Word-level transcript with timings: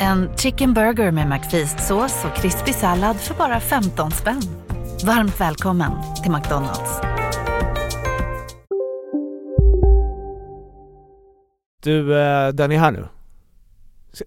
En 0.00 0.36
chicken 0.36 0.74
burger 0.74 1.10
med 1.10 1.26
McFeast-sås 1.28 2.24
och 2.24 2.36
krispig 2.36 2.74
sallad 2.74 3.16
för 3.16 3.34
bara 3.34 3.60
15 3.60 4.10
spänn. 4.10 4.42
Varmt 5.06 5.40
välkommen 5.40 5.92
till 6.22 6.32
McDonalds. 6.32 7.00
Du, 11.82 12.20
eh, 12.20 12.48
den 12.48 12.72
är 12.72 12.78
här 12.78 12.90
nu. 12.90 13.04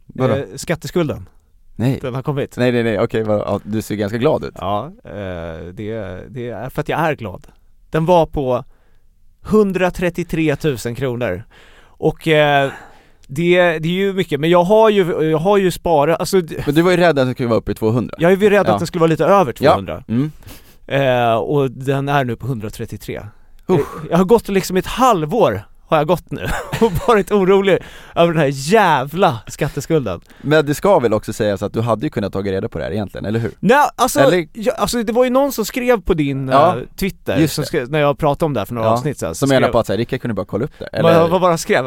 Vadå? 0.05 0.33
eh, 0.35 0.45
skatteskulden, 0.55 1.29
Nej. 1.75 1.99
den 2.01 2.15
har 2.15 2.23
kommit. 2.23 2.57
Nej 2.57 2.71
nej 2.71 2.83
nej, 2.83 2.99
okej, 2.99 3.25
du 3.63 3.81
ser 3.81 3.95
ganska 3.95 4.17
glad 4.17 4.43
ut. 4.43 4.53
Ja, 4.55 4.85
eh, 5.03 5.65
det, 5.73 6.23
det 6.29 6.49
är 6.49 6.69
för 6.69 6.81
att 6.81 6.89
jag 6.89 6.99
är 6.99 7.15
glad. 7.15 7.47
Den 7.89 8.05
var 8.05 8.25
på 8.25 8.63
133 9.45 10.55
000 10.85 10.95
kronor. 10.95 11.43
Och 11.83 12.27
eh, 12.27 12.71
det, 13.35 13.79
det 13.79 13.87
är 13.87 13.93
ju 13.93 14.13
mycket, 14.13 14.39
men 14.39 14.49
jag 14.49 14.63
har 14.63 14.89
ju, 14.89 15.29
jag 15.31 15.37
har 15.37 15.57
ju 15.57 15.71
sparat, 15.71 16.19
alltså 16.19 16.41
Men 16.65 16.75
du 16.75 16.81
var 16.81 16.91
ju 16.91 16.97
rädd 16.97 17.09
att 17.19 17.25
den 17.25 17.33
skulle 17.33 17.49
vara 17.49 17.59
uppe 17.59 17.71
i 17.71 17.75
200. 17.75 18.15
jag 18.17 18.31
är 18.31 18.37
ju 18.37 18.49
rädd 18.49 18.65
Ja. 18.67 18.71
att 18.73 18.77
den 18.79 18.87
skulle 18.87 18.99
vara 18.99 19.09
lite 19.09 19.25
över 19.25 19.53
200. 19.53 20.03
Mm. 20.07 20.31
Eh, 20.87 21.33
och 21.35 21.71
den 21.71 22.09
är 22.09 22.23
nu 22.23 22.35
på 22.35 22.45
133. 22.47 23.21
Uff. 23.67 23.79
Eh, 23.79 23.85
Jag 24.09 24.17
har 24.17 24.25
gått 24.25 24.47
liksom 24.49 24.77
ett 24.77 24.85
halvår 24.85 25.61
har 25.91 25.97
jag 25.97 26.07
gått 26.07 26.31
nu 26.31 26.47
och 26.81 26.91
varit 27.07 27.31
orolig 27.31 27.77
över 28.15 28.33
den 28.33 28.41
här 28.41 28.49
jävla 28.51 29.39
skatteskulden. 29.47 30.21
Men 30.41 30.65
det 30.65 30.75
ska 30.75 30.99
väl 30.99 31.13
också 31.13 31.33
sägas 31.33 31.63
att 31.63 31.73
du 31.73 31.81
hade 31.81 32.05
ju 32.05 32.09
kunnat 32.09 32.33
ta 32.33 32.41
reda 32.41 32.69
på 32.69 32.77
det 32.77 32.83
här 32.83 32.91
egentligen, 32.91 33.25
eller 33.25 33.39
hur? 33.39 33.51
Nej, 33.59 33.77
alltså, 33.95 34.19
Eller- 34.19 34.47
jag, 34.53 34.75
alltså 34.75 35.03
det 35.03 35.13
var 35.13 35.23
ju 35.23 35.29
någon 35.29 35.51
som 35.51 35.65
skrev 35.65 36.01
på 36.01 36.13
din 36.13 36.47
Ja, 36.47 36.77
eh, 36.77 36.83
Twitter, 36.99 37.47
som 37.47 37.63
skrev, 37.65 37.91
när 37.91 37.99
jag 37.99 38.17
pratade 38.17 38.45
om 38.45 38.53
det 38.53 38.59
här 38.59 38.65
för 38.65 38.73
några 38.73 38.87
Ja, 38.87 38.93
avsnitt 38.93 39.19
sedan. 39.19 39.35
Som 39.35 39.49
menar 39.49 39.69
på 39.69 39.79
att 39.79 39.87
säga, 39.87 39.97
Rickard 39.97 40.21
kunde 40.21 40.33
bara 40.35 40.45
kolla 40.45 40.65
upp 40.65 40.71
det, 40.79 40.85
Eller... 40.93 41.09
eller? 41.09 41.27
Vad 41.27 41.41
bara 41.41 41.57
skrev? 41.57 41.85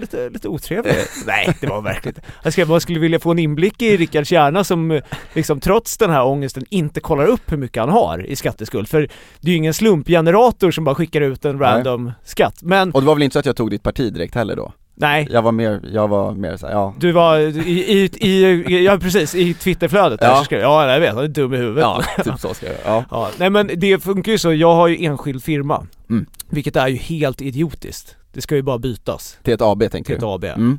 Lite, 0.00 0.28
lite 0.30 0.48
otrevlig? 0.48 0.94
Nej, 1.26 1.56
det 1.60 1.66
var 1.66 1.82
verkligen. 1.82 2.20
Han 2.42 2.52
skrev 2.52 2.68
man 2.68 2.80
skulle 2.80 3.00
vilja 3.00 3.18
få 3.20 3.30
en 3.30 3.38
inblick 3.38 3.82
i 3.82 3.96
Rickards 3.96 4.32
hjärna 4.32 4.64
som 4.64 4.90
eh, 4.90 5.02
liksom 5.32 5.60
trots 5.60 5.96
den 5.98 6.10
här 6.10 6.24
ångesten 6.24 6.64
inte 6.70 7.00
kollar 7.00 7.26
upp 7.26 7.52
hur 7.52 7.56
mycket 7.56 7.80
han 7.80 7.90
har 7.90 8.26
i 8.26 8.36
skatteskuld. 8.36 8.88
För 8.88 9.00
det 9.40 9.48
är 9.48 9.50
ju 9.50 9.56
ingen 9.56 9.74
slumpgenerator 9.74 10.70
som 10.70 10.84
bara 10.84 10.94
skickar 10.94 11.20
ut 11.20 11.44
en 11.44 11.56
Nej. 11.56 11.66
random 11.68 12.12
skatt. 12.24 12.54
Men 12.62 12.90
Och 12.92 13.00
det 13.00 13.06
var 13.06 13.14
väl 13.14 13.22
inte 13.22 13.33
så 13.34 13.38
att 13.38 13.46
jag 13.46 13.56
tog 13.56 13.70
ditt 13.70 13.82
parti 13.82 14.12
direkt 14.12 14.34
heller 14.34 14.56
då? 14.56 14.72
nej, 14.96 15.28
Jag 15.30 15.42
var 15.42 15.52
mer, 15.52 15.80
jag 15.92 16.08
var 16.08 16.34
mer 16.34 16.56
såhär, 16.56 16.72
ja 16.74 16.94
du 16.98 17.12
var 17.12 17.38
i, 17.38 17.50
i, 17.70 18.10
i, 18.28 18.84
ja 18.84 18.98
precis, 18.98 19.34
i 19.34 19.54
Twitterflödet 19.54 20.20
där 20.20 20.26
Ja. 20.28 20.36
så 20.38 20.44
skrev 20.44 20.60
jag, 20.60 20.70
ja 20.70 20.92
jag 20.92 21.00
vet, 21.00 21.14
han 21.14 21.24
är 21.24 21.28
dum 21.28 21.54
i 21.54 21.56
huvudet. 21.56 21.82
Ja, 21.82 22.02
typ 22.24 22.40
så 22.40 22.54
ska 22.54 22.66
jag 22.66 22.76
ja. 22.84 23.04
Ja, 23.10 23.30
nej 23.38 23.50
men 23.50 23.70
det 23.76 24.02
funkar 24.02 24.32
ju 24.32 24.38
så, 24.38 24.52
jag 24.52 24.74
har 24.74 24.88
ju 24.88 25.04
enskild 25.04 25.42
firma. 25.44 25.86
Mm. 26.10 26.26
Vilket 26.50 26.76
är 26.76 26.88
ju 26.88 26.96
helt 26.96 27.42
idiotiskt. 27.42 28.16
Det 28.32 28.40
ska 28.40 28.54
ju 28.56 28.62
bara 28.62 28.78
bytas 28.78 29.38
Till 29.42 29.54
ett 29.54 29.62
AB 29.62 29.80
tänker 29.80 30.04
till 30.04 30.14
ett 30.14 30.20
du? 30.20 30.26
AB. 30.26 30.44
Mm. 30.44 30.78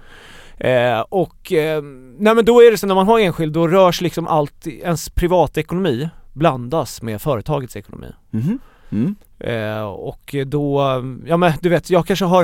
Eh, 0.58 1.00
och, 1.10 1.52
eh, 1.54 1.82
nej 2.18 2.36
men 2.36 2.46
då 2.46 2.62
är 2.64 2.72
det 2.72 2.78
så 2.78 2.88
när 2.88 2.96
man 2.96 3.08
har 3.08 3.20
enskild, 3.20 3.54
då 3.54 3.68
rörs 3.68 4.02
liksom 4.02 4.28
allt, 4.28 4.68
ens 4.68 5.10
privatekonomi 5.10 6.10
blandas 6.34 7.02
med 7.02 7.22
företagets 7.22 7.76
ekonomi. 7.76 8.08
Mhm. 8.32 8.60
Mm. 8.92 9.16
Eh, 9.40 9.82
och 9.82 10.36
då, 10.46 10.82
ja 11.28 11.38
men 11.38 11.54
du 11.62 11.70
vet, 11.70 11.90
jag 11.90 12.08
kanske 12.08 12.26
har 12.26 12.42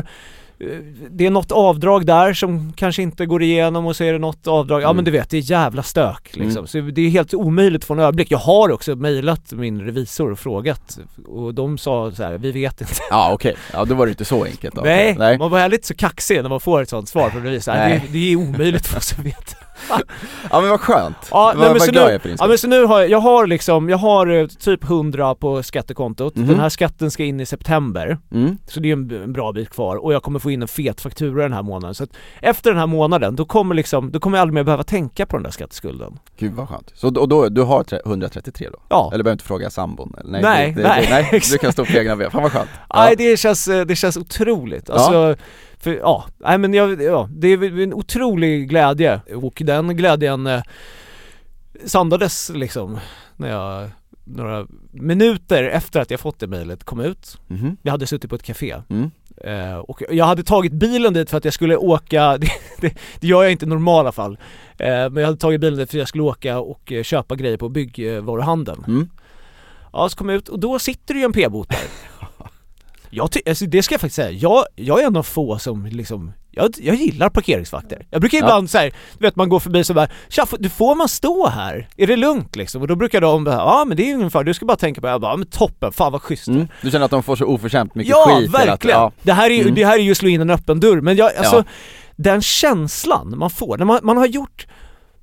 eh, 0.59 0.68
det 1.09 1.25
är 1.25 1.29
något 1.29 1.52
avdrag 1.52 2.06
där 2.06 2.34
som 2.34 2.74
kanske 2.75 3.02
inte 3.02 3.25
går 3.25 3.44
igenom 3.44 3.85
och 3.85 3.96
så 3.96 4.03
är 4.03 4.13
det 4.13 4.19
något 4.19 4.47
avdrag, 4.47 4.81
ja 4.81 4.85
Mm. 4.85 4.96
men 4.96 5.06
du 5.06 5.12
vet 5.12 5.29
det 5.29 5.38
är 5.38 5.52
jävla 5.52 5.84
stök 5.84 6.29
liksom. 6.35 6.57
Mm. 6.57 6.68
Så 6.68 6.78
det 6.81 7.02
är 7.02 7.09
helt 7.09 7.34
omöjligt 7.34 7.81
att 7.81 7.88
få 7.88 7.94
en 7.94 8.00
överblick. 8.00 8.31
Jag 8.31 8.38
har 8.38 8.72
också 8.72 8.96
mejlat 8.96 9.52
min 9.52 9.81
revisor 9.81 10.31
och 10.31 10.40
frågat 10.40 11.00
och 11.28 11.53
de 11.53 11.78
sa 11.78 12.12
så 12.12 12.24
här: 12.24 12.38
vi 12.38 12.52
vet 12.52 12.81
inte. 12.81 12.94
Ja 13.09 13.31
okej, 13.34 13.56
ja 13.73 13.85
då 13.85 13.96
var 13.96 14.06
det 14.06 14.09
inte 14.09 14.25
så 14.25 14.44
enkelt 14.44 14.75
då 14.75 14.81
Nej, 14.81 15.16
Nej. 15.19 15.38
man 15.38 15.52
var 15.52 15.69
lite 15.69 15.88
så 15.88 15.94
kaxig 15.96 16.41
när 16.41 16.50
man 16.50 16.59
får 16.59 16.81
ett 16.81 16.90
sånt 16.90 17.09
svar 17.09 17.29
från 17.29 17.44
revisorn. 17.44 17.75
Det, 17.75 18.02
det 18.12 18.31
är 18.31 18.35
omöjligt 18.35 18.88
för 18.88 18.97
oss 18.97 19.13
att 19.19 19.25
veta. 19.25 19.56
Ja 20.51 20.61
men 20.61 20.69
vad 20.69 20.79
skönt, 20.79 21.15
Ja, 21.31 21.37
vad, 21.45 21.55
nej, 21.57 21.63
men 21.63 21.73
vad 21.73 21.81
så 21.81 21.91
glad 21.91 22.05
nu- 22.05 22.11
jag 22.11 22.25
är 22.25 22.35
Ja 22.39 22.47
men 22.47 22.57
så 22.57 22.67
nu 22.67 22.85
har 22.85 22.99
jag, 22.99 23.09
jag 23.09 23.19
har 23.19 23.47
liksom, 23.47 23.89
jag 23.89 23.97
har 23.97 24.27
eh, 24.27 24.47
typ 24.47 24.83
100 24.83 25.35
på 25.35 25.63
skattekontot. 25.63 26.35
Mhm. 26.35 26.47
Den 26.47 26.59
här 26.59 26.69
skatten 26.69 27.11
ska 27.11 27.23
in 27.23 27.39
i 27.39 27.45
september. 27.45 28.17
mm. 28.31 28.57
Så 28.67 28.79
det 28.79 28.89
är 28.89 28.93
en, 28.93 29.11
en 29.23 29.33
bra 29.33 29.51
bit 29.51 29.69
kvar 29.69 29.95
och 29.95 30.13
jag 30.13 30.23
kommer 30.23 30.39
få 30.39 30.51
in 30.51 30.61
en 30.61 30.67
fet 30.67 31.01
faktura 31.01 31.43
den 31.43 31.53
här 31.53 31.63
månaden. 31.63 31.95
Så 31.95 32.03
att 32.03 32.09
efter 32.41 32.69
den 32.69 32.79
här 32.79 32.87
månaden, 32.87 33.35
då 33.35 33.45
kommer 33.45 33.75
liksom, 33.75 34.11
då 34.11 34.19
kommer 34.19 34.37
jag 34.37 34.41
aldrig 34.41 34.53
mer 34.53 34.63
behöva 34.63 34.83
tänka 34.83 35.25
på 35.25 35.35
den 35.37 35.43
där 35.43 35.51
skatteskulden. 35.51 36.19
Gud 36.37 36.53
vad 36.53 36.69
skönt. 36.69 36.91
Så 36.95 37.07
och 37.19 37.29
då, 37.29 37.49
du 37.49 37.61
har 37.61 37.83
tre- 37.83 37.99
133 38.05 38.69
då? 38.71 38.79
Ja. 38.89 39.09
Eller 39.13 39.23
behöver 39.23 39.35
inte 39.35 39.45
fråga 39.45 39.69
sambon? 39.69 40.13
Eller? 40.19 40.29
Nej, 40.31 40.41
Nej, 40.41 40.73
det, 40.75 40.81
det, 40.81 40.87
nej, 40.87 41.07
nej, 41.31 41.41
du 41.51 41.57
kan 41.57 41.71
stå 41.71 41.85
på 41.85 41.91
egna 41.91 42.15
ben, 42.15 42.31
fan 42.31 42.43
vad 42.43 42.51
skönt 42.51 42.69
Nej 42.95 43.15
det 43.17 43.37
känns, 43.39 43.67
eh, 43.67 43.85
det 43.85 43.95
känns 43.95 44.17
otroligt. 44.17 44.89
Alltså, 44.89 45.35
för 45.81 45.93
ja, 45.93 46.25
nej 46.37 46.57
men 46.57 46.73
jag, 46.73 47.01
ja, 47.01 47.29
det 47.31 47.47
är 47.47 47.79
en 47.79 47.93
otrolig 47.93 48.69
glädje 48.69 49.21
och 49.35 49.61
den 49.65 49.97
glädjen 49.97 50.47
eh, 50.47 50.61
sandades 51.85 52.51
liksom 52.53 52.99
när 53.35 53.49
jag 53.49 53.89
några 54.23 54.67
minuter 54.91 55.63
efter 55.63 55.99
att 55.99 56.11
jag 56.11 56.19
fått 56.19 56.39
det 56.39 56.47
mejlet 56.47 56.83
kom 56.83 56.99
ut. 56.99 57.37
Mhm. 57.47 57.77
Jag 57.81 57.91
hade 57.91 58.07
suttit 58.07 58.29
på 58.29 58.35
ett 58.35 58.43
café 58.43 58.75
Mm. 58.89 59.11
Eh, 59.43 59.77
och 59.77 60.01
jag 60.09 60.25
hade 60.25 60.43
tagit 60.43 60.73
bilen 60.73 61.13
dit 61.13 61.29
för 61.29 61.37
att 61.37 61.45
jag 61.45 61.53
skulle 61.53 61.77
åka, 61.77 62.37
det, 62.41 62.47
det, 62.81 62.97
det 63.19 63.27
gör 63.27 63.43
jag 63.43 63.51
inte 63.51 63.65
i 63.65 63.67
normala 63.67 64.11
fall, 64.11 64.37
eh, 64.77 64.87
men 64.87 65.15
jag 65.15 65.25
hade 65.25 65.37
tagit 65.37 65.61
bilen 65.61 65.79
dit 65.79 65.91
för 65.91 65.97
att 65.97 66.01
jag 66.01 66.07
skulle 66.07 66.23
åka 66.23 66.59
och 66.59 66.91
eh, 66.91 67.03
köpa 67.03 67.35
grejer 67.35 67.57
på 67.57 67.69
byggvaruhandeln. 67.69 68.83
Mm. 68.87 69.09
Ja, 69.93 70.09
så 70.09 70.17
kom 70.17 70.29
jag 70.29 70.37
ut 70.37 70.49
och 70.49 70.59
då 70.59 70.79
sitter 70.79 71.13
det 71.13 71.19
ju 71.19 71.25
en 71.25 71.33
p-bot 71.33 71.69
där. 71.69 71.79
Jag 73.11 73.31
ty- 73.31 73.41
alltså, 73.47 73.66
det 73.66 73.83
ska 73.83 73.94
jag 73.94 74.01
faktiskt 74.01 74.16
säga, 74.16 74.31
jag, 74.31 74.66
jag 74.75 75.01
är 75.01 75.07
en 75.07 75.16
av 75.16 75.23
få 75.23 75.57
som 75.59 75.85
liksom 75.85 76.31
jag, 76.53 76.72
jag 76.77 76.95
gillar 76.95 77.29
parkeringsvakter. 77.29 78.05
Jag 78.09 78.22
brukar 78.22 78.38
Ja. 78.38 78.44
ibland 78.44 78.69
så 78.69 78.77
här, 78.77 78.94
du 79.17 79.25
vet 79.25 79.35
man 79.35 79.49
går 79.49 79.59
förbi 79.59 79.83
så 79.83 79.94
där, 79.94 80.11
Tja, 80.29 80.45
du 80.59 80.69
får 80.69 80.95
man 80.95 81.09
stå 81.09 81.47
här? 81.47 81.88
Är 81.97 82.07
det 82.07 82.16
lugnt 82.16 82.55
liksom? 82.55 82.81
Och 82.81 82.88
då 82.88 82.95
brukar 82.95 83.22
de 83.22 83.44
bara, 83.44 83.55
ja 83.55 83.85
men 83.88 83.97
det 83.97 84.03
är 84.03 84.13
ingen 84.13 84.31
fara, 84.31 84.44
du 84.44 84.53
ska 84.53 84.66
bara 84.66 84.77
tänka 84.77 85.01
på 85.01 85.07
det. 85.07 85.11
Jag 85.11 85.22
bara, 85.22 85.31
ja, 85.33 85.38
men 85.38 85.47
toppen, 85.47 85.91
fan 85.91 86.11
vad 86.11 86.22
schysst. 86.22 86.47
Mm. 86.47 86.67
Du 86.81 86.91
känner 86.91 87.05
att 87.05 87.11
de 87.11 87.23
får 87.23 87.35
så 87.35 87.45
oförtjämt 87.45 87.95
mycket 87.95 88.09
ja, 88.11 88.35
skit? 88.39 88.51
verkligen! 88.53 88.99
Att, 88.99 89.13
Det, 89.23 89.33
här 89.33 89.49
är, 89.49 89.53
ju- 89.55 89.61
Mm. 89.61 89.75
det 89.75 89.85
här 89.85 89.93
är 89.99 90.01
ju 90.03 90.11
att 90.11 90.17
slå 90.17 90.29
in 90.29 90.41
en 90.41 90.49
öppen 90.49 90.79
dörr, 90.79 91.01
men 91.01 91.16
jag, 91.16 91.35
alltså 91.35 91.55
Ja. 91.55 91.63
den 92.16 92.41
känslan 92.41 93.33
man 93.38 93.49
får, 93.49 93.78
när 93.78 93.85
man, 93.85 93.99
man 94.03 94.17
har 94.17 94.25
gjort 94.28 94.67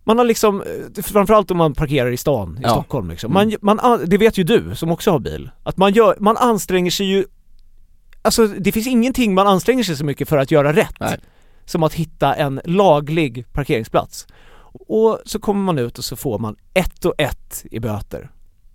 man 0.05 0.19
har 0.19 0.25
liksom, 0.25 0.63
eh, 0.97 1.03
framförallt 1.03 1.51
om 1.51 1.57
man 1.57 1.75
parkerar 1.75 2.11
i 2.11 2.17
stan 2.17 2.57
i 2.59 2.61
Ja. 2.63 2.69
Stockholm 2.71 3.11
liksom. 3.11 3.37
Mm. 3.37 3.49
Man, 3.63 3.77
man, 3.77 3.93
an- 3.93 4.05
det 4.07 4.19
vet 4.19 4.39
ju 4.39 4.45
du 4.45 4.75
som 4.75 4.91
också 4.93 5.11
har 5.11 5.19
bil, 5.19 5.51
att 5.63 5.77
man 5.77 5.93
gör, 5.93 6.17
man 6.21 6.37
anstränger 6.37 6.91
sig 6.91 7.07
ju 7.07 7.25
Alltså 8.29 8.47
det 8.47 8.73
finns 8.73 8.87
ingenting 8.87 9.35
man 9.35 9.47
anstränger 9.47 9.83
sig 9.85 9.97
så 9.97 10.05
mycket 10.05 10.29
för 10.29 10.39
att 10.39 10.51
göra 10.51 10.73
rätt 10.73 10.95
Nej. 11.01 11.19
som 11.65 11.83
att 11.83 11.95
hitta 11.95 12.35
en 12.35 12.61
laglig 12.65 13.53
parkeringsplats. 13.53 14.27
Och 14.73 15.21
så 15.25 15.39
kommer 15.39 15.61
man 15.61 15.79
ut 15.79 15.99
och 15.99 16.05
så 16.05 16.17
får 16.17 16.39
man 16.39 16.57
ett 16.75 17.05
och 17.05 17.15
ett 17.19 17.65
i 17.71 17.81
böter. 17.81 18.31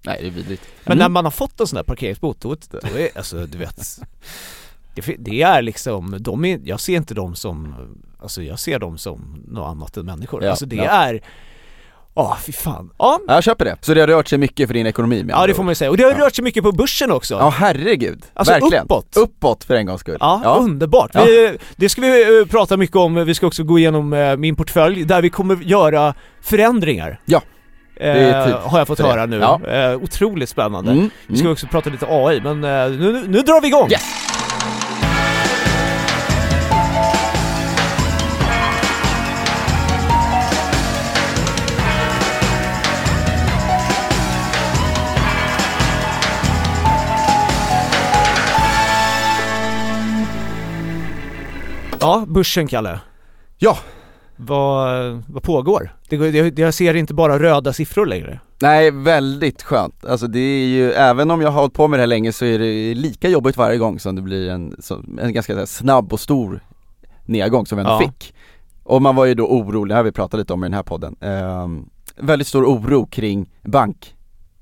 Nej 0.06 0.18
det 0.22 0.28
är 0.28 0.31
vidrigt 0.31 0.63
Men 0.83 0.92
Mm. 0.92 0.98
när 1.04 1.10
man 1.10 1.25
har 1.25 1.31
fått 1.31 1.60
en 1.60 1.68
sån 1.68 1.77
där 1.77 1.83
parkeringsbot, 1.83 2.42
då, 2.42 2.56
då 2.72 2.98
är, 2.98 3.18
alltså 3.18 3.45
du 3.45 3.57
vet 3.57 4.00
det, 4.95 5.16
det 5.19 5.42
är 5.42 5.62
liksom, 5.62 6.16
de 6.19 6.45
är, 6.45 6.60
jag 6.63 6.80
ser 6.80 6.95
inte 6.95 7.13
dem 7.13 7.36
som, 7.36 7.75
alltså 8.22 8.44
jag 8.44 8.60
ser 8.60 8.80
dem 8.80 8.98
som 8.98 9.44
något 9.48 9.68
annat 9.68 9.98
än 9.98 10.06
människor. 10.06 10.44
Ja, 10.44 10.50
alltså 10.50 10.66
det 10.66 10.75
ja. 10.75 10.83
är, 10.83 11.24
ja 12.15 12.38
fy 12.45 12.51
fan. 12.51 12.89
Ja, 13.00 13.19
Ja, 13.27 13.33
jag 13.33 13.44
köper 13.44 13.65
det. 13.65 13.77
Så 13.81 13.94
det 13.94 14.00
har 14.01 14.07
rört 14.07 14.27
sig 14.27 14.38
mycket 14.38 14.68
för 14.68 14.74
din 14.74 14.88
ekonomi 14.88 15.24
med 15.24 15.33
ja 15.33 15.48
det 15.48 15.54
får 15.54 15.63
man 15.63 15.71
ju 15.71 15.75
säga. 15.75 15.92
Och 15.92 15.98
det 15.98 16.04
har 16.04 16.12
Ja. 16.12 16.18
rört 16.25 16.36
sig 16.36 16.44
mycket 16.44 16.63
på 16.63 16.71
börsen 16.71 17.12
också. 17.12 17.33
Ja 17.33 17.50
herregud, 17.50 18.24
Alltså, 18.33 18.54
verkligen. 18.54 18.83
uppåt. 18.83 19.18
Uppåt 19.18 19.63
för 19.63 19.75
en 19.75 19.86
gångs 19.86 20.01
skull. 20.01 20.18
Ja, 20.19 20.57
underbart. 20.60 21.12
Ja. 21.13 21.24
Vi, 21.25 21.57
det 21.75 21.89
ska 21.89 22.01
vi 22.01 22.39
eh, 22.39 22.45
prata 22.45 22.77
mycket 22.77 22.95
om, 22.95 23.25
vi 23.25 23.36
ska 23.36 23.48
också 23.48 23.63
gå 23.63 23.80
igenom 23.80 24.13
eh, 24.13 24.36
min 24.38 24.56
portfölj 24.56 25.04
där 25.06 25.21
vi 25.21 25.30
kommer 25.30 25.56
göra 25.56 26.13
förändringar. 26.42 27.19
Ja, 27.25 27.42
tid 28.00 28.54
har 28.63 28.77
jag 28.77 28.88
fått 28.88 29.00
höra 29.00 29.25
nu. 29.25 29.38
Ja. 29.39 29.95
Otroligt 30.01 30.50
spännande. 30.50 30.92
Mm, 30.92 31.10
Vi 31.27 31.36
ska 31.36 31.44
mm. 31.44 31.54
också 31.54 31.68
prata 31.68 31.89
lite 31.89 32.06
AI, 32.10 32.42
men 32.42 32.62
nu, 32.62 32.98
nu, 33.12 33.24
nu 33.27 33.42
drar 33.42 33.62
vi 33.62 33.68
igång! 33.68 33.89
Yes. 33.92 34.01
Ja, 52.03 52.25
börsen 52.27 52.67
Kalle. 52.67 53.00
Ja. 53.57 53.77
Vad, 54.35 55.23
vad 55.27 55.44
pågår? 55.44 55.95
Det, 56.09 56.31
det, 56.50 56.59
jag 56.61 56.73
ser 56.73 56.94
inte 56.94 57.13
bara 57.13 57.39
röda 57.39 57.73
siffror 57.73 58.05
längre. 58.05 58.39
Nej, 58.61 58.91
väldigt 58.91 59.63
skönt. 59.63 60.05
Alltså 60.05 60.27
det 60.27 60.39
är 60.39 60.65
ju, 60.67 60.91
även 60.91 61.31
om 61.31 61.41
jag 61.41 61.51
har 61.51 61.59
hållit 61.59 61.73
på 61.73 61.88
med 61.88 62.00
det 62.00 62.01
här 62.01 62.07
länge 62.07 62.31
så 62.33 62.45
är 62.45 62.59
det 62.59 62.94
lika 62.94 63.29
jobbigt 63.29 63.57
varje 63.57 63.77
gång 63.77 64.00
som 64.00 64.15
det 64.15 64.21
blir 64.21 64.50
en, 64.50 64.75
en 65.21 65.33
ganska 65.33 65.55
här 65.57 65.65
snabb 65.65 66.13
och 66.13 66.19
stor 66.19 66.59
nedgång 67.25 67.65
som 67.65 67.77
vi 67.77 67.79
ändå 67.81 67.91
Ja. 67.94 68.00
fick. 68.00 68.33
Och 68.83 69.01
man 69.01 69.15
var 69.15 69.25
ju 69.25 69.33
då 69.33 69.47
orolig, 69.47 69.91
det 69.91 69.95
har 69.95 70.03
vi 70.03 70.11
pratat 70.11 70.39
lite 70.39 70.53
om 70.53 70.63
i 70.63 70.65
den 70.67 70.73
här 70.73 70.83
podden, 70.83 71.15
Ehm, 71.21 71.85
väldigt 72.17 72.47
stor 72.47 72.65
oro 72.65 73.05
kring 73.05 73.50
banksektorn, 73.61 74.11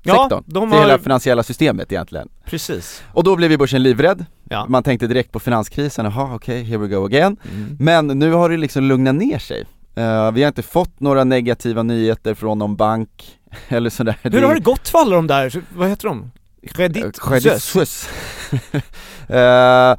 Ja, 0.02 0.42
de 0.46 0.70
det 0.70 0.76
har- 0.76 0.82
hela 0.86 0.98
finansiella 0.98 1.42
systemet 1.42 1.92
egentligen. 1.92 2.28
Precis. 2.46 3.02
Och 3.12 3.24
då 3.24 3.36
blev 3.36 3.50
ju 3.50 3.56
börsen 3.58 3.82
livrädd, 3.82 4.24
Ja. 4.52 4.66
man 4.68 4.82
tänkte 4.82 5.06
direkt 5.06 5.32
på 5.32 5.40
finanskrisen, 5.40 6.04
jaha 6.04 6.34
okej, 6.34 6.62
here 6.64 6.78
we 6.78 6.88
go 6.88 7.04
again. 7.06 7.36
Mm. 7.54 7.76
Men 7.80 8.06
nu 8.06 8.32
har 8.32 8.48
det 8.50 8.56
liksom 8.56 8.84
lugnat 8.84 9.14
ner 9.14 9.38
sig. 9.38 9.64
Eh, 9.94 10.32
vi 10.32 10.42
har 10.42 10.48
inte 10.48 10.62
fått 10.62 11.00
några 11.00 11.24
negativa 11.24 11.82
nyheter 11.82 12.34
från 12.34 12.58
någon 12.58 12.76
bank 12.76 13.38
eller 13.68 13.90
sådär. 13.90 14.16
Hur 14.22 14.42
har 14.42 14.54
det 14.54 14.60
gått 14.60 14.88
för 14.88 14.98
alla 14.98 15.16
de 15.16 15.26
där, 15.26 15.62
vad 15.76 15.88
heter 15.88 16.08
de? 16.08 16.30
Credit? 16.74 17.62
Suisse. 17.62 18.08
Eh, 19.28 19.96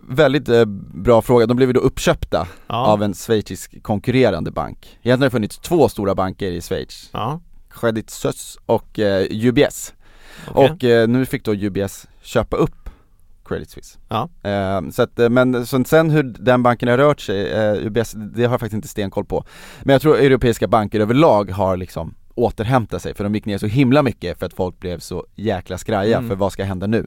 väldigt 0.00 0.48
eh, 0.48 0.64
bra 0.94 1.22
fråga, 1.22 1.46
de 1.46 1.56
blev 1.56 1.68
ju 1.68 1.72
då 1.72 1.80
uppköpta 1.80 2.46
Ja. 2.66 2.86
av 2.86 3.02
en 3.02 3.14
schweizisk 3.14 3.82
konkurrerande 3.82 4.50
bank. 4.50 4.78
Egentligen 4.92 5.20
har 5.20 5.26
det 5.26 5.30
funnits 5.30 5.58
två 5.58 5.88
stora 5.88 6.14
banker 6.14 6.46
i 6.52 6.60
Schweiz, 6.60 7.10
Ja, 7.12 7.40
Credit 7.70 8.10
Suisse 8.10 8.58
och 8.66 8.98
eh, 8.98 9.26
UBS. 9.30 9.94
okej. 10.48 10.70
Och 10.70 10.84
eh, 10.84 11.08
nu 11.08 11.26
fick 11.26 11.44
då 11.44 11.52
UBS 11.54 12.06
köpa 12.22 12.56
upp 12.56 12.85
Credit 13.48 13.70
Suisse. 13.70 13.98
Ja. 14.08 14.28
Eh, 14.42 14.90
så 14.90 15.02
att, 15.02 15.18
eh, 15.18 15.28
men 15.28 15.66
så 15.66 15.84
sen 15.84 16.10
hur 16.10 16.22
den 16.22 16.62
banken 16.62 16.88
har 16.88 16.98
rört 16.98 17.20
sig, 17.20 17.50
eh, 17.52 17.86
UBS, 17.86 18.12
det 18.12 18.44
har 18.44 18.50
jag 18.52 18.60
faktiskt 18.60 18.74
inte 18.74 18.88
stenkoll 18.88 19.24
på. 19.24 19.44
Men 19.82 19.92
jag 19.92 20.02
tror 20.02 20.18
europeiska 20.18 20.68
banker 20.68 21.00
överlag 21.00 21.50
har 21.50 21.76
liksom 21.76 22.14
återhämtat 22.34 23.02
sig 23.02 23.14
för 23.14 23.24
de 23.24 23.34
gick 23.34 23.46
ner 23.46 23.58
så 23.58 23.66
himla 23.66 24.02
mycket 24.02 24.38
för 24.38 24.46
att 24.46 24.54
folk 24.54 24.80
blev 24.80 24.98
så 24.98 25.26
jäkla 25.34 25.78
skraja 25.78 26.16
Mm. 26.18 26.28
för 26.28 26.36
vad 26.36 26.52
ska 26.52 26.64
hända 26.64 26.86
nu? 26.86 27.06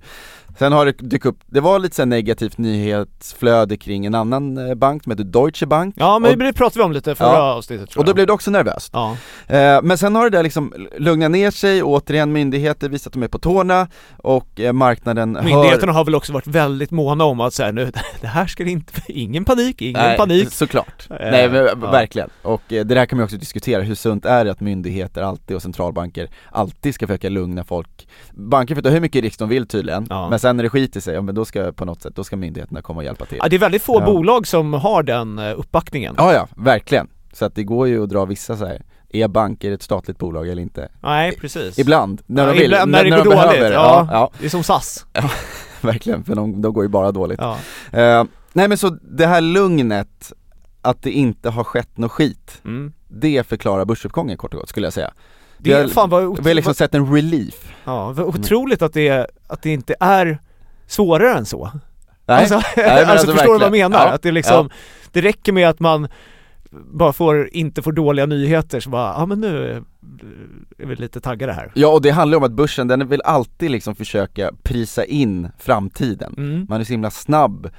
Sen 0.59 0.71
har 0.73 0.85
det 0.85 0.91
dykt 0.91 1.25
upp, 1.25 1.39
det 1.45 1.59
var 1.59 1.79
lite 1.79 1.95
så 1.95 2.05
negativt 2.05 2.57
nyhetsflöde 2.57 3.77
kring 3.77 4.05
en 4.05 4.15
annan 4.15 4.69
eh, 4.69 4.75
bank 4.75 5.03
som 5.03 5.11
heter 5.11 5.23
Deutsche 5.23 5.65
Bank 5.65 5.95
Ja 5.97 6.19
men 6.19 6.31
och, 6.31 6.37
det 6.37 6.53
pratade 6.53 6.79
vi 6.79 6.83
om 6.83 6.91
lite 6.91 7.15
förra 7.15 7.27
Ja. 7.27 7.53
avsnittet 7.53 7.89
tror 7.89 8.01
och 8.01 8.05
då 8.05 8.09
jag. 8.09 8.15
blev 8.15 8.27
det 8.27 8.33
också 8.33 8.51
nervöst. 8.51 8.89
Ja, 8.93 9.17
Eh, 9.47 9.79
Men 9.83 9.97
sen 9.97 10.15
har 10.15 10.29
det 10.29 10.37
där 10.37 10.43
liksom 10.43 10.73
lugnat 10.97 11.31
ner 11.31 11.51
sig, 11.51 11.83
återigen 11.83 12.31
myndigheter 12.31 12.89
visat 12.89 13.07
att 13.07 13.13
de 13.13 13.23
är 13.23 13.27
på 13.27 13.39
tårna 13.39 13.87
och 14.17 14.59
eh, 14.59 14.73
marknaden 14.73 15.31
myndigheterna 15.43 15.91
har 15.91 16.05
väl 16.05 16.15
också 16.15 16.33
varit 16.33 16.47
väldigt 16.47 16.91
måna 16.91 17.23
om 17.23 17.39
att 17.41 17.53
säga 17.53 17.71
nu, 17.71 17.91
det 18.21 18.27
här 18.27 18.47
ska 18.47 18.63
det 18.63 18.71
inte, 18.71 18.93
ingen 19.07 19.45
panik, 19.45 19.81
ingen 19.81 19.93
Nej, 20.01 20.17
panik. 20.17 20.51
såklart. 20.51 21.07
Eh, 21.09 21.15
Nej 21.19 21.49
men 21.49 21.65
ja. 21.65 21.75
verkligen. 21.75 22.29
Och 22.41 22.73
eh, 22.73 22.85
det 22.85 22.95
där 22.95 23.05
kan 23.05 23.17
man 23.17 23.23
också 23.23 23.37
diskutera, 23.37 23.81
hur 23.81 23.95
sunt 23.95 24.25
är 24.25 24.45
det 24.45 24.51
att 24.51 24.61
myndigheter 24.61 25.21
alltid 25.21 25.55
och 25.55 25.61
centralbanker 25.61 26.29
alltid 26.51 26.93
ska 26.95 27.07
försöka 27.07 27.29
lugna 27.29 27.63
folk? 27.63 28.07
Banker 28.33 28.75
får 28.75 28.81
ta 28.81 28.89
hur 28.89 28.99
mycket 29.01 29.23
risk 29.23 29.39
de 29.39 29.49
vill 29.49 29.67
tydligen, 29.67 30.07
Ja. 30.09 30.29
men 30.29 30.39
sen 30.39 30.48
när 30.53 30.63
det 30.63 30.69
skiter 30.69 30.99
sig, 30.99 31.13
ja 31.15 31.21
men 31.21 31.35
då 31.35 31.45
ska 31.45 31.71
på 31.71 31.85
något 31.85 32.01
sätt, 32.01 32.15
då 32.15 32.23
ska 32.23 32.37
myndigheterna 32.37 32.81
komma 32.81 32.97
och 32.97 33.03
hjälpa 33.03 33.25
till. 33.25 33.37
Ja, 33.41 33.49
det 33.49 33.55
är 33.55 33.59
väldigt 33.59 33.81
få 33.83 34.01
Ja. 34.01 34.05
bolag 34.05 34.47
som 34.47 34.73
har 34.73 35.03
den 35.03 35.39
eh, 35.39 35.59
uppbackningen. 35.59 36.15
Ja 36.17 36.33
ja, 36.33 36.47
verkligen. 36.55 37.07
Så 37.33 37.45
att 37.45 37.55
det 37.55 37.63
går 37.63 37.87
ju 37.87 38.03
att 38.03 38.09
dra 38.09 38.25
vissa 38.25 38.57
så 38.57 38.65
här. 38.65 38.81
är 39.09 39.27
banker 39.27 39.71
ett 39.71 39.83
statligt 39.83 40.17
bolag 40.17 40.49
eller 40.49 40.61
inte? 40.61 40.89
Nej 41.03 41.35
precis. 41.37 41.79
Ibland, 41.79 42.21
när 42.25 42.43
Ja, 42.47 42.53
de 42.53 42.59
vill, 42.59 42.65
ibland 42.65 42.91
när 42.91 43.03
det 43.03 43.09
när 43.09 43.17
går 43.17 43.23
de 43.25 43.35
dåligt, 43.35 43.49
behöver. 43.51 43.71
ja. 43.71 44.07
Ja, 44.11 44.13
ja, 44.13 44.31
Det 44.39 44.45
är 44.45 44.49
som 44.49 44.63
SAS. 44.63 45.05
verkligen, 45.81 46.23
för 46.23 46.35
de, 46.35 46.61
de 46.61 46.73
går 46.73 46.83
ju 46.83 46.87
bara 46.87 47.11
dåligt. 47.11 47.39
Ja. 47.41 47.57
Eh, 47.99 48.23
nej 48.53 48.67
men 48.67 48.77
så 48.77 48.89
det 48.89 49.25
här 49.27 49.41
lugnet, 49.41 50.33
att 50.81 51.01
det 51.01 51.11
inte 51.11 51.49
har 51.49 51.63
skett 51.63 51.97
något 51.97 52.11
skit, 52.11 52.61
Mm. 52.65 52.93
det 53.07 53.47
förklarar 53.47 53.85
börsuppgången 53.85 54.37
kort 54.37 54.53
och 54.53 54.59
gott 54.59 54.69
skulle 54.69 54.85
jag 54.85 54.93
säga. 54.93 55.11
Det 55.59 55.71
är 55.71 55.83
Vi- 55.87 55.89
fan 55.93 56.09
vad, 56.09 56.43
Vi 56.43 56.49
har 56.49 56.53
liksom 56.55 56.73
sett 56.73 56.95
en 56.95 57.13
relief. 57.15 57.73
ja, 57.85 58.11
vad 58.11 58.25
otroligt 58.25 58.81
att 58.81 58.93
det, 58.93 59.27
att 59.47 59.61
det 59.61 59.69
inte 59.69 59.95
är 59.99 60.39
svårare 60.87 61.37
än 61.37 61.45
så. 61.45 61.71
Nej, 62.25 62.37
alltså, 62.37 62.61
men 62.75 62.89
alltså, 62.89 63.05
alltså 63.11 63.31
förstår 63.31 63.53
du 63.53 63.59
vad 63.59 63.61
jag 63.61 63.71
menar? 63.71 64.05
Ja, 64.05 64.11
Att 64.11 64.21
det 64.21 64.31
liksom, 64.31 64.69
det 65.11 65.21
räcker 65.21 65.51
med 65.51 65.69
att 65.69 65.79
man 65.79 66.07
bara 66.71 67.13
får, 67.13 67.49
inte 67.53 67.81
får 67.81 67.91
dåliga 67.91 68.25
nyheter 68.25 68.79
så 68.79 68.89
bara, 68.89 69.13
ja 69.17 69.25
men 69.25 69.41
nu 69.41 69.83
är 70.77 70.85
vi 70.85 70.95
lite 70.95 71.21
taggade 71.21 71.53
här. 71.53 71.71
Ja 71.75 71.87
och 71.87 72.01
det 72.01 72.09
handlar 72.09 72.37
om 72.37 72.43
att 72.43 72.51
börsen, 72.51 72.87
den 72.87 73.07
vill 73.07 73.21
alltid 73.21 73.71
liksom 73.71 73.95
försöka 73.95 74.51
prisa 74.63 75.05
in 75.05 75.47
framtiden. 75.59 76.33
Mm. 76.37 76.65
Man 76.69 76.79
är 76.81 76.85
så 76.85 76.93
himla 76.93 77.09
snabb 77.11 77.69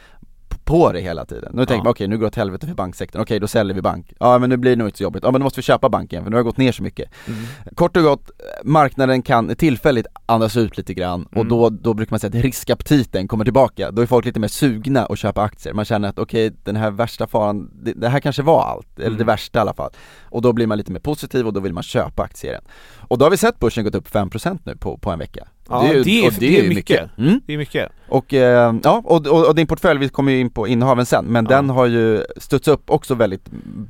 på 0.71 0.93
det 0.93 1.01
hela 1.01 1.25
tiden. 1.25 1.51
Nu 1.55 1.61
tänker 1.67 1.75
Ja. 1.75 1.85
man 1.85 1.91
okej 1.91 2.09
nu 2.09 2.17
går 2.19 2.21
det 2.25 2.27
åt 2.29 2.37
helvete 2.37 2.67
för 2.67 2.75
banksektorn, 2.75 3.23
okej 3.23 3.41
då 3.41 3.47
säljer 3.49 3.75
vi 3.75 3.83
bank. 3.83 4.13
Ja 4.21 4.39
men 4.39 4.51
nu 4.51 4.57
blir 4.57 4.71
det 4.71 4.77
nog 4.77 4.89
inte 4.89 4.99
så 4.99 5.03
jobbigt, 5.05 5.23
ja 5.25 5.31
men 5.31 5.41
då 5.41 5.45
måste 5.45 5.59
vi 5.59 5.63
köpa 5.63 5.89
banken 5.89 6.23
för 6.25 6.31
nu 6.31 6.37
har 6.37 6.43
det 6.43 6.49
gått 6.49 6.57
ner 6.57 6.73
så 6.73 6.83
mycket. 6.83 7.11
Mm. 7.27 7.41
Kort 7.75 7.97
och 7.97 8.03
gott, 8.03 8.31
marknaden 8.65 9.23
kan 9.23 9.57
tillfälligt 9.57 10.07
andas 10.27 10.57
ut 10.57 10.77
lite 10.77 10.95
grann 10.95 11.25
och 11.25 11.37
Mm. 11.37 11.49
då, 11.49 11.71
då 11.71 11.95
brukar 11.95 12.13
man 12.13 12.21
säga 12.21 12.39
att 12.39 12.45
riskaptiten 12.45 13.29
kommer 13.29 13.45
tillbaka. 13.45 13.91
Då 13.91 14.03
är 14.03 14.07
folk 14.07 14.25
lite 14.27 14.41
mer 14.41 14.49
sugna 14.49 15.07
att 15.07 15.19
köpa 15.19 15.43
aktier. 15.43 15.75
Man 15.75 15.85
känner 15.85 16.09
att 16.09 16.19
okej, 16.19 16.53
den 16.65 16.77
här 16.77 16.91
värsta 16.91 17.27
faran, 17.27 17.71
det, 17.85 17.93
det 17.93 18.09
här 18.09 18.21
kanske 18.21 18.43
var 18.43 18.63
allt, 18.65 18.99
eller 18.99 19.07
Mm. 19.07 19.19
det 19.19 19.25
värsta 19.25 19.59
i 19.59 19.61
alla 19.63 19.75
fall. 19.75 19.91
Och 20.23 20.43
då 20.43 20.53
blir 20.53 20.67
man 20.67 20.79
lite 20.79 20.93
mer 20.93 21.01
positiv 21.01 21.47
och 21.47 21.53
då 21.53 21.61
vill 21.61 21.73
man 21.73 21.83
köpa 21.83 22.23
aktier 22.23 22.51
igen. 22.53 22.65
Och 23.11 23.19
då 23.19 23.25
har 23.25 23.31
vi 23.31 23.37
sett 23.37 23.59
börsen 23.59 23.85
gått 23.85 23.95
upp 23.95 24.09
5% 24.09 24.59
nu 24.65 24.77
på, 24.77 24.97
på 24.99 25.11
en 25.11 25.19
vecka. 25.19 25.47
Ja, 25.69 25.81
det 25.83 25.89
är- 26.21 26.27
och 26.27 26.33
det 26.39 26.59
är 26.59 26.63
ju 26.63 26.69
mycket. 26.75 27.19
Mm. 27.19 27.41
Det 27.47 27.55
är 27.55 27.59
mycket. 27.59 27.89
Och 28.09 28.35
eh, 28.35 28.75
ja, 28.83 29.03
och, 29.05 29.27
och, 29.27 29.47
och 29.49 29.55
din 29.55 29.67
portfölj, 29.67 30.01
vi 30.01 30.09
kommer 30.09 30.33
ju 30.33 30.41
in 30.41 30.51
på 30.51 30.69
innehaven 30.69 31.07
sen, 31.07 31.25
men 31.25 31.47
Ja. 31.51 31.57
den 31.57 31.71
har 31.71 31.87
ju 31.87 32.25
studsat 32.37 32.75
upp 32.75 32.91
också 32.91 33.15
väldigt 33.15 33.45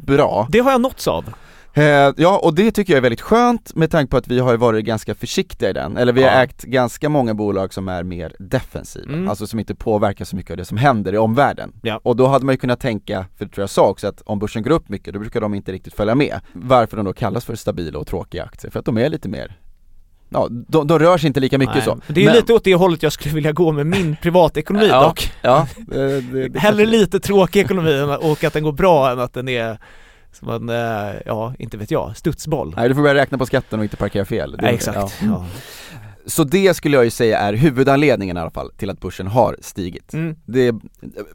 bra. 0.06 0.46
Det 0.50 0.58
har 0.58 0.70
jag 0.70 0.80
nåtts 0.80 1.08
av. 1.08 1.24
Eh, 1.74 1.84
ja, 2.16 2.40
och 2.42 2.54
det 2.54 2.70
tycker 2.70 2.92
jag 2.92 2.96
är 2.98 3.02
väldigt 3.02 3.20
skönt 3.20 3.74
med 3.74 3.90
tanke 3.90 4.10
på 4.10 4.16
att 4.16 4.28
vi 4.28 4.38
har 4.38 4.56
varit 4.56 4.84
ganska 4.84 5.14
försiktiga 5.14 5.70
i 5.70 5.72
den, 5.72 5.96
eller 5.96 6.12
vi 6.12 6.22
har 6.22 6.30
Ja. 6.30 6.42
ägt 6.42 6.62
ganska 6.62 7.08
många 7.08 7.34
bolag 7.34 7.74
som 7.74 7.88
är 7.88 8.02
mer 8.02 8.32
defensiva, 8.38 9.12
Mm. 9.12 9.28
alltså 9.28 9.46
som 9.46 9.58
inte 9.58 9.74
påverkar 9.74 10.24
så 10.24 10.36
mycket 10.36 10.50
av 10.50 10.56
det 10.56 10.64
som 10.64 10.76
händer 10.76 11.12
i 11.14 11.18
omvärlden. 11.18 11.72
Ja. 11.82 12.00
Och 12.02 12.16
då 12.16 12.26
hade 12.26 12.44
man 12.44 12.52
ju 12.52 12.56
kunnat 12.58 12.80
tänka, 12.80 13.26
för 13.38 13.44
det 13.44 13.50
tror 13.50 13.62
jag 13.62 13.70
sa 13.70 13.88
också, 13.88 14.06
att 14.08 14.22
om 14.26 14.38
börsen 14.38 14.62
går 14.62 14.70
upp 14.70 14.88
mycket, 14.88 15.14
då 15.14 15.20
brukar 15.20 15.40
de 15.40 15.54
inte 15.54 15.72
riktigt 15.72 15.94
följa 15.94 16.14
med. 16.14 16.40
Varför 16.52 16.96
de 16.96 17.06
då 17.06 17.12
kallas 17.12 17.44
för 17.44 17.54
stabila 17.54 17.98
och 17.98 18.06
tråkiga 18.06 18.44
aktier, 18.44 18.70
för 18.70 18.78
att 18.78 18.84
de 18.84 18.98
är 18.98 19.08
lite 19.08 19.28
mer 19.28 19.56
Ja, 20.32 20.48
de, 20.50 20.86
de 20.86 20.98
rör 20.98 21.18
sig 21.18 21.26
inte 21.26 21.40
lika 21.40 21.58
mycket 21.58 21.74
Nej, 21.74 21.84
så. 21.84 22.00
Det 22.06 22.20
är 22.20 22.28
ju 22.28 22.32
lite 22.40 22.52
åt 22.52 22.64
det 22.64 22.74
hållet 22.74 23.02
jag 23.02 23.12
skulle 23.12 23.34
vilja 23.34 23.52
gå 23.52 23.72
med 23.72 23.86
min 23.86 24.16
privatekonomi 24.22 24.86
Ja, 24.88 25.02
dock. 25.02 25.32
Ja, 25.42 25.66
det, 25.78 26.20
det, 26.20 26.48
det 26.48 26.58
Hellre 26.58 26.86
lite 26.86 27.20
tråkig 27.20 27.60
ekonomi 27.60 28.16
och 28.20 28.44
att 28.44 28.52
den 28.52 28.62
går 28.62 28.72
bra 28.72 29.10
än 29.12 29.18
att 29.20 29.34
den 29.34 29.48
är 29.48 29.78
som 30.32 30.48
en, 30.48 30.68
eh, 30.68 31.20
ja 31.26 31.54
inte 31.58 31.76
vet 31.76 31.90
jag, 31.90 32.16
studsboll. 32.16 32.74
Nej 32.76 32.88
du 32.88 32.94
får 32.94 33.02
börja 33.02 33.14
räkna 33.14 33.38
på 33.38 33.46
skatten 33.46 33.78
och 33.78 33.84
inte 33.84 33.96
parkera 33.96 34.24
fel. 34.24 34.56
Nej, 34.62 34.74
exakt. 34.74 34.96
ja. 34.96 35.10
Ja. 35.22 35.46
Så 36.26 36.44
det 36.44 36.74
skulle 36.74 36.96
jag 36.96 37.04
ju 37.04 37.10
säga 37.10 37.38
är 37.38 37.52
huvudanledningen 37.52 38.36
i 38.36 38.40
alla 38.40 38.50
fall 38.50 38.70
till 38.76 38.90
att 38.90 39.00
börsen 39.00 39.26
har 39.26 39.56
stigit. 39.60 40.12
Mm. 40.12 40.36
Det 40.46 40.66
är 40.66 40.74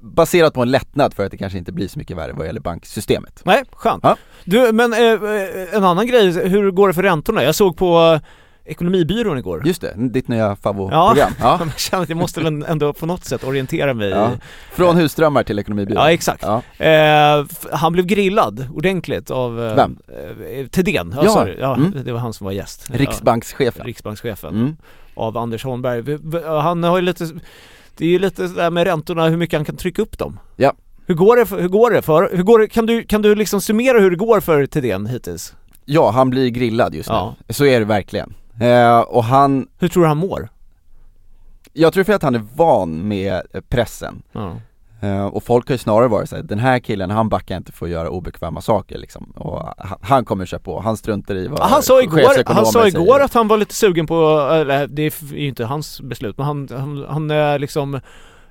baserat 0.02 0.54
på 0.54 0.62
en 0.62 0.72
lättnad 0.72 1.14
för 1.14 1.26
att 1.26 1.32
det 1.32 1.38
kanske 1.38 1.58
inte 1.58 1.72
blir 1.72 1.88
så 1.88 2.00
mycket 2.00 2.18
värre 2.18 2.34
vad 2.34 2.46
gäller 2.46 2.62
banksystemet. 2.62 3.42
Nej, 3.46 3.64
skönt. 3.72 4.04
Ja. 4.04 4.18
Du, 4.44 4.72
men 4.72 4.94
eh, 4.94 5.00
eh, 5.00 5.76
en 5.76 5.84
annan 5.84 6.08
grej, 6.08 6.50
hur 6.50 6.72
går 6.72 6.88
det 6.88 6.94
för 6.94 7.04
räntorna? 7.04 7.44
Jag 7.44 7.56
såg 7.56 7.78
på 7.78 8.20
Ekonomibyrån 8.68 9.38
igår. 9.38 9.68
Just 9.68 9.82
det, 9.82 9.94
ditt 9.98 10.28
nya 10.28 10.56
favoritprogram. 10.56 11.32
Ja. 11.40 11.60
Jag 11.62 11.80
känner 11.80 12.04
att 12.04 12.10
jag 12.10 12.18
måste 12.18 12.42
väl 12.42 12.64
ändå 12.68 12.94
på 12.94 13.06
något 13.06 13.26
sätt 13.26 13.44
orientera 13.44 13.94
mig 13.94 14.10
Ja. 14.10 14.32
Från 14.72 14.96
husdrömmar 14.98 15.44
till 15.44 15.60
ekonomibyrån. 15.60 16.04
Ja 16.04 16.12
exakt. 16.12 16.44
Ja. 16.44 16.86
Eh, 16.86 17.46
han 17.72 17.94
blev 17.94 18.06
grillad 18.06 18.68
ordentligt 18.74 19.32
av 19.32 19.64
eh, 19.66 19.76
Vem? 19.76 19.98
Eh, 20.08 20.68
Thedéen, 20.68 21.14
ja, 21.18 21.24
Ja. 21.26 21.48
ja 21.60 21.76
Mm. 21.76 21.94
det 22.06 22.12
var 22.12 22.20
han 22.20 22.34
som 22.34 22.46
var 22.46 22.52
gäst. 22.52 22.90
Riksbankschefen. 22.94 23.86
Riksbankschefen. 23.86 24.56
Mm. 24.56 24.78
Av 25.16 25.38
Anders 25.38 25.64
Holmberg. 25.64 26.18
Han 26.62 26.84
har 26.84 26.96
ju 26.98 27.02
lite, 27.02 27.30
det 27.98 28.06
är 28.06 28.10
ju 28.10 28.20
lite 28.20 28.48
sådär 28.50 28.70
med 28.70 28.84
räntorna 28.88 29.28
hur 29.28 29.38
mycket 29.38 29.58
han 29.58 29.66
kan 29.66 29.78
trycka 29.78 30.02
upp 30.02 30.18
dem. 30.18 30.40
Ja. 30.56 30.74
Hur 31.08 31.16
går 31.16 31.38
det 31.38 31.46
för, 31.46 31.62
hur 31.62 31.68
går 31.68 31.92
det 31.92 32.02
för, 32.02 32.30
hur 32.34 32.44
går 32.44 32.60
det, 32.60 32.68
kan 32.68 32.86
du, 32.86 33.04
kan 33.04 33.22
du 33.22 33.36
liksom 33.36 33.62
summera 33.62 34.00
hur 34.00 34.10
det 34.12 34.18
går 34.18 34.40
för 34.40 34.66
Thedéen 34.66 35.06
hittills? 35.08 35.54
Ja, 35.86 36.10
han 36.12 36.30
blir 36.30 36.50
grillad 36.50 36.96
just 36.96 37.10
nu. 37.10 37.34
Så 37.54 37.66
är 37.66 37.80
det 37.80 37.86
verkligen. 37.86 38.34
Eh, 38.60 39.00
och 39.00 39.24
han, 39.24 39.68
Hur 39.80 39.88
tror 39.88 40.04
du 40.04 40.08
han 40.08 40.18
mår? 40.18 40.50
jag 41.74 41.94
tror 41.94 42.04
för 42.04 42.14
att 42.14 42.24
han 42.24 42.36
är 42.36 42.44
van 42.56 43.08
med 43.08 43.42
eh, 43.54 43.62
pressen. 43.62 44.22
Ja. 44.32 44.56
Eh, 45.02 45.26
och 45.26 45.44
folk 45.44 45.68
har 45.68 45.74
ju 45.74 45.78
snarare 45.78 46.08
varit 46.08 46.30
såhär, 46.30 46.44
den 46.44 46.60
här 46.60 46.80
killen 46.80 47.10
han 47.10 47.30
backar 47.30 47.58
inte 47.58 47.72
för 47.72 47.86
att 47.86 47.92
göra 47.92 48.10
obekväma 48.10 48.62
saker 48.62 48.98
liksom. 48.98 49.24
Och 49.36 49.74
han, 49.78 49.98
han 50.02 50.26
kommer 50.26 50.46
köra 50.46 50.60
på, 50.60 50.80
han 50.82 50.98
struntar 50.98 51.36
i 51.36 51.48
vad 51.48 51.60
Han 51.60 51.84
sa 51.84 52.02
igår, 52.02 52.54
han 52.54 52.66
sa 52.66 52.88
igår 52.88 53.06
säger. 53.06 53.26
att 53.26 53.34
han 53.34 53.48
var 53.48 53.58
lite 53.58 53.74
sugen 53.74 54.08
på, 54.08 54.40
eller 54.52 54.88
det 54.88 55.02
är 55.02 55.34
ju 55.34 55.48
inte 55.48 55.66
hans 55.66 56.02
beslut, 56.02 56.38
men 56.38 56.46
han, 56.46 56.68
han, 56.72 57.06
han 57.10 57.32
eh, 57.32 57.60
liksom 57.60 57.96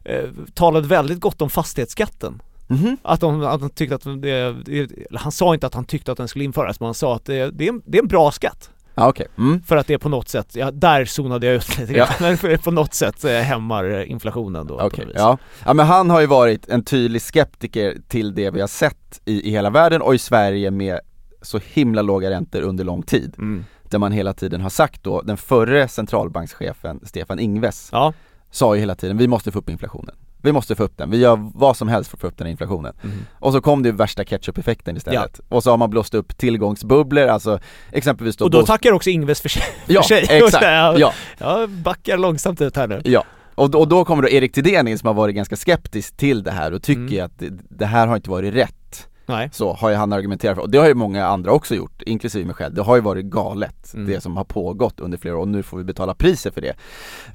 eh, 0.05 0.25
talade 0.55 0.89
väldigt 0.89 1.21
gott 1.21 1.43
om 1.43 1.51
fastighetsskatten. 1.51 2.43
Mhm. 2.67 2.97
Att, 3.03 3.21
de, 3.21 3.43
att 3.43 3.61
han 3.61 3.71
tyckte 3.71 3.95
att 3.95 4.05
det, 4.05 4.53
det, 4.65 4.91
han 5.15 5.33
sa 5.33 5.55
inte 5.55 5.67
att 5.67 5.75
han 5.75 5.85
tyckte 5.85 6.13
att 6.13 6.19
den 6.19 6.29
skulle 6.29 6.45
införas, 6.45 6.81
men 6.81 6.87
han 6.87 6.95
sa 6.95 7.17
att 7.17 7.25
det, 7.25 7.51
det, 7.51 7.65
är, 7.65 7.69
en, 7.69 7.83
det 7.87 7.99
är 7.99 8.03
en 8.03 8.09
bra 8.09 8.31
skatt. 8.31 8.71
Ja 8.95 9.09
okej, 9.09 9.27
mm. 9.39 9.63
För 9.63 9.77
att 9.77 9.87
det 9.87 9.99
på 9.99 10.09
något 10.09 10.29
sätt, 10.29 10.57
ja 10.57 10.71
där 10.71 11.05
zonade 11.05 11.47
jag 11.47 11.55
ut 11.55 11.79
lite 11.79 11.93
Ja. 11.93 12.09
Men 12.21 12.59
på 12.59 12.71
något 12.71 12.95
sätt 12.95 13.25
eh, 13.25 13.33
hämmar 13.33 13.91
eh, 13.91 14.11
inflationen 14.11 14.67
då 14.67 14.89
vis. 14.89 15.07
ja. 15.15 15.39
ja 15.65 15.75
men 15.75 15.87
han 15.87 16.11
har 16.11 16.21
ju 16.21 16.27
varit 16.27 16.69
en 16.69 16.85
tydlig 16.85 17.23
skeptiker 17.23 17.97
till 18.09 18.35
det 18.35 18.51
vi 18.51 18.61
har 18.61 18.69
sett 18.69 19.21
i, 19.25 19.49
i 19.49 19.51
hela 19.51 19.71
världen 19.71 20.03
och 20.03 20.15
i 20.15 20.19
Sverige 20.19 20.71
med 20.71 21.01
så 21.43 21.61
himla 21.73 22.03
låga 22.03 22.31
räntor 22.31 22.63
under 22.63 22.85
lång 22.85 23.03
tid. 23.03 23.35
Mm. 23.39 23.65
Där 23.83 23.99
man 23.99 24.13
hela 24.13 24.33
tiden 24.33 24.61
har 24.61 24.71
sagt 24.71 25.05
då, 25.05 25.23
den 25.23 25.37
förre 25.37 25.89
centralbankschefen 25.89 27.01
Stefan 27.03 27.39
Ingves 27.39 27.89
Ja, 27.93 28.13
sa 28.51 28.75
ju 28.75 28.81
hela 28.81 28.95
tiden, 28.95 29.17
vi 29.17 29.29
måste 29.29 29.53
få 29.53 29.59
upp 29.59 29.71
inflationen. 29.71 30.15
Vi 30.45 30.53
måste 30.53 30.75
få 30.75 30.83
upp 30.83 30.97
den, 30.97 31.11
vi 31.11 31.17
gör 31.19 31.51
vad 31.55 31.77
som 31.77 31.89
helst 31.89 32.11
för 32.11 32.17
att 32.17 32.21
få 32.21 32.27
upp 32.27 32.39
den 32.39 32.47
här 32.47 32.51
inflationen. 32.51 32.95
Och 33.41 33.53
så 33.53 33.61
kom 33.61 33.83
det 33.83 33.93
värsta 33.93 34.25
ketchup-effekten 34.25 34.97
istället. 34.97 35.41
Och 35.49 35.63
så 35.63 35.71
har 35.71 35.77
man 35.77 35.91
blåst 35.91 36.15
upp 36.15 36.37
tillgångsbubblor, 36.39 37.27
alltså 37.27 37.59
exempelvis 37.93 38.37
då 38.37 38.45
och 38.45 38.51
då 38.51 38.59
bost- 38.59 38.67
tackar 38.67 38.93
också 38.93 39.11
Ingves 39.11 39.41
för 39.41 39.49
sig. 39.49 39.63
Ja, 39.87 40.03
för 40.03 40.09
sig. 40.09 40.27
exakt, 40.31 40.65
ja. 40.65 40.99
ja. 40.99 41.13
Jag 41.39 41.71
backar 41.71 42.19
långsamt 42.19 42.61
ut 42.61 42.77
här 42.77 42.87
nu. 42.89 43.01
Ja, 43.05 43.25
och, 43.55 43.71
då- 43.71 43.79
och 43.79 43.89
då 43.89 44.05
kommer 44.05 44.23
då 44.23 44.29
Erik 44.29 44.53
Thedéen 44.55 44.89
in 44.89 44.99
som 44.99 45.07
har 45.07 45.15
varit 45.15 45.35
ganska 45.35 45.57
skeptisk 45.57 46.17
till 46.17 46.43
det 46.43 46.51
här 46.51 46.73
och 46.73 46.83
tycker 46.83 47.01
Mm. 47.15 47.25
att 47.27 47.39
det, 47.39 47.51
det 47.71 47.87
här 47.87 48.07
har 48.07 48.17
inte 48.17 48.31
varit 48.31 48.55
rätt. 48.55 49.09
Nej. 49.27 49.51
Så 49.53 49.73
har 49.73 49.91
ju 49.91 49.97
han 49.97 50.13
argumenterat 50.13 50.55
för, 50.55 50.63
och 50.63 50.71
det 50.71 50.79
har 50.79 50.87
ju 50.89 50.95
många 50.95 51.27
andra 51.27 51.53
också 51.53 51.75
gjort, 51.75 52.03
inklusive 52.03 52.45
mig 52.47 52.55
själv. 52.55 52.75
Det 52.75 52.83
har 52.83 52.97
ju 52.97 53.03
varit 53.03 53.25
galet, 53.25 53.95
Mm. 53.95 54.07
det 54.07 54.21
som 54.21 54.37
har 54.37 54.45
pågått 54.45 55.01
under 55.01 55.19
flera 55.19 55.37
år 55.37 55.41
och 55.41 55.49
nu 55.49 55.63
får 55.63 55.79
vi 55.79 55.85
betala 55.85 56.15
priset 56.15 56.55
för 56.55 56.61
det. 56.61 56.75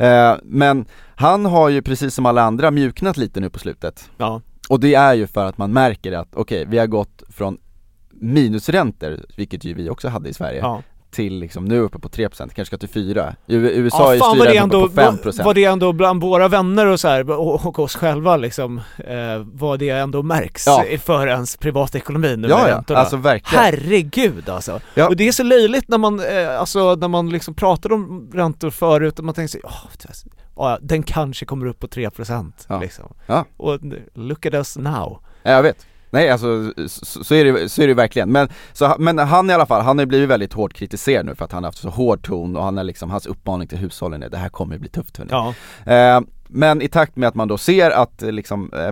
Eh, 0.06 0.38
men 0.44 0.86
han 1.16 1.46
har 1.46 1.70
ju 1.70 1.82
precis 1.82 2.14
som 2.16 2.26
alla 2.26 2.42
andra 2.42 2.72
mjuknat 2.72 3.18
lite 3.18 3.40
nu 3.40 3.50
på 3.50 3.60
slutet. 3.60 4.10
Ja. 4.18 4.42
Och 4.70 4.80
det 4.80 4.94
är 4.96 5.14
ju 5.14 5.28
för 5.28 5.46
att 5.46 5.58
man 5.58 5.74
märker 5.74 6.12
att, 6.12 6.36
okej, 6.36 6.66
vi 6.68 6.78
har 6.78 6.88
gått 6.88 7.24
från 7.30 7.58
minusräntor, 8.12 9.20
vilket 9.38 9.64
ju 9.66 9.74
vi 9.74 9.90
också 9.90 10.08
hade 10.08 10.30
i 10.30 10.34
Sverige, 10.34 10.60
ja. 10.60 10.82
Till 11.12 11.40
liksom 11.40 11.66
nu 11.66 11.80
uppe 11.80 12.00
på 12.00 12.10
3%, 12.10 12.30
kanske 12.38 12.66
ska 12.66 12.78
till 12.78 12.90
4 12.90 13.36
I 13.48 13.56
USA 13.56 14.16
Ja, 14.16 14.32
är 14.32 14.36
styrräntan 14.36 14.64
ändå, 14.64 14.90
på 14.90 14.94
5% 15.02 15.38
var, 15.38 15.44
var 15.46 15.54
det 15.54 15.64
ändå 15.64 15.94
bland 15.94 16.22
våra 16.22 16.48
vänner 16.48 16.86
och 16.86 17.00
så 17.00 17.08
här, 17.08 17.30
och, 17.32 17.66
och 17.66 17.80
oss 17.80 17.96
själva 17.96 18.38
liksom, 18.38 18.78
eh, 18.98 19.46
vad 19.54 19.80
det 19.80 19.90
ändå 19.90 20.24
märks 20.24 20.68
Ja. 20.68 20.84
för 21.02 21.28
ens 21.28 21.58
privatekonomi 21.58 22.36
nu 22.38 22.48
Ja 22.48 22.58
med 22.58 22.70
ja, 22.72 22.76
räntorna. 22.76 23.00
alltså 23.00 23.18
verkligen. 23.18 23.64
Herregud 23.64 24.50
alltså! 24.50 24.80
Ja. 24.96 25.08
Och 25.08 25.16
det 25.16 25.28
är 25.28 25.32
så 25.32 25.44
löjligt 25.44 25.88
när 25.88 25.98
man, 25.98 26.20
eh, 26.20 26.60
alltså 26.60 26.96
när 26.96 27.08
man 27.08 27.30
liksom 27.30 27.54
pratade 27.54 27.94
om 27.96 28.30
räntor 28.34 28.70
förut 28.70 29.20
och 29.20 29.26
man 29.26 29.34
tänker 29.36 29.52
sig, 29.52 29.62
"Åh, 29.64 29.84
det- 30.04 30.24
ja, 30.56 30.78
den 30.82 31.04
kanske 31.04 31.46
kommer 31.46 31.66
upp 31.66 31.80
på 31.80 31.88
3% 31.88 32.66
Ja. 32.68 32.80
liksom. 32.80 33.14
Ja. 33.28 33.46
Och 33.58 33.80
look 34.14 34.46
at 34.46 34.54
us 34.54 34.78
now. 34.78 35.20
Ja, 35.44 35.52
jag 35.52 35.64
vet. 35.64 35.86
Nej 36.10 36.30
alltså 36.30 36.74
så, 36.88 37.24
så 37.24 37.36
är 37.36 37.46
det 37.46 37.70
så 37.70 37.82
är 37.82 37.88
det 37.88 37.94
verkligen. 37.94 38.32
Men, 38.32 38.50
så, 38.74 38.96
men 39.00 39.18
han 39.18 39.50
i 39.50 39.54
alla 39.54 39.66
fall, 39.66 39.82
han 39.82 39.98
har 39.98 40.04
ju 40.04 40.08
blivit 40.08 40.30
väldigt 40.30 40.54
hårt 40.54 40.74
kritiserad 40.74 41.26
nu 41.26 41.36
för 41.36 41.46
att 41.46 41.52
han 41.52 41.64
har 41.64 41.68
haft 41.68 41.78
så 41.78 41.90
hård 41.90 42.24
ton 42.24 42.56
och 42.56 42.64
han 42.64 42.78
är 42.78 42.84
liksom, 42.84 43.10
hans 43.10 43.26
uppmaning 43.26 43.68
till 43.68 43.78
hushållen 43.78 44.24
är 44.24 44.30
det 44.30 44.38
här 44.38 44.50
kommer 44.50 44.78
bli 44.78 44.90
tufft 44.90 45.18
hörni. 45.18 45.32
Ja. 45.32 45.54
Eh, 45.94 46.22
men 46.52 46.82
i 46.82 46.88
takt 46.88 47.16
med 47.16 47.30
att 47.30 47.36
man 47.36 47.48
då 47.48 47.58
ser 47.58 47.92
att 47.92 48.24
eh, 48.24 48.32
liksom, 48.32 48.72
eh, 48.74 48.92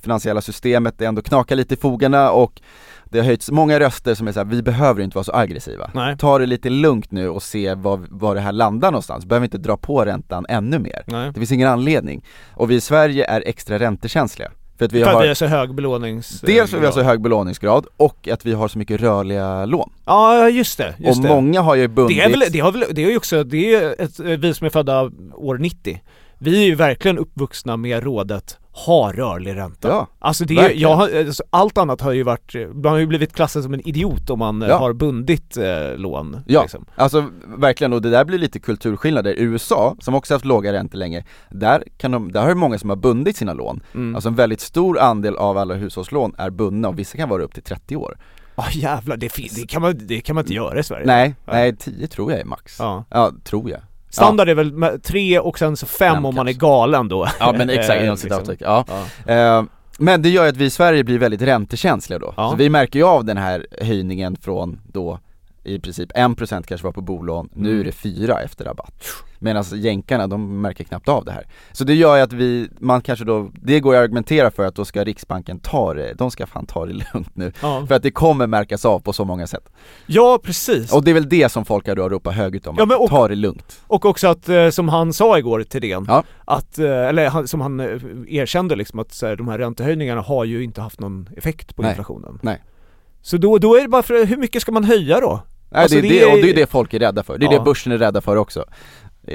finansiella 0.00 0.40
systemet 0.40 1.02
ändå 1.02 1.22
knakar 1.22 1.56
lite 1.56 1.74
i 1.74 1.76
fogarna 1.76 2.30
och 2.30 2.60
det 3.04 3.18
har 3.18 3.26
höjts 3.26 3.50
många 3.50 3.80
röster 3.80 4.14
som 4.14 4.28
är 4.28 4.32
såhär, 4.32 4.44
vi 4.44 4.62
behöver 4.62 5.02
inte 5.02 5.14
vara 5.14 5.24
så 5.24 5.32
aggressiva. 5.34 5.90
Nej. 5.94 6.16
Ta 6.18 6.38
det 6.38 6.46
lite 6.46 6.70
lugnt 6.70 7.10
nu 7.10 7.28
och 7.28 7.42
se 7.42 7.74
var, 7.74 8.06
var 8.10 8.34
det 8.34 8.40
här 8.40 8.52
landar 8.52 8.90
någonstans, 8.90 9.26
behöver 9.26 9.44
inte 9.44 9.58
dra 9.58 9.76
på 9.76 10.04
räntan 10.04 10.46
ännu 10.48 10.78
mer. 10.78 11.04
Nej. 11.06 11.32
Det 11.32 11.40
finns 11.40 11.52
ingen 11.52 11.68
anledning. 11.68 12.24
Och 12.50 12.70
vi 12.70 12.74
i 12.74 12.80
Sverige 12.80 13.26
är 13.26 13.42
extra 13.46 13.78
räntekänsliga. 13.78 14.50
För 14.78 14.84
att 14.84 14.92
vi 14.92 15.04
för 15.04 15.12
har 15.12 15.22
att 15.24 15.30
vi 15.30 15.34
så 15.34 15.46
hög 15.46 15.74
belånings... 15.74 16.40
Dels 16.40 16.70
för 16.70 16.76
att 16.76 16.82
vi 16.82 16.86
har 16.86 16.92
så 16.92 17.02
hög 17.02 17.20
belåningsgrad 17.20 17.86
och 17.96 18.28
att 18.28 18.46
vi 18.46 18.52
har 18.52 18.68
så 18.68 18.78
mycket 18.78 19.00
rörliga 19.00 19.64
lån. 19.64 19.90
Ja, 20.04 20.48
just 20.48 20.78
det. 20.78 20.94
Just 20.98 21.18
och 21.18 21.22
det. 21.22 21.28
många 21.28 21.60
har 21.60 21.74
ju 21.74 21.88
bundit 21.88 22.16
Det 22.16 22.22
är 22.22 22.30
väl, 22.30 22.42
det 22.50 22.60
har 22.60 22.72
väl, 22.72 22.84
det 22.90 23.04
är 23.04 23.10
ju 23.10 23.16
också, 23.16 23.44
det 23.44 23.74
är 23.74 23.94
ett, 23.98 24.20
vi 24.20 24.54
som 24.54 24.64
är 24.64 24.70
födda 24.70 25.10
år 25.34 25.58
90 25.58 26.00
Vi 26.38 26.62
är 26.62 26.66
ju 26.66 26.74
verkligen 26.74 27.18
uppvuxna 27.18 27.76
med 27.76 28.02
rådet 28.02 28.58
ha 28.86 29.12
rörlig 29.12 29.56
ränta. 29.56 29.88
Ja, 29.88 30.06
alltså 30.18 30.44
det, 30.44 30.54
jag 30.74 30.96
har, 30.96 31.18
alltså 31.18 31.42
allt 31.50 31.78
annat 31.78 32.00
har 32.00 32.12
ju 32.12 32.22
varit, 32.22 32.54
man 32.74 32.92
har 32.92 32.98
ju 32.98 33.06
blivit 33.06 33.32
klassad 33.32 33.62
som 33.62 33.74
en 33.74 33.88
idiot 33.88 34.30
om 34.30 34.38
man 34.38 34.62
eh, 34.62 34.68
Ja. 34.68 34.78
har 34.78 34.92
bundit 34.92 35.56
eh, 35.56 35.96
lån. 35.96 36.40
Ja, 36.46 36.62
Liksom. 36.62 36.84
alltså 36.94 37.30
verkligen 37.58 37.92
och 37.92 38.02
det 38.02 38.10
där 38.10 38.24
blir 38.24 38.38
lite 38.38 38.58
kulturskillnader. 38.58 39.34
I 39.34 39.42
USA, 39.42 39.96
som 40.00 40.14
också 40.14 40.34
haft 40.34 40.44
låga 40.44 40.72
räntor 40.72 40.98
länge, 40.98 41.24
där, 41.50 41.84
kan 41.98 42.10
de, 42.10 42.32
där 42.32 42.40
har 42.42 42.48
ju 42.48 42.54
många 42.54 42.78
som 42.78 42.88
har 42.90 42.96
bundit 42.96 43.36
sina 43.36 43.52
lån. 43.52 43.80
Mm. 43.94 44.14
Alltså 44.14 44.28
en 44.28 44.34
väldigt 44.34 44.60
stor 44.60 44.98
andel 44.98 45.36
av 45.36 45.58
alla 45.58 45.74
hushållslån 45.74 46.34
är 46.38 46.50
bundna 46.50 46.88
och 46.88 46.98
vissa 46.98 47.16
kan 47.16 47.28
vara 47.28 47.42
upp 47.42 47.54
till 47.54 47.62
30 47.62 47.96
år. 47.96 48.18
Ja 48.56 48.64
jävlar, 48.72 49.16
det, 49.16 49.32
det, 49.56 49.66
kan 49.68 49.82
man, 49.82 49.94
det 50.06 50.20
kan 50.20 50.34
man 50.34 50.44
inte 50.44 50.54
göra 50.54 50.78
i 50.78 50.82
Sverige. 50.82 51.06
Nej, 51.06 51.34
nej 51.44 51.76
10 51.76 52.06
tror 52.06 52.30
jag 52.32 52.40
är 52.40 52.44
max. 52.44 52.76
Ja. 52.78 53.04
Ja, 53.10 53.32
tror 53.44 53.70
jag. 53.70 53.80
Standard 54.16 54.48
är 54.48 54.54
väl 54.54 55.00
tre 55.02 55.38
och 55.38 55.58
sen 55.58 55.76
så 55.76 55.86
fem, 55.86 56.14
Fem 56.14 56.24
om 56.24 56.34
man 56.34 56.48
är 56.48 56.52
galen 56.52 57.08
då. 57.08 57.28
Ja 57.40 57.52
men 57.58 57.70
exakt, 57.70 57.90
Eh, 58.00 58.04
inom 58.04 58.14
liksom. 58.14 58.30
citattecken, 58.30 58.66
ja. 58.70 58.84
Ja. 59.26 59.32
Eh, 59.58 59.64
Men 59.98 60.22
det 60.22 60.28
gör 60.28 60.42
ju 60.44 60.48
att 60.50 60.56
vi 60.56 60.64
i 60.64 60.70
Sverige 60.70 61.04
blir 61.04 61.18
väldigt 61.18 61.42
räntekänsliga 61.42 62.18
då. 62.18 62.34
Ja. 62.36 62.50
Så 62.50 62.56
vi 62.56 62.68
märker 62.68 62.98
ju 62.98 63.04
av 63.04 63.24
den 63.24 63.36
här 63.36 63.66
höjningen 63.80 64.36
från 64.36 64.80
då 64.92 65.18
i 65.66 65.80
princip 65.80 66.12
1% 66.12 66.62
kanske 66.66 66.84
var 66.84 66.92
på 66.92 67.00
bolån, 67.00 67.48
nu 67.54 67.68
Mm. 67.68 67.80
är 67.80 67.84
det 67.84 67.92
4 67.92 68.40
efter 68.40 68.64
rabatt. 68.64 69.04
Medan 69.38 69.64
jänkarna 69.74 70.26
de 70.26 70.60
märker 70.60 70.84
knappt 70.84 71.08
av 71.08 71.24
det 71.24 71.32
här. 71.32 71.46
Så 71.72 71.84
det 71.84 71.94
gör 71.94 72.16
ju 72.16 72.22
att 72.22 72.32
vi, 72.32 72.68
man 72.78 73.00
kanske 73.02 73.24
då, 73.24 73.50
det 73.62 73.80
går 73.80 73.94
att 73.94 74.00
argumentera 74.02 74.50
för 74.50 74.64
att 74.66 74.74
då 74.74 74.84
ska 74.84 75.04
Riksbanken 75.04 75.58
ta 75.58 75.94
det, 75.94 76.14
de 76.14 76.30
ska 76.30 76.46
fan 76.46 76.66
ta 76.66 76.86
det 76.86 76.92
lugnt 77.12 77.30
nu. 77.36 77.52
Ja. 77.62 77.84
För 77.88 77.94
att 77.94 78.02
det 78.02 78.10
kommer 78.10 78.46
märkas 78.46 78.84
av 78.84 79.00
på 79.00 79.12
så 79.12 79.24
många 79.24 79.46
sätt. 79.46 79.68
ja 80.06 80.38
precis. 80.42 80.92
Och 80.92 81.04
det 81.04 81.10
är 81.10 81.14
väl 81.14 81.28
det 81.28 81.48
som 81.52 81.64
folk 81.64 81.88
har 81.88 81.96
ropat 81.96 82.34
högt 82.34 82.66
om, 82.66 82.76
Ja, 82.78 82.86
men 82.86 82.96
och- 82.96 83.10
ta 83.10 83.28
det 83.28 83.34
lugnt. 83.34 83.80
Och 83.86 84.04
också 84.04 84.28
att, 84.28 84.48
eh, 84.48 84.68
som 84.70 84.88
han 84.88 85.12
sa 85.12 85.38
igår 85.38 85.62
till 85.62 85.80
den, 85.80 86.04
Ja. 86.08 86.22
att, 86.44 86.78
eh, 86.78 86.90
eller 86.90 87.46
som 87.46 87.60
han 87.60 87.80
eh, 87.80 87.86
erkände 88.28 88.76
liksom 88.76 88.98
att 88.98 89.12
så 89.14 89.26
här, 89.26 89.36
de 89.36 89.48
här 89.48 89.58
räntehöjningarna 89.58 90.20
har 90.20 90.44
ju 90.44 90.62
inte 90.64 90.80
haft 90.80 91.00
någon 91.00 91.28
effekt 91.36 91.76
på 91.76 91.82
Nej. 91.82 91.88
inflationen. 91.90 92.38
Nej. 92.42 92.62
Så 93.22 93.36
då, 93.36 93.58
då 93.58 93.76
är 93.76 93.82
det 93.82 93.88
bara 93.88 94.02
för, 94.02 94.26
hur 94.26 94.36
mycket 94.36 94.62
ska 94.62 94.72
man 94.72 94.84
höja 94.84 95.20
då? 95.20 95.40
Nej, 95.70 95.82
Alltså, 95.82 96.00
det, 96.00 96.08
är 96.08 96.10
det 96.12 96.20
det, 96.20 96.26
och 96.32 96.38
är- 96.38 96.42
det 96.42 96.50
är 96.50 96.54
det 96.54 96.66
folk 96.70 96.94
är 96.94 96.98
rädda 96.98 97.22
för, 97.22 97.38
det 97.38 97.46
är 97.46 97.52
Ja. 97.52 97.58
det 97.58 97.64
börsen 97.64 97.92
är 97.92 97.98
rädda 97.98 98.20
för 98.20 98.36
också. 98.36 98.64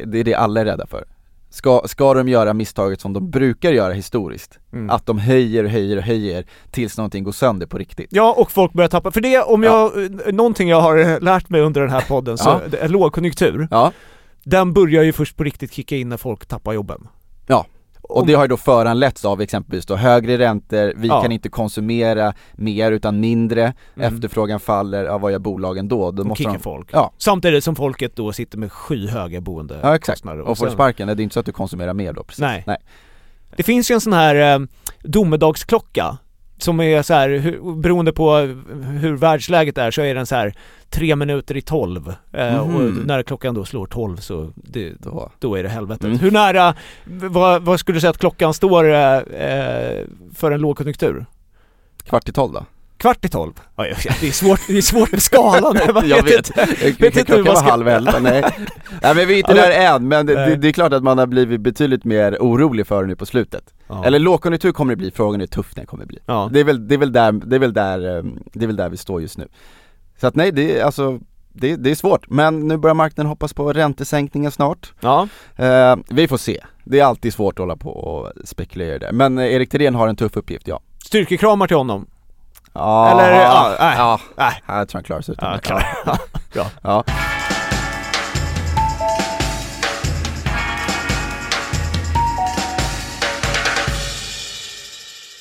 Det 0.05 0.19
är 0.19 0.23
det 0.23 0.33
alla 0.35 0.61
är 0.61 0.65
rädda 0.65 0.87
för. 0.87 1.05
Ska, 1.49 1.81
ska 1.85 2.13
de 2.13 2.27
göra 2.27 2.53
misstaget 2.53 3.01
som 3.01 3.13
de 3.13 3.29
brukar 3.31 3.71
göra 3.71 3.93
historiskt, 3.93 4.59
Mm. 4.73 4.89
att 4.89 5.05
de 5.05 5.17
höjer 5.19 5.63
och 5.63 5.69
höjer 5.69 5.97
och 5.97 6.03
höjer 6.03 6.45
tills 6.71 6.97
någonting 6.97 7.23
går 7.23 7.31
sönder 7.31 7.67
på 7.67 7.77
riktigt? 7.77 8.07
Ja, 8.11 8.33
och 8.37 8.51
folk 8.51 8.73
börjar 8.73 8.87
tappa, 8.89 9.11
för 9.11 9.21
det, 9.21 9.41
om 9.41 9.63
jag, 9.63 10.03
eh, 10.03 10.09
någonting 10.33 10.69
jag 10.69 10.81
har 10.81 10.97
eh, 10.97 11.19
lärt 11.21 11.49
mig 11.49 11.61
under 11.61 11.81
den 11.81 11.89
här 11.89 12.01
podden, 12.07 12.37
så 12.37 12.49
Ja. 12.71 12.77
är 12.77 12.89
lågkonjunktur, 12.89 13.67
Ja, 13.71 13.91
den 14.43 14.73
börjar 14.73 15.03
ju 15.03 15.13
först 15.13 15.37
på 15.37 15.43
riktigt 15.43 15.73
kicka 15.73 15.95
in 15.95 16.09
när 16.09 16.17
folk 16.17 16.45
tappar 16.45 16.73
jobben. 16.73 17.07
ja 17.47 17.65
och 18.11 18.25
det 18.27 18.33
har 18.33 18.43
ju 18.43 18.47
då 18.47 18.57
föranletts 18.57 19.25
av 19.25 19.41
exempelvis 19.41 19.85
då 19.85 19.95
högre 19.95 20.37
räntor, 20.37 20.93
vi 20.95 21.07
Ja. 21.07 21.21
kan 21.21 21.31
inte 21.31 21.49
konsumera 21.49 22.33
mer 22.53 22.91
utan 22.91 23.19
mindre, 23.19 23.73
Mm. 23.95 24.13
efterfrågan 24.15 24.59
faller, 24.59 25.03
ja 25.03 25.17
vad 25.17 25.31
gör 25.31 25.39
bolagen 25.39 25.87
då? 25.87 26.11
Då 26.11 26.23
De 26.23 26.27
måste 26.27 26.43
kickar 26.43 26.53
de, 26.53 26.59
folk. 26.59 26.89
Ja. 26.93 27.11
Samtidigt 27.17 27.63
som 27.63 27.75
folket 27.75 28.15
då 28.15 28.33
sitter 28.33 28.57
med 28.57 28.71
skyhöga 28.71 29.35
ja 29.35 29.41
boendekostnader. 29.41 29.95
exakt, 29.95 30.25
och 30.25 30.57
får 30.57 30.65
sen- 30.65 30.73
sparken, 30.73 31.07
det 31.07 31.13
är 31.13 31.21
inte 31.21 31.33
så 31.33 31.39
att 31.39 31.45
du 31.45 31.51
konsumerar 31.51 31.93
mer 31.93 32.13
då 32.13 32.23
precis 32.23 32.41
Nej. 32.41 32.63
Nej. 32.67 32.77
Det 33.55 33.63
finns 33.63 33.91
ju 33.91 33.93
en 33.95 34.01
sån 34.01 34.13
här 34.13 34.55
eh, 34.55 34.59
domedagsklocka 35.03 36.17
som 36.61 36.79
är 36.79 37.01
så 37.01 37.13
här, 37.13 37.29
hur, 37.29 37.75
beroende 37.75 38.13
på 38.13 38.35
hur 39.01 39.15
världsläget 39.15 39.77
är 39.77 39.91
så 39.91 40.01
är 40.01 40.15
den 40.15 40.25
så 40.25 40.35
här 40.35 40.53
tre 40.89 41.15
minuter 41.15 41.57
i 41.57 41.61
tolv 41.61 42.13
eh, 42.33 42.65
Mhm. 42.65 42.75
och 42.75 43.05
när 43.05 43.23
klockan 43.23 43.53
då 43.55 43.65
slår 43.65 43.85
tolv 43.85 44.17
så 44.17 44.51
det, 44.55 44.93
Då. 44.99 45.31
då 45.39 45.55
är 45.55 45.63
det 45.63 45.69
helvetet. 45.69 46.03
Mm. 46.05 46.19
Hur 46.19 46.31
nära, 46.31 46.75
vad, 47.05 47.61
vad 47.61 47.79
skulle 47.79 47.95
du 47.95 48.01
säga 48.01 48.09
att 48.11 48.17
klockan 48.17 48.53
står 48.53 48.91
eh, 48.93 49.17
eh, 49.17 50.05
för 50.35 50.51
en 50.51 50.61
lågkonjunktur? 50.61 51.25
Kvart 52.03 52.29
i 52.29 52.31
tolv 52.31 52.53
då? 52.53 52.65
Kvart 53.01 53.25
i 53.25 53.29
tolv? 53.29 53.53
Ja, 53.75 53.83
det 54.21 54.27
är 54.27 54.31
svårt, 54.31 54.59
det 54.67 54.77
är 54.77 54.81
svårt 54.81 55.11
med 55.11 55.21
skalan. 55.21 55.75
Jag, 56.05 56.23
vet, 56.23 56.35
inte. 56.35 56.65
vet 56.99 57.01
inte 57.01 57.19
hur 57.19 57.23
klockan 57.23 57.45
var 57.45 57.55
ska- 57.55 57.69
halv 57.69 57.87
elva, 57.87 58.19
nej 58.19 58.41
Nej 59.01 59.15
men 59.15 59.27
vi 59.27 59.33
är 59.33 59.37
inte 59.37 59.51
Ja, 59.51 59.61
där 59.61 59.95
än, 59.95 60.07
men 60.07 60.25
det, 60.25 60.55
det, 60.55 60.67
är 60.67 60.71
klart 60.71 60.93
att 60.93 61.03
man 61.03 61.17
har 61.17 61.27
blivit 61.27 61.61
betydligt 61.61 62.03
mer 62.03 62.37
orolig 62.39 62.87
för 62.87 63.01
det 63.01 63.07
nu 63.07 63.15
på 63.15 63.25
slutet 63.25 63.73
Ja. 63.87 64.05
Eller 64.05 64.19
lågkonjunktur 64.19 64.71
kommer 64.71 64.93
det 64.93 64.97
bli, 64.97 65.11
frågan 65.11 65.41
är 65.41 65.43
hur 65.43 65.47
tufft 65.47 65.75
den 65.75 65.85
kommer 65.85 66.05
bli 66.05 66.19
ja. 66.25 66.49
det, 66.53 66.59
är 66.59 66.63
väl, 66.63 66.87
det, 66.87 66.95
är 66.95 66.97
väl 66.97 67.11
där, 67.11 67.31
det, 67.31 67.55
är 67.55 67.59
väl 67.59 67.73
där, 67.73 68.17
eh, 68.17 68.23
det 68.53 68.65
är 68.65 68.67
väl 68.67 68.75
där 68.75 68.89
vi 68.89 68.97
står 68.97 69.21
just 69.21 69.37
nu 69.37 69.47
Så 70.19 70.27
att 70.27 70.35
nej, 70.35 70.51
det 70.51 70.79
är 70.79 70.83
alltså 70.85 71.19
det, 71.53 71.75
det 71.75 71.91
är 71.91 71.95
svårt, 71.95 72.29
men 72.29 72.67
nu 72.67 72.77
börjar 72.77 72.95
marknaden 72.95 73.29
hoppas 73.29 73.53
på 73.53 73.73
räntesänkningar 73.73 74.49
snart 74.49 74.93
ja. 74.99 75.27
eh, 75.55 75.95
Vi 76.09 76.27
får 76.27 76.37
se, 76.37 76.63
det 76.83 76.99
är 76.99 77.05
alltid 77.05 77.33
svårt 77.33 77.53
att 77.53 77.63
hålla 77.63 77.75
på 77.75 77.89
och 77.89 78.31
spekulera 78.45 78.99
där, 78.99 79.11
men 79.11 79.37
eh, 79.37 79.53
Erik 79.53 79.69
Thedéen 79.69 79.95
har 79.95 80.07
en 80.07 80.15
tuff 80.15 80.37
uppgift, 80.37 80.67
ja 80.67 80.79
Styrkekramar 81.05 81.67
till 81.67 81.77
honom. 81.77 82.07
Ja, 82.73 83.11
Eller, 83.11 83.31
ja, 83.41 83.75
nej. 83.79 83.95
ja, 83.97 84.19
Nej. 84.35 84.61
jag 84.67 84.87
tror 84.89 84.97
han 84.97 85.03
klarar 85.03 85.21
sig 85.21 85.33
utan 85.33 85.51
Ja, 85.53 85.57
klar. 85.59 85.83
Bra. 86.53 86.65
Ja. 86.81 87.03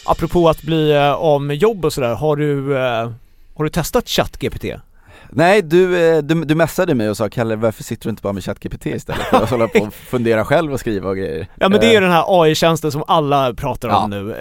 Apropå 0.05 0.49
att 0.49 0.63
bli 0.63 0.93
eh, 0.93 1.13
av 1.13 1.43
med 1.43 1.57
jobb 1.57 1.85
och 1.85 1.93
sådär, 1.93 2.15
har 2.15 2.37
du, 2.37 2.79
eh, 2.79 3.11
har 3.57 3.65
du 3.65 3.71
testat 3.71 4.09
ChatGPT? 4.09 4.65
Nej 5.33 5.63
du, 5.63 6.09
eh, 6.17 6.19
du, 6.23 6.45
du 6.45 6.55
messade 6.55 6.95
mig 6.95 7.11
och 7.11 7.17
sa 7.17 7.29
Kalle 7.29 7.57
varför 7.57 7.83
sitter 7.85 8.05
du 8.05 8.11
inte 8.11 8.23
bara 8.23 8.33
med 8.33 8.45
ChatGPT 8.45 8.87
istället 8.87 9.23
för 9.23 9.37
att 9.43 9.51
hålla 9.51 9.69
på 9.69 9.79
och 9.79 9.95
fundera 9.95 10.45
själv 10.45 10.73
och 10.73 10.81
skriva 10.81 11.09
och 11.09 11.17
grejer? 11.17 11.47
Ja 11.55 11.69
men 11.69 11.81
det 11.81 11.87
är 11.87 11.91
ju 11.91 11.97
Eh, 11.97 12.03
den 12.03 12.11
här 12.13 12.25
AI-tjänsten 12.43 12.93
som 12.93 13.05
alla 13.07 13.55
pratar 13.55 13.89
om 13.89 13.95
Ja. 13.95 14.07
nu. 14.07 14.35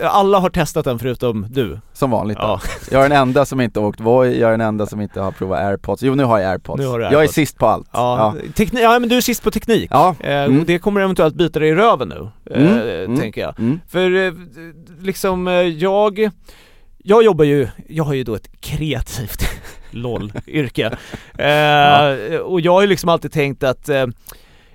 Eh, 0.00 0.14
alla 0.16 0.38
har 0.38 0.50
testat 0.50 0.84
den 0.84 0.98
förutom 0.98 1.46
du. 1.50 1.80
Som 1.92 2.10
vanligt 2.10 2.36
då. 2.38 2.42
Ja. 2.42 2.60
Jag 2.90 3.04
är 3.04 3.08
den 3.08 3.18
enda 3.18 3.44
som 3.44 3.60
inte 3.60 3.80
har 3.80 3.86
åkt 3.86 4.00
Voi, 4.00 4.40
jag 4.40 4.48
är 4.48 4.50
den 4.50 4.60
enda 4.60 4.86
som 4.86 5.00
inte 5.00 5.20
har 5.20 5.32
provat 5.32 5.60
airpods, 5.60 6.02
jo 6.02 6.14
nu 6.14 6.24
har 6.24 6.38
jag 6.38 6.50
airpods. 6.50 6.80
Nu 6.80 6.86
har 6.86 6.98
du 6.98 7.04
Jag 7.04 7.12
är 7.12 7.18
AirPods. 7.18 7.34
sist 7.34 7.58
på 7.58 7.66
allt. 7.66 7.88
Ja, 7.92 8.34
Tekni- 8.54 8.80
ja 8.80 8.98
men 8.98 9.08
du 9.08 9.16
är 9.16 9.20
sist 9.20 9.42
på 9.42 9.50
teknik. 9.50 9.88
Ja. 9.92 10.14
Mm. 10.20 10.64
Det 10.66 10.78
kommer 10.78 11.00
eventuellt 11.00 11.34
bita 11.34 11.58
dig 11.60 11.68
i 11.68 11.74
röven 11.74 12.08
nu, 12.08 12.28
Mm, 12.54 12.78
mm. 12.78 13.18
tänker 13.20 13.40
jag. 13.40 13.58
Mm. 13.58 13.80
För 13.88 14.34
liksom, 15.04 15.46
jag, 15.78 16.30
jag 17.04 17.24
jobbar 17.24 17.44
ju, 17.44 17.68
jag 17.88 18.04
har 18.04 18.14
ju 18.14 18.24
då 18.24 18.34
ett 18.34 18.60
kreativt 18.60 19.42
LOL-yrke. 19.94 20.96
Eh, 21.38 22.36
Och 22.36 22.60
jag 22.60 22.72
har 22.72 22.80
ju 22.82 22.86
liksom 22.88 23.08
alltid 23.08 23.32
tänkt 23.32 23.62
att, 23.62 23.88
eh, 23.88 24.06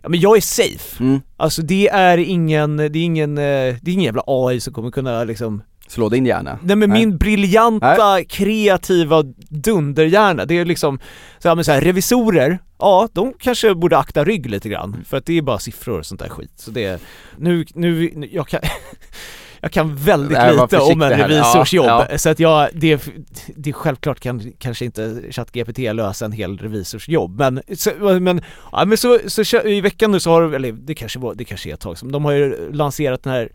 ja 0.02 0.10
men 0.10 0.20
jag 0.20 0.38
är 0.38 0.42
safe. 0.42 1.04
Mm. 1.04 1.22
Alltså 1.38 1.62
det 1.62 1.88
är 1.90 2.18
ingen, 2.18 2.78
det 2.78 2.84
är 2.86 2.96
ingen, 2.98 3.38
eh, 3.38 3.44
det 3.82 3.88
är 3.88 3.94
ingen 3.94 4.06
jävla 4.06 4.24
AI 4.28 4.60
som 4.60 4.74
kommer 4.74 4.92
kunna 4.92 5.24
liksom 5.24 5.62
Slå 5.90 6.10
din 6.10 6.26
hjärna. 6.26 6.60
Nej 6.64 6.76
men 6.76 6.90
Nej. 6.90 7.00
min 7.00 7.18
briljanta, 7.18 8.24
kreativa 8.30 9.24
dunderhjärna, 9.50 10.46
det 10.46 10.58
är 10.58 10.66
liksom 10.66 11.00
så 11.40 11.48
här, 11.48 11.56
men 11.56 11.66
så 11.66 11.72
här, 11.72 11.82
revisorer, 11.82 12.60
ja 12.80 13.10
de 13.14 13.34
kanske 13.40 13.76
borde 13.76 13.98
akta 13.98 14.24
rygg 14.24 14.50
lite 14.50 14.70
grann 14.70 15.04
för 15.08 15.18
att 15.18 15.26
det 15.26 15.38
är 15.38 15.42
bara 15.42 15.60
siffror 15.60 16.00
och 16.00 16.06
sånt 16.06 16.22
där 16.22 16.30
skit. 16.30 16.52
Så 16.56 16.72
det 16.72 16.84
är, 16.84 17.00
nu, 17.38 17.66
nu, 17.74 18.12
jag 18.32 18.48
kan 18.48 18.60
Jag 19.62 19.72
kan 19.72 19.96
väldigt 19.96 20.38
Nej, 20.38 20.56
lite 20.58 20.80
om 20.80 21.02
en 21.02 21.10
revisors 21.10 21.74
Ja, 21.74 21.84
jobb, 21.84 22.08
ja. 22.12 22.18
så 22.18 22.30
att 22.30 22.40
jag, 22.40 22.70
det, 22.74 23.10
det 23.56 23.74
självklart 23.74 24.20
kan 24.20 24.52
kanske 24.60 24.86
inte 24.86 25.22
ChatGPT 25.32 25.78
lösa 25.78 26.26
en 26.26 26.32
hel 26.32 26.58
revisors 26.58 27.10
jobb 27.10 27.40
men, 27.40 27.62
så, 27.76 27.92
men, 28.20 28.42
ja, 28.72 28.86
men 28.86 28.98
så, 28.98 29.20
så 29.28 29.62
i 29.62 29.82
veckan 29.82 30.12
nu 30.12 30.20
så 30.20 30.32
har, 30.32 30.42
eller 30.42 30.72
det 30.72 30.96
kanske 30.96 31.20
var, 31.20 31.36
det 31.36 31.46
kanske 31.46 31.70
är 31.70 31.74
ett 31.74 31.80
tag 31.80 31.98
som, 31.98 32.12
de 32.12 32.26
har 32.26 32.32
ju 32.32 32.72
lanserat 32.74 33.24
den 33.24 33.34
här 33.34 33.50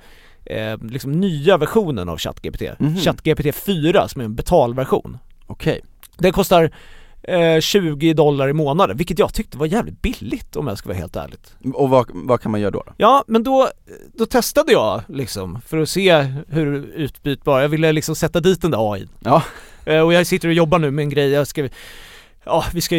eh, 0.44 0.78
liksom 0.90 1.12
nya 1.12 1.56
versionen 1.56 2.08
av 2.08 2.18
ChatGPT, 2.18 2.62
Mhm. 2.78 2.96
ChatGPT 2.96 3.54
4 3.54 4.08
som 4.08 4.20
är 4.20 4.24
en 4.24 4.34
betalversion. 4.34 5.18
Okej. 5.46 5.80
Den 6.18 6.32
kostar 6.32 6.70
eh, 7.22 7.60
20 7.60 8.14
dollar 8.14 8.48
i 8.48 8.52
månaden, 8.52 8.96
vilket 8.96 9.18
jag 9.18 9.34
tyckte 9.34 9.58
var 9.58 9.66
jävligt 9.66 10.02
billigt 10.02 10.56
om 10.56 10.66
jag 10.66 10.78
ska 10.78 10.88
vara 10.88 10.98
helt 10.98 11.16
ärligt. 11.16 11.54
Och 11.74 11.90
vad, 11.90 12.06
vad 12.12 12.40
kan 12.40 12.52
man 12.52 12.60
göra 12.60 12.70
då? 12.70 12.82
då? 12.86 12.92
Ja, 12.96 13.24
men 13.26 13.42
då, 13.42 13.68
då 14.14 14.26
testade 14.26 14.72
jag 14.72 15.02
liksom 15.08 15.60
för 15.66 15.78
att 15.78 15.88
se 15.88 16.26
hur 16.48 16.84
utbytbar, 16.94 17.60
jag 17.60 17.68
ville 17.68 17.92
liksom 17.92 18.16
sätta 18.16 18.40
dit 18.40 18.62
den 18.62 18.70
där 18.70 18.92
AI. 18.92 19.08
Ja. 19.20 19.42
Eh, 19.84 20.00
och 20.00 20.12
jag 20.12 20.26
sitter 20.26 20.48
och 20.48 20.54
jobbar 20.54 20.78
nu 20.78 20.90
med 20.90 21.02
en 21.02 21.10
grej, 21.10 21.30
jag 21.30 21.46
ska 21.46 21.68
Ja, 22.44 22.64
vi 22.74 22.80
ska 22.80 22.96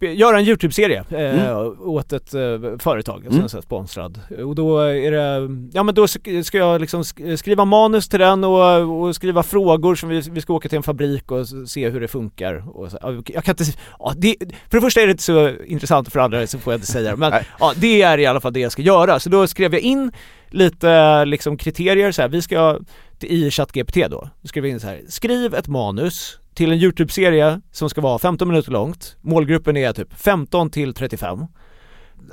göra 0.00 0.38
en 0.38 0.44
YouTube-serie 0.44 1.04
eh, 1.10 1.40
Mm. 1.40 1.80
åt 1.80 2.12
ett 2.12 2.34
eh, 2.34 2.40
företag, 2.78 3.26
Mm. 3.26 3.40
här 3.40 3.60
sponsrad. 3.60 4.20
Och 4.44 4.54
då 4.54 4.78
är 4.78 5.10
det, 5.10 5.48
ja 5.72 5.82
men 5.82 5.94
då 5.94 6.06
sk- 6.06 6.42
ska 6.42 6.58
jag 6.58 6.80
liksom 6.80 7.02
sk- 7.02 7.36
skriva 7.36 7.64
manus 7.64 8.08
till 8.08 8.18
den 8.20 8.44
och, 8.44 9.00
och 9.02 9.14
skriva 9.14 9.42
frågor 9.42 9.94
som 9.94 10.08
vi, 10.08 10.20
vi 10.20 10.40
ska 10.40 10.52
åka 10.54 10.68
till 10.68 10.76
en 10.76 10.82
fabrik 10.82 11.30
och 11.30 11.46
se 11.66 11.88
hur 11.88 12.00
det 12.00 12.08
funkar. 12.08 12.78
Och 12.78 12.90
så, 12.90 12.98
ja, 13.02 13.12
jag 13.26 13.44
kan 13.44 13.52
inte, 13.52 13.64
ja, 13.98 14.12
det, 14.16 14.34
för 14.70 14.76
det 14.76 14.80
första 14.80 15.00
är 15.00 15.06
det 15.06 15.10
inte 15.10 15.22
så 15.22 15.48
intressant 15.66 16.06
och 16.06 16.12
för 16.12 16.20
det 16.20 16.24
andra 16.24 16.46
så 16.46 16.58
får 16.58 16.72
jag 16.72 16.78
inte 16.78 16.86
säga 16.92 17.10
det. 17.10 17.16
Men 17.16 17.32
ja, 17.60 17.72
det 17.76 18.02
är 18.02 18.18
i 18.18 18.26
alla 18.26 18.40
fall 18.40 18.52
det 18.52 18.60
jag 18.60 18.72
ska 18.72 18.82
göra. 18.82 19.20
Så 19.20 19.28
då 19.30 19.46
skrev 19.46 19.72
jag 19.72 19.82
in 19.82 20.12
lite 20.48 21.24
liksom 21.24 21.56
kriterier 21.56 22.12
så 22.12 22.22
här, 22.22 22.28
vi 22.28 22.42
ska 22.42 22.78
i 23.20 23.50
ChatGPT 23.50 23.94
då, 24.10 24.28
då 24.42 24.48
skrev 24.48 24.64
jag 24.66 24.72
in 24.72 24.80
så 24.80 24.86
här, 24.86 25.00
skriv 25.08 25.54
ett 25.54 25.68
manus 25.68 26.38
till 26.54 26.72
en 26.72 26.78
YouTube-serie 26.78 27.60
som 27.72 27.90
ska 27.90 28.00
vara 28.00 28.18
15 28.18 28.48
minuter 28.48 28.70
långt. 28.72 29.16
Målgruppen 29.20 29.76
är 29.76 29.92
typ 29.92 30.14
15 30.14 30.70
till 30.70 30.94
35. 30.94 31.46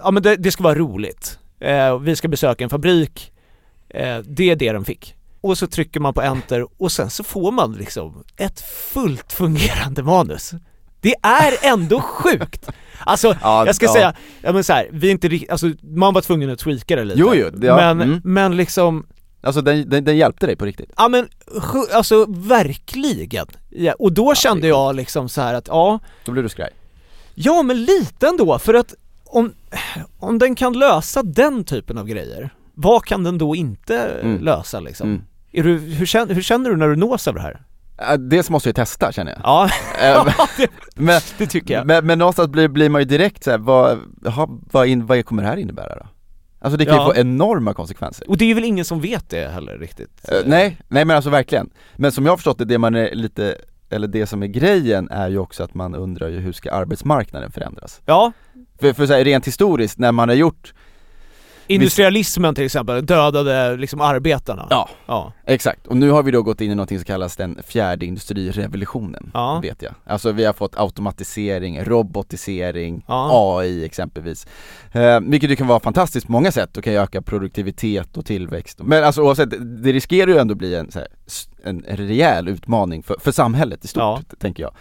Ja 0.03 0.11
men 0.11 0.23
det, 0.23 0.35
det 0.35 0.51
ska 0.51 0.63
vara 0.63 0.75
roligt. 0.75 1.39
Eh, 1.59 1.99
vi 1.99 2.15
ska 2.15 2.27
besöka 2.27 2.63
en 2.63 2.69
fabrik. 2.69 3.31
Eh, 3.89 4.17
det 4.17 4.49
är 4.49 4.55
det 4.55 4.71
den 4.71 4.85
fick. 4.85 5.15
Och 5.41 5.57
så 5.57 5.67
trycker 5.67 5.99
man 5.99 6.13
på 6.13 6.21
enter 6.21 6.65
och 6.77 6.91
sen 6.91 7.09
så 7.09 7.23
får 7.23 7.51
man 7.51 7.73
liksom 7.73 8.23
ett 8.37 8.61
fullt 8.61 9.33
fungerande 9.33 10.03
manus. 10.03 10.53
Det 11.01 11.15
är 11.23 11.73
ändå 11.73 12.01
sjukt! 12.01 12.69
Alltså, 12.99 13.35
Ja, 13.41 13.65
jag 13.65 13.75
ska 13.75 13.85
ja. 13.85 13.93
säga, 13.93 14.13
ja 14.41 14.53
men 14.53 14.63
så 14.63 14.73
här, 14.73 14.87
vi 14.91 15.07
är 15.07 15.11
inte 15.11 15.27
rikt- 15.27 15.51
alltså 15.51 15.71
man 15.81 16.13
var 16.13 16.21
tvungen 16.21 16.49
att 16.49 16.59
tweaka 16.59 16.95
det 16.95 17.03
lite. 17.03 17.19
Jo, 17.19 17.33
jo, 17.35 17.49
ja, 17.61 17.75
men, 17.75 18.01
mm. 18.01 18.21
men 18.23 18.57
liksom, 18.57 19.05
Alltså 19.47 19.61
den, 19.61 19.89
den, 19.89 20.03
den 20.03 20.17
hjälpte 20.17 20.45
dig 20.45 20.55
på 20.55 20.65
riktigt? 20.65 20.91
Ja 20.97 21.07
men 21.07 21.27
alltså 21.93 22.25
verkligen. 22.29 23.45
Ja, 23.69 23.93
och 23.99 24.11
då 24.13 24.35
kände 24.35 24.67
jag 24.67 24.95
liksom 24.95 25.29
så 25.29 25.41
här 25.41 25.53
att 25.53 25.67
ja, 25.67 25.99
Då 26.25 26.31
blev 26.31 26.43
du 26.43 26.49
skraj? 26.49 26.69
ja 27.35 27.63
men 27.63 27.83
lite 27.85 28.27
ändå 28.27 28.59
för 28.59 28.73
att 28.73 28.93
om, 29.25 29.53
om 30.19 30.39
den 30.39 30.55
kan 30.55 30.73
lösa 30.79 31.23
den 31.23 31.63
typen 31.63 31.97
av 31.97 32.07
grejer, 32.07 32.49
vad 32.73 33.05
kan 33.05 33.23
den 33.23 33.37
då 33.37 33.55
inte 33.55 33.97
Mm. 34.23 34.41
lösa 34.43 34.79
liksom? 34.79 35.09
Mm. 35.09 35.21
Är 35.51 35.63
du, 35.63 35.77
hur, 35.77 36.05
känner, 36.05 36.33
hur 36.33 36.41
känner 36.41 36.69
du 36.69 36.75
när 36.77 36.87
du 36.87 36.95
nås 36.95 37.27
av 37.27 37.33
det 37.35 37.41
här? 37.41 37.61
Dels 38.17 38.49
måste 38.49 38.69
jag 38.69 38.75
testa 38.75 39.11
känner 39.11 39.31
jag. 39.31 39.41
Ja, 39.43 39.69
men, 40.95 41.21
det 41.37 41.47
tycker 41.47 41.73
jag. 41.73 41.85
men, 41.87 42.05
men 42.05 42.19
någonstans 42.19 42.49
blir, 42.49 42.67
blir 42.67 42.89
man 42.89 43.01
ju 43.01 43.05
direkt 43.05 43.43
såhär, 43.43 43.57
vad, 43.57 43.99
jaha, 44.23 44.47
vad, 44.71 44.87
in, 44.87 45.05
vad 45.05 45.25
kommer 45.25 45.43
det 45.43 45.49
här 45.49 45.57
innebära 45.57 45.95
då? 45.95 46.05
Alltså 46.59 46.77
det 46.77 46.85
kan 46.85 46.95
Ja. 46.95 47.07
ju 47.07 47.13
få 47.13 47.19
enorma 47.19 47.73
konsekvenser. 47.73 48.29
Och 48.29 48.37
det 48.37 48.51
är 48.51 48.55
väl 48.55 48.63
ingen 48.63 48.85
som 48.85 49.01
vet 49.01 49.29
det 49.29 49.47
heller 49.47 49.77
riktigt? 49.77 50.29
Eh, 50.31 50.37
nej, 50.45 50.77
nej 50.87 51.05
men 51.05 51.15
alltså 51.15 51.29
verkligen. 51.29 51.69
Men 51.95 52.11
som 52.11 52.25
jag 52.25 52.31
har 52.31 52.37
förstått 52.37 52.57
det, 52.57 52.65
det 52.65 52.77
man 52.77 52.95
är 52.95 53.15
lite, 53.15 53.55
eller 53.89 54.07
det 54.07 54.25
som 54.27 54.43
är 54.43 54.47
grejen 54.47 55.09
är 55.09 55.29
ju 55.29 55.37
också 55.37 55.63
att 55.63 55.73
man 55.73 55.95
undrar 55.95 56.27
ju 56.27 56.39
hur 56.39 56.51
ska 56.53 56.71
arbetsmarknaden 56.71 57.51
förändras? 57.51 58.01
Ja, 58.05 58.31
För, 58.79 58.93
för 58.93 59.05
så 59.07 59.13
här, 59.13 59.23
rent 59.23 59.47
historiskt, 59.47 59.99
när 59.99 60.11
man 60.11 60.29
har 60.29 60.35
gjort, 60.35 60.73
industrialismen 61.67 62.55
till 62.55 62.65
exempel 62.65 63.05
dödade 63.05 63.77
liksom 63.77 64.01
arbetarna. 64.01 64.67
Ja. 64.69 64.89
Ja. 65.07 65.33
exakt, 65.45 65.87
och 65.87 65.97
nu 65.97 66.09
har 66.09 66.23
vi 66.23 66.31
då 66.31 66.41
gått 66.43 66.61
in 66.61 66.71
i 66.71 66.75
något 66.75 66.89
som 66.89 66.99
kallas 67.03 67.35
den 67.35 67.59
fjärde 67.67 68.05
industrirevolutionen, 68.05 69.31
Ja. 69.33 69.59
vet 69.63 69.81
jag. 69.81 69.93
Alltså 70.05 70.31
vi 70.31 70.45
har 70.45 70.53
fått 70.53 70.77
automatisering, 70.79 71.83
robotisering, 71.83 73.05
Ja. 73.07 73.29
AI 73.59 73.85
exempelvis. 73.85 74.47
Eh, 74.91 75.19
vilket 75.19 75.49
ju 75.49 75.55
kan 75.55 75.67
vara 75.67 75.79
fantastiskt 75.79 76.25
på 76.25 76.31
många 76.31 76.51
sätt 76.51 76.77
och 76.77 76.83
kan 76.83 76.93
öka 76.93 77.21
produktivitet 77.21 78.17
och 78.17 78.25
tillväxt. 78.25 78.79
Men 78.83 79.03
alltså 79.03 79.21
oavsett, 79.21 79.83
det 79.83 79.91
riskerar 79.93 80.27
ju 80.31 80.37
ändå 80.37 80.55
bli 80.55 80.75
en, 80.75 80.91
så 80.91 80.99
här, 80.99 81.07
en 81.63 81.83
rejäl 81.87 82.47
utmaning 82.47 83.03
för, 83.03 83.15
för 83.19 83.31
samhället 83.31 83.85
i 83.85 83.87
stort, 83.87 84.01
Ja. 84.01 84.21
tänker 84.39 84.63
jag. 84.63 84.73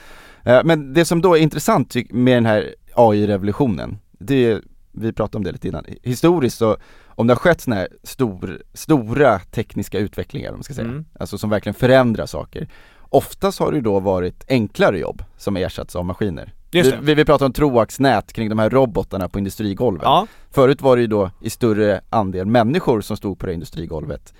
Eh, 0.45 0.65
men 0.65 0.95
det 0.95 1.05
som 1.05 1.23
då 1.23 1.37
är 1.37 1.41
intressant 1.41 1.95
med 2.11 2.37
den 2.37 2.47
här 2.47 2.75
AI-revolutionen, 2.95 3.99
det 4.19 4.51
är, 4.51 4.63
vi 4.97 5.13
pratade 5.13 5.37
om 5.37 5.45
det 5.45 5.53
lite 5.53 5.69
innan, 5.69 5.85
historiskt 6.03 6.59
så 6.59 6.77
om 7.07 7.27
det 7.27 7.33
har 7.33 7.39
skett 7.39 7.61
sådana 7.61 7.81
här 7.81 7.89
stor, 8.03 8.63
stora 8.75 9.39
tekniska 9.39 9.99
utvecklingar, 9.99 10.51
om 10.51 10.57
man 10.57 10.63
ska 10.65 10.75
säga, 10.75 10.89
Mm. 10.89 11.05
alltså 11.21 11.39
som 11.39 11.51
verkligen 11.51 11.75
förändrar 11.75 12.27
saker. 12.27 12.69
Oftast 13.09 13.59
har 13.61 13.71
det 13.71 13.77
ju 13.77 13.83
då 13.83 14.01
varit 14.01 14.45
enklare 14.49 14.99
jobb 14.99 15.23
som 15.37 15.57
ersatts 15.57 15.97
av 15.97 16.05
maskiner. 16.05 16.53
Just 16.71 16.87
Vi, 16.93 16.97
det. 16.97 17.03
vi, 17.03 17.15
vi 17.15 17.25
pratar 17.25 17.47
om 17.47 17.53
troaxnät 17.53 18.33
kring 18.33 18.49
de 18.49 18.59
här 18.59 18.71
robotarna 18.71 19.29
på 19.29 19.39
industrigolven. 19.39 20.03
Ja, 20.05 20.27
Förut 20.51 20.83
var 20.83 20.97
det 20.97 21.03
ju 21.03 21.09
då 21.09 21.31
i 21.43 21.51
större 21.51 22.01
andel 22.11 22.47
människor 22.47 23.01
som 23.01 23.17
stod 23.17 23.39
på 23.39 23.47
det 23.47 23.53
industrigolvet. 23.55 24.35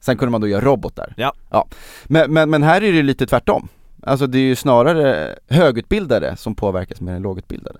Sen 0.00 0.16
kunde 0.16 0.30
man 0.30 0.40
då 0.40 0.48
göra 0.48 0.64
robotar. 0.64 1.14
Ja. 1.16 1.32
ja. 1.50 1.66
Men, 2.04 2.32
men, 2.32 2.50
men 2.50 2.62
här 2.62 2.82
är 2.82 2.92
det 2.92 3.02
lite 3.02 3.26
tvärtom. 3.26 3.68
Alltså 4.02 4.26
det 4.26 4.38
är 4.38 4.42
ju 4.42 4.56
snarare 4.56 5.34
högutbildade 5.48 6.36
som 6.36 6.54
påverkas 6.54 7.00
mer 7.00 7.12
än 7.12 7.22
lågutbildade. 7.22 7.78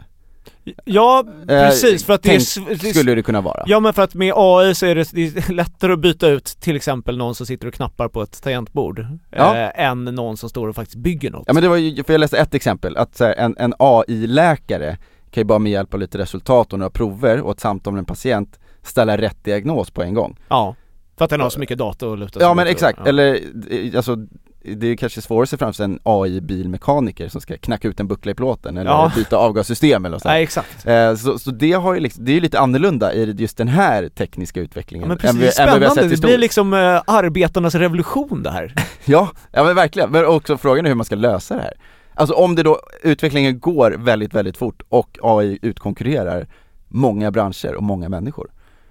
Ja 0.84 1.24
precis 1.46 2.04
för 2.04 2.12
att 2.14 2.22
det 2.22 2.34
är, 2.34 2.92
Skulle 2.92 3.14
det 3.14 3.22
kunna 3.22 3.40
vara. 3.40 3.62
Ja 3.66 3.80
men 3.80 3.92
för 3.92 4.02
att 4.02 4.14
med 4.14 4.32
AI 4.36 4.74
så 4.74 4.86
är 4.86 4.94
det, 4.94 5.10
det 5.12 5.22
är 5.48 5.52
lättare 5.52 5.92
att 5.92 5.98
byta 6.00 6.28
ut 6.28 6.44
till 6.44 6.76
exempel 6.76 7.18
någon 7.18 7.34
som 7.34 7.46
sitter 7.46 7.68
och 7.68 7.74
knappar 7.74 8.08
på 8.08 8.22
ett 8.22 8.42
tangentbord 8.42 9.06
Ja. 9.30 9.56
eh, 9.56 9.86
än 9.86 10.04
någon 10.04 10.36
som 10.36 10.48
står 10.48 10.68
och 10.68 10.74
faktiskt 10.74 10.98
bygger 10.98 11.30
något. 11.30 11.44
Ja 11.46 11.52
men 11.52 11.62
det 11.62 11.68
var 11.68 11.76
ju, 11.76 12.04
för 12.04 12.12
jag 12.12 12.20
läste 12.20 12.38
ett 12.38 12.54
exempel, 12.54 12.96
att 12.96 13.20
här, 13.20 13.34
en, 13.38 13.56
en 13.58 13.74
AI-läkare 13.78 14.96
kan 15.30 15.40
ju 15.40 15.44
bara 15.44 15.58
med 15.58 15.72
hjälp 15.72 15.94
av 15.94 16.00
lite 16.00 16.18
resultat 16.18 16.72
och 16.72 16.78
några 16.78 16.90
prover 16.90 17.40
och 17.40 17.52
ett 17.52 17.60
samtal 17.60 17.92
med 17.92 17.98
en 17.98 18.04
patient 18.04 18.58
ställa 18.82 19.18
rätt 19.18 19.44
diagnos 19.44 19.90
på 19.90 20.02
en 20.02 20.14
gång. 20.14 20.36
Ja, 20.48 20.74
för 21.18 21.24
att 21.24 21.30
den 21.30 21.40
har 21.40 21.50
så 21.50 21.60
mycket 21.60 21.78
data 21.78 22.12
att 22.12 22.18
luta 22.18 22.32
sig 22.32 22.42
Ja 22.42 22.54
men 22.54 22.66
exakt, 22.66 22.98
ja. 23.02 23.08
eller 23.08 23.34
eh, 23.70 23.96
alltså 23.96 24.16
det 24.64 24.86
är 24.86 24.96
kanske 24.96 25.20
svårare 25.22 25.42
att 25.42 25.48
se 25.48 25.56
framför 25.56 25.76
sig 25.76 25.84
en 25.84 25.98
AI-bilmekaniker 26.02 27.28
som 27.28 27.40
ska 27.40 27.56
knacka 27.58 27.88
ut 27.88 28.00
en 28.00 28.08
buckla 28.08 28.32
i 28.32 28.34
plåten 28.34 28.76
eller 28.76 28.90
Ja. 28.90 29.12
byta 29.16 29.36
avgassystem 29.36 30.04
eller 30.04 30.18
så. 30.18 30.28
Nej 30.28 30.42
exakt. 30.42 30.86
Eh, 30.86 31.14
så, 31.14 31.38
så 31.38 31.50
det 31.50 31.72
har 31.72 31.94
ju 31.94 32.00
liksom, 32.00 32.24
det 32.24 32.32
är 32.32 32.34
ju 32.34 32.40
lite 32.40 32.60
annorlunda 32.60 33.12
i 33.14 33.34
just 33.38 33.56
den 33.56 33.68
här 33.68 34.08
tekniska 34.08 34.60
Ja, 34.60 34.64
utvecklingen 34.64 35.08
men 35.08 35.18
precis, 35.18 35.34
än 35.34 35.40
det 35.40 35.62
är 35.62 35.66
än 35.66 35.70
vad 35.70 35.80
vi 35.80 35.86
har 35.86 35.92
spännande, 35.92 36.16
sett 36.16 36.22
det 36.22 36.28
blir 36.28 36.38
liksom 36.38 36.74
eh, 36.74 37.02
arbetarnas 37.06 37.74
revolution 37.74 38.42
det 38.42 38.50
här. 38.50 38.74
Ja, 39.04 39.30
ja 39.52 39.64
men 39.64 39.76
verkligen, 39.76 40.10
men 40.10 40.26
också 40.26 40.56
frågan 40.58 40.84
är 40.86 40.88
hur 40.90 40.96
man 40.96 41.04
ska 41.04 41.14
lösa 41.16 41.56
det 41.56 41.62
här. 41.62 41.74
Alltså 42.14 42.34
om 42.34 42.54
det 42.54 42.62
då, 42.62 42.80
utvecklingen 43.02 43.60
går 43.60 43.90
väldigt, 43.98 44.34
väldigt 44.34 44.56
fort 44.56 44.82
och 44.88 45.18
AI 45.22 45.58
utkonkurrerar 45.62 46.46
många 46.88 47.30
branscher 47.30 47.74
och 47.74 47.82
många 47.82 48.08
människor. 48.08 48.50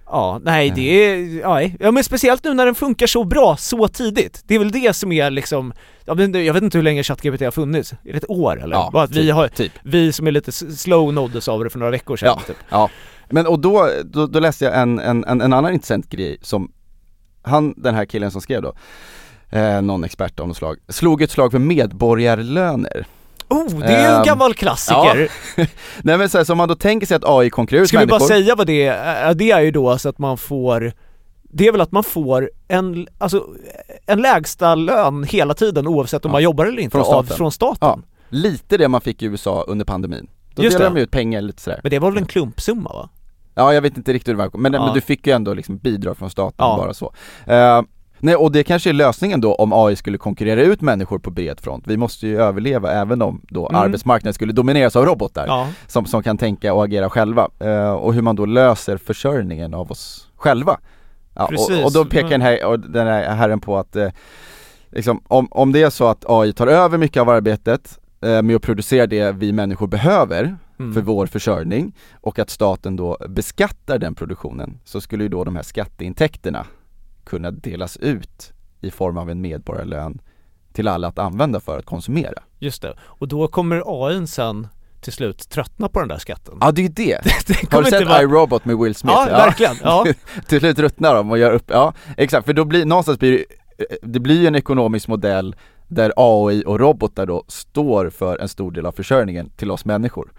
Ja, 0.09 0.39
nej 0.43 0.71
det 0.75 0.81
är, 1.05 1.47
nej. 1.47 1.75
ja 1.79 1.91
men 1.91 2.03
speciellt 2.03 2.43
nu 2.43 2.53
när 2.53 2.65
den 2.65 2.75
funkar 2.75 3.07
så 3.07 3.23
bra 3.23 3.57
så 3.57 3.87
tidigt. 3.87 4.41
Det 4.45 4.55
är 4.55 4.59
väl 4.59 4.71
det 4.71 4.95
som 4.95 5.11
är 5.11 5.29
liksom, 5.31 5.73
ja, 6.05 6.13
men 6.13 6.45
jag 6.45 6.53
vet 6.53 6.63
inte 6.63 6.77
hur 6.77 6.83
länge 6.83 7.03
ChatGPT 7.03 7.41
har 7.41 7.51
funnits, 7.51 7.91
är 7.91 7.97
det 8.03 8.17
ett 8.17 8.29
år 8.29 8.61
eller? 8.63 8.75
Ja, 8.75 8.89
Bara 8.93 9.03
att 9.03 9.11
vi 9.11 9.21
typ, 9.25 9.33
har, 9.33 9.47
typ. 9.47 9.71
vi 9.83 10.11
som 10.13 10.27
är 10.27 10.31
lite 10.31 10.51
slow 10.51 11.13
nåddes 11.13 11.47
av 11.47 11.63
det 11.63 11.69
för 11.69 11.79
några 11.79 11.91
veckor 11.91 12.17
sedan 12.17 12.27
Ja. 12.37 12.41
typ. 12.47 12.57
Ja, 12.69 12.89
men 13.29 13.47
och 13.47 13.59
då, 13.59 13.89
då, 14.05 14.27
då 14.27 14.39
läste 14.39 14.65
jag 14.65 14.77
en, 14.81 14.99
en, 14.99 15.25
en, 15.25 15.41
en 15.41 15.53
annan 15.53 15.73
intressant 15.73 16.09
grej 16.09 16.37
som 16.41 16.71
han, 17.41 17.73
den 17.77 17.95
här 17.95 18.05
killen 18.05 18.31
som 18.31 18.41
skrev 18.41 18.61
då, 18.61 18.73
eh, 19.49 19.81
någon 19.81 20.03
expert 20.03 20.39
av 20.39 20.47
något 20.47 20.57
slag, 20.57 20.77
slog 20.89 21.21
ett 21.21 21.31
slag 21.31 21.51
för 21.51 21.59
medborgarlöner. 21.59 23.05
Oh, 23.49 23.79
det 23.79 23.85
är 23.85 23.99
ju 24.01 24.05
en 24.07 24.15
Ehm, 24.15 24.23
gammal 24.23 24.53
klassiker! 24.53 25.31
Nej 26.03 26.17
men 26.17 26.29
så, 26.29 26.37
här, 26.37 26.45
så 26.45 26.51
om 26.53 26.57
man 26.57 26.67
då 26.67 26.75
tänker 26.75 27.07
sig 27.07 27.15
att 27.17 27.23
AI 27.25 27.49
konkurrerar 27.49 27.83
ut 27.83 27.89
Ska 27.89 27.99
vi 27.99 28.05
bara 28.05 28.19
människor 28.19 28.27
säga 28.35 28.55
vad 28.55 28.67
det 28.67 28.85
är? 28.87 29.33
Det 29.33 29.51
är 29.51 29.61
ju 29.61 29.71
då 29.71 29.89
alltså 29.89 30.09
att 30.09 30.17
man 30.19 30.37
får 30.37 30.91
det 31.43 31.67
är 31.67 31.71
väl 31.71 31.81
att 31.81 31.91
man 31.91 32.03
får 32.03 32.51
en, 32.67 33.07
alltså, 33.17 33.45
en 34.05 34.21
lägsta 34.21 34.75
lön 34.75 35.23
hela 35.23 35.53
tiden 35.53 35.87
oavsett 35.87 36.25
om 36.25 36.29
Ja. 36.29 36.33
man 36.33 36.43
jobbar 36.43 36.65
eller 36.65 36.81
inte 36.81 36.91
Från 36.91 37.01
av, 37.01 37.05
staten. 37.23 37.37
från 37.37 37.51
staten. 37.51 37.77
Ja. 37.81 37.99
Lite 38.29 38.77
det 38.77 38.87
man 38.87 39.01
fick 39.01 39.21
i 39.23 39.25
USA 39.25 39.65
under 39.67 39.85
pandemin. 39.85 40.27
Då 40.55 40.63
Just 40.63 40.77
delade 40.77 40.95
det. 40.95 40.99
de 40.99 41.03
ut 41.03 41.11
pengar 41.11 41.41
lite 41.41 41.61
sådär. 41.61 41.79
Men 41.83 41.89
det 41.89 41.99
var 41.99 42.11
väl 42.11 42.17
en 42.21 42.25
klumpsumma 42.27 42.89
va? 42.93 43.09
Ja 43.55 43.73
jag 43.73 43.81
vet 43.81 43.97
inte 43.97 44.13
riktigt 44.13 44.27
hur 44.27 44.37
det 44.43 44.49
var, 44.53 44.59
men, 44.59 44.73
Ja. 44.73 44.85
men 44.85 44.93
du 44.93 45.01
fick 45.01 45.27
ju 45.27 45.33
ändå 45.33 45.53
liksom 45.53 45.77
bidrag 45.77 46.17
från 46.17 46.29
staten 46.29 46.55
Ja. 46.57 46.77
bara 46.77 46.93
så. 46.93 47.13
Eh, 47.45 47.81
nej 48.19 48.35
och 48.35 48.51
det 48.51 48.63
kanske 48.63 48.89
är 48.89 48.93
lösningen 48.93 49.41
då 49.41 49.55
om 49.55 49.73
AI 49.73 49.95
skulle 49.95 50.17
konkurrera 50.17 50.61
ut 50.61 50.81
människor 50.81 51.19
på 51.19 51.29
bred 51.31 51.59
front. 51.59 51.87
Vi 51.87 51.97
måste 51.97 52.27
ju 52.27 52.41
överleva 52.41 52.91
även 52.91 53.21
om 53.21 53.41
då 53.49 53.69
Mm. 53.69 53.81
arbetsmarknaden 53.81 54.33
skulle 54.33 54.53
domineras 54.53 54.95
av 54.95 55.05
robotar 55.05 55.45
Ja. 55.47 55.67
som, 55.87 56.05
som 56.05 56.23
kan 56.23 56.37
tänka 56.37 56.73
och 56.73 56.83
agera 56.83 57.09
själva. 57.09 57.47
Eh, 57.59 57.91
och 57.91 58.13
hur 58.13 58.21
man 58.21 58.35
då 58.35 58.45
löser 58.45 58.97
försörjningen 58.97 59.73
av 59.73 59.91
oss 59.91 60.27
själva. 60.35 60.79
Ja, 61.33 61.45
och, 61.45 61.85
och 61.85 61.93
då 61.93 62.05
pekar 62.05 62.29
den 62.29 62.41
här, 62.41 62.65
och 62.65 62.79
den 62.79 63.07
här 63.07 63.35
herren 63.35 63.59
på 63.59 63.77
att 63.77 63.95
eh, 63.95 64.09
liksom, 64.89 65.21
om, 65.27 65.47
om 65.51 65.71
det 65.71 65.81
är 65.83 65.89
så 65.89 66.07
att 66.07 66.25
AI 66.27 66.53
tar 66.53 66.67
över 66.67 66.97
mycket 66.97 67.21
av 67.21 67.29
arbetet 67.29 67.99
eh, 68.21 68.41
med 68.41 68.55
att 68.55 68.61
producera 68.61 69.07
det 69.07 69.31
vi 69.31 69.51
människor 69.53 69.87
behöver 69.87 70.57
Mm. 70.79 70.93
för 70.93 71.01
vår 71.01 71.25
försörjning 71.27 71.95
och 72.21 72.39
att 72.39 72.49
staten 72.49 72.95
då 72.95 73.17
beskattar 73.29 73.97
den 73.99 74.15
produktionen 74.15 74.79
så 74.85 75.01
skulle 75.01 75.23
ju 75.23 75.29
då 75.29 75.43
de 75.43 75.55
här 75.55 75.63
skatteintäkterna 75.63 76.65
kunna 77.27 77.51
delas 77.51 77.97
ut 77.97 78.53
i 78.81 78.91
form 78.91 79.17
av 79.17 79.29
en 79.29 79.41
medborgarlön 79.41 80.21
till 80.73 80.87
alla 80.87 81.07
att 81.07 81.19
använda 81.19 81.59
för 81.59 81.79
att 81.79 81.85
konsumera. 81.85 82.43
Just 82.59 82.81
det. 82.81 82.93
Och 82.99 83.27
då 83.27 83.47
kommer 83.47 83.83
AI 83.85 84.27
sen 84.27 84.67
till 85.01 85.13
slut 85.13 85.49
tröttna 85.49 85.89
på 85.89 85.99
den 85.99 86.09
där 86.09 86.17
skatten. 86.17 86.57
Ja 86.61 86.71
det 86.71 86.81
är 86.81 86.83
ju 86.83 86.89
det! 86.89 87.19
det 87.47 87.53
Har 87.53 87.67
kommer 87.67 87.83
du 87.83 87.89
sett 87.89 88.07
vara... 88.07 88.21
iRobot 88.21 88.65
med 88.65 88.77
Will 88.77 88.95
Smith? 88.95 89.17
Ja, 89.17 89.25
verkligen. 89.25 89.75
Ja. 89.83 90.05
till 90.47 90.59
slut 90.59 90.79
ruttnar 90.79 91.15
de 91.15 91.31
och 91.31 91.37
gör 91.37 91.51
upp, 91.51 91.65
ja 91.67 91.93
exakt, 92.17 92.45
för 92.45 92.53
då 92.53 92.65
blir, 92.65 92.85
någonstans 92.85 93.19
blir 93.19 93.31
det, 93.31 93.45
det 94.01 94.19
blir 94.19 94.41
ju 94.41 94.47
en 94.47 94.55
ekonomisk 94.55 95.07
modell 95.07 95.55
där 95.87 96.13
AI 96.15 96.63
och 96.65 96.79
robotar 96.79 97.25
då 97.25 97.43
står 97.47 98.09
för 98.09 98.37
en 98.37 98.47
stor 98.47 98.71
del 98.71 98.85
av 98.85 98.91
försörjningen 98.91 99.49
till 99.49 99.71
oss 99.71 99.85
människor. 99.85 100.31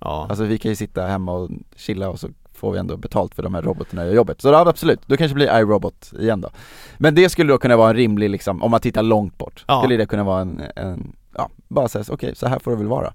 ja. 0.00 0.26
Alltså 0.28 0.44
vi 0.44 0.58
kan 0.58 0.68
ju 0.68 0.76
sitta 0.76 1.06
hemma 1.06 1.32
och 1.32 1.50
chilla 1.76 2.08
och 2.08 2.20
så 2.20 2.28
får 2.54 2.72
vi 2.72 2.78
ändå 2.78 2.96
betalt 2.96 3.34
för 3.34 3.42
de 3.42 3.54
här 3.54 3.62
robotarna 3.62 4.06
i 4.06 4.14
jobbet. 4.14 4.40
Så 4.40 4.48
ja, 4.48 4.68
absolut, 4.68 5.00
då 5.06 5.16
kanske 5.16 5.34
blir 5.34 5.58
iRobot 5.58 6.12
igen 6.18 6.40
då. 6.40 6.50
Men 6.98 7.14
det 7.14 7.28
skulle 7.28 7.52
då 7.52 7.58
kunna 7.58 7.76
vara 7.76 7.90
en 7.90 7.96
rimlig 7.96 8.30
liksom, 8.30 8.62
om 8.62 8.70
man 8.70 8.80
tittar 8.80 9.02
långt 9.02 9.38
bort, 9.38 9.64
Ja. 9.68 9.80
skulle 9.82 9.96
det 9.96 10.06
kunna 10.06 10.24
vara 10.24 10.40
en, 10.40 10.62
en 10.76 11.12
ja, 11.36 11.50
bara 11.68 11.88
säga 11.88 12.04
okej 12.08 12.34
så 12.36 12.46
här 12.46 12.58
får 12.58 12.70
det 12.70 12.76
väl 12.76 12.86
vara. 12.86 13.12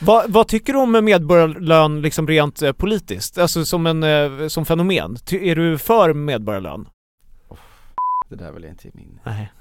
Vad, 0.00 0.30
vad 0.32 0.48
tycker 0.48 0.72
du 0.72 0.78
om 0.78 1.04
medborgarlön 1.04 2.02
liksom 2.02 2.28
rent 2.28 2.62
eh, 2.62 2.72
politiskt? 2.72 3.38
Alltså 3.38 3.64
som 3.64 3.86
en, 3.86 4.02
eh, 4.02 4.48
som 4.48 4.64
fenomen? 4.64 5.16
Ty, 5.24 5.48
är 5.48 5.56
du 5.56 5.78
för 5.78 6.14
medborgarlön? 6.14 6.88
Det 8.28 8.36
där 8.36 8.46
är 8.46 8.52
väl 8.52 8.64
inte 8.64 8.88
min... 8.94 9.20
Nej. 9.24 9.52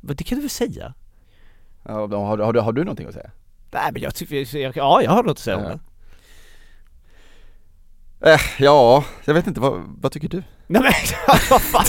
Men 0.00 0.16
det 0.16 0.24
kan 0.24 0.36
du 0.36 0.42
väl 0.42 0.50
säga? 0.50 0.94
Ja, 1.82 1.92
har, 2.06 2.38
har, 2.38 2.52
du, 2.52 2.60
har 2.60 2.72
du 2.72 2.84
någonting 2.84 3.06
att 3.06 3.14
säga? 3.14 3.30
Nej 3.72 3.90
men 3.92 4.02
jag 4.02 4.14
tycker, 4.14 4.56
jag- 4.58 4.76
ja 4.76 5.02
jag 5.02 5.10
har 5.10 5.22
något 5.22 5.30
att 5.32 5.38
säga 5.38 5.56
om 5.56 5.62
Ja. 5.62 5.68
det. 5.68 5.80
Eh, 8.26 8.40
ja, 8.58 9.04
jag 9.24 9.34
vet 9.34 9.46
inte, 9.46 9.60
vad, 9.60 9.82
vad 10.00 10.12
tycker 10.12 10.28
du? 10.28 10.42
Nej 10.66 10.82
men 10.82 10.92
vad 11.50 11.62
fan. 11.62 11.84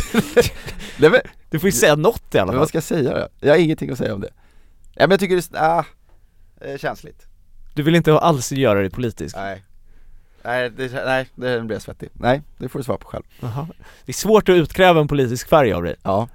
Nej, 0.99 1.09
men, 1.09 1.21
Du 1.49 1.59
får 1.59 1.67
ju 1.67 1.71
säga 1.71 1.95
något 1.95 2.35
i 2.35 2.37
alla 2.37 2.45
men 2.45 2.53
fall. 2.53 2.59
vad 2.59 2.67
ska 2.67 2.75
jag 2.75 2.83
säga 2.83 3.13
då? 3.19 3.27
Jag 3.39 3.53
har 3.53 3.57
ingenting 3.57 3.89
att 3.91 3.97
säga 3.97 4.13
om 4.13 4.21
det. 4.21 4.29
Ja 4.93 5.01
men 5.07 5.11
jag 5.11 5.19
tycker 5.19 5.35
det 5.35 5.57
är, 5.57 5.85
eh, 6.61 6.77
känsligt. 6.77 7.25
Du 7.73 7.83
vill 7.83 7.95
inte 7.95 8.19
alls 8.19 8.51
göra 8.51 8.81
det 8.81 8.89
politiskt? 8.89 9.35
Nej. 9.35 9.63
Nej, 10.43 10.69
det, 10.69 10.91
nej, 11.05 11.29
det 11.35 11.61
blir 11.61 11.75
jag 11.75 11.81
svettig. 11.81 12.09
Nej, 12.13 12.41
det 12.57 12.69
får 12.69 12.79
du 12.79 12.83
svara 12.83 12.97
på 12.97 13.07
själv. 13.07 13.23
Jaha. 13.39 13.67
Det 14.05 14.11
är 14.11 14.13
svårt 14.13 14.49
att 14.49 14.53
utkräva 14.53 15.01
en 15.01 15.07
politisk 15.07 15.49
färg 15.49 15.73
av 15.73 15.83
dig. 15.83 15.95
Ja. 16.03 16.27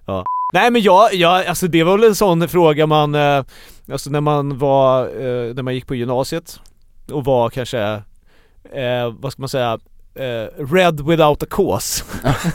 Nej 0.52 0.70
men 0.70 0.82
jag, 0.82 1.14
jag, 1.14 1.46
alltså 1.46 1.66
det 1.66 1.84
var 1.84 1.98
väl 1.98 2.08
en 2.08 2.14
sån 2.14 2.48
fråga 2.48 2.86
man, 2.86 3.14
eh, 3.14 3.44
alltså 3.92 4.10
när 4.10 4.20
man 4.20 4.58
var, 4.58 5.04
eh, 5.06 5.54
när 5.54 5.62
man 5.62 5.74
gick 5.74 5.86
på 5.86 5.94
gymnasiet 5.94 6.60
och 7.12 7.24
var 7.24 7.50
kanske, 7.50 8.02
eh, 8.74 9.12
vad 9.20 9.32
ska 9.32 9.42
man 9.42 9.48
säga, 9.48 9.78
eh, 10.14 10.64
red 10.74 11.00
without 11.00 11.42
a 11.42 11.46
cause, 11.50 12.04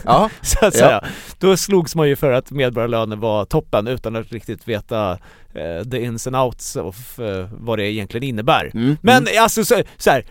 Ja, 0.05 0.29
så 0.41 0.57
att 0.65 0.73
Ja. 0.75 0.79
säga. 0.79 1.03
Då 1.39 1.57
slogs 1.57 1.95
man 1.95 2.07
ju 2.09 2.15
för 2.15 2.31
att 2.31 2.51
medborgarlönen 2.51 3.19
var 3.19 3.45
toppen 3.45 3.87
utan 3.87 4.15
att 4.15 4.31
riktigt 4.31 4.67
veta 4.67 5.11
eh, 5.53 5.89
the 5.91 6.01
ins 6.03 6.27
and 6.27 6.35
outs 6.35 6.75
of 6.75 7.19
eh, 7.19 7.47
vad 7.51 7.79
det 7.79 7.91
egentligen 7.91 8.23
innebär. 8.29 8.71
mm, 8.73 8.97
Men 9.01 9.17
mm. 9.27 9.43
alltså 9.43 9.65
så, 9.65 9.81
så 9.97 10.09
här, 10.09 10.25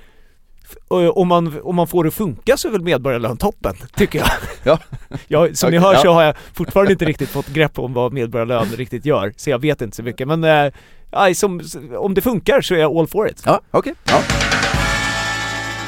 och- 0.88 1.16
om 1.20 1.28
man, 1.28 1.60
om 1.62 1.74
man 1.76 1.86
får 1.86 2.04
det 2.04 2.08
att 2.08 2.14
funka 2.14 2.56
så 2.56 2.68
är 2.68 2.72
väl 2.72 2.82
medborgarlön 2.82 3.36
toppen, 3.36 3.74
tycker 3.96 4.18
jag. 4.18 4.28
Ja. 4.62 4.78
jag 5.28 5.56
som 5.56 5.70
ni 5.70 5.78
hör 5.78 5.92
ja. 5.94 6.00
så 6.00 6.12
har 6.12 6.22
jag 6.22 6.36
fortfarande 6.52 6.92
inte 6.92 7.04
riktigt 7.04 7.28
fått 7.28 7.46
grepp 7.48 7.78
om 7.78 7.92
vad 7.92 8.12
medborgarlön 8.12 8.66
riktigt 8.76 9.04
gör, 9.04 9.32
så 9.36 9.50
jag 9.50 9.58
vet 9.58 9.82
inte 9.82 9.96
så 9.96 10.02
mycket. 10.02 10.28
Men 10.28 10.44
eh, 10.44 11.32
som, 11.34 11.60
om 11.96 12.14
det 12.14 12.20
funkar 12.22 12.60
så 12.60 12.74
är 12.74 12.78
jag 12.78 12.96
all 12.96 13.06
for 13.06 13.28
it. 13.30 13.42
Ja, 13.46 13.60
okej. 13.70 13.94
Ja. 14.04 14.20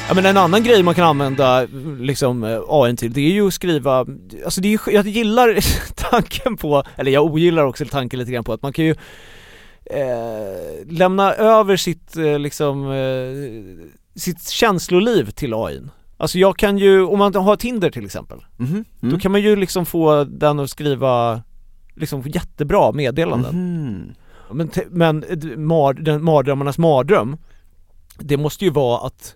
Ja 0.07 0.13
men 0.15 0.25
en 0.25 0.37
annan 0.37 0.63
grej 0.63 0.83
man 0.83 0.95
kan 0.95 1.03
använda 1.07 1.67
liksom 1.99 2.43
eh, 2.43 2.59
AI 2.67 2.95
till, 2.95 3.13
det 3.13 3.21
är 3.21 3.31
ju 3.31 3.47
att 3.47 3.53
skriva, 3.53 4.05
alltså 4.45 4.61
det 4.61 4.73
är 4.73 4.79
jag 4.91 5.07
gillar 5.07 5.57
tanken 5.95 6.57
på, 6.57 6.83
eller 6.95 7.11
jag 7.11 7.25
ogillar 7.25 7.63
också 7.63 7.85
tanken 7.85 8.19
lite 8.19 8.31
grann 8.31 8.43
på 8.43 8.53
att 8.53 8.61
man 8.61 8.73
kan 8.73 8.85
ju 8.85 8.95
eh, 9.85 10.85
lämna 10.89 11.33
över 11.33 11.75
sitt 11.77 12.17
eh, 12.17 12.39
liksom, 12.39 12.91
eh, 12.91 13.89
sitt 14.19 14.49
känsloliv 14.49 15.29
till 15.31 15.53
AI. 15.53 15.81
Alltså 16.17 16.39
jag 16.39 16.57
kan 16.57 16.77
ju, 16.77 17.05
om 17.05 17.19
man 17.19 17.35
har 17.35 17.55
Tinder 17.55 17.89
till 17.89 18.05
exempel, 18.05 18.39
Mhm, 18.57 18.85
då 18.99 19.07
mm. 19.07 19.19
kan 19.19 19.31
man 19.31 19.41
ju 19.41 19.55
liksom 19.55 19.85
få 19.85 20.23
den 20.23 20.59
att 20.59 20.69
skriva 20.69 21.41
liksom 21.95 22.21
jättebra 22.25 22.91
meddelanden. 22.91 24.15
Men, 24.51 24.67
te- 24.67 24.85
men 24.89 25.23
eh, 25.23 25.35
d- 25.37 25.57
mar, 25.57 25.93
den 25.93 26.23
mardrömmarnas 26.23 26.77
mardröm, 26.77 27.37
det 28.19 28.37
måste 28.37 28.65
ju 28.65 28.71
vara 28.71 29.07
att 29.07 29.35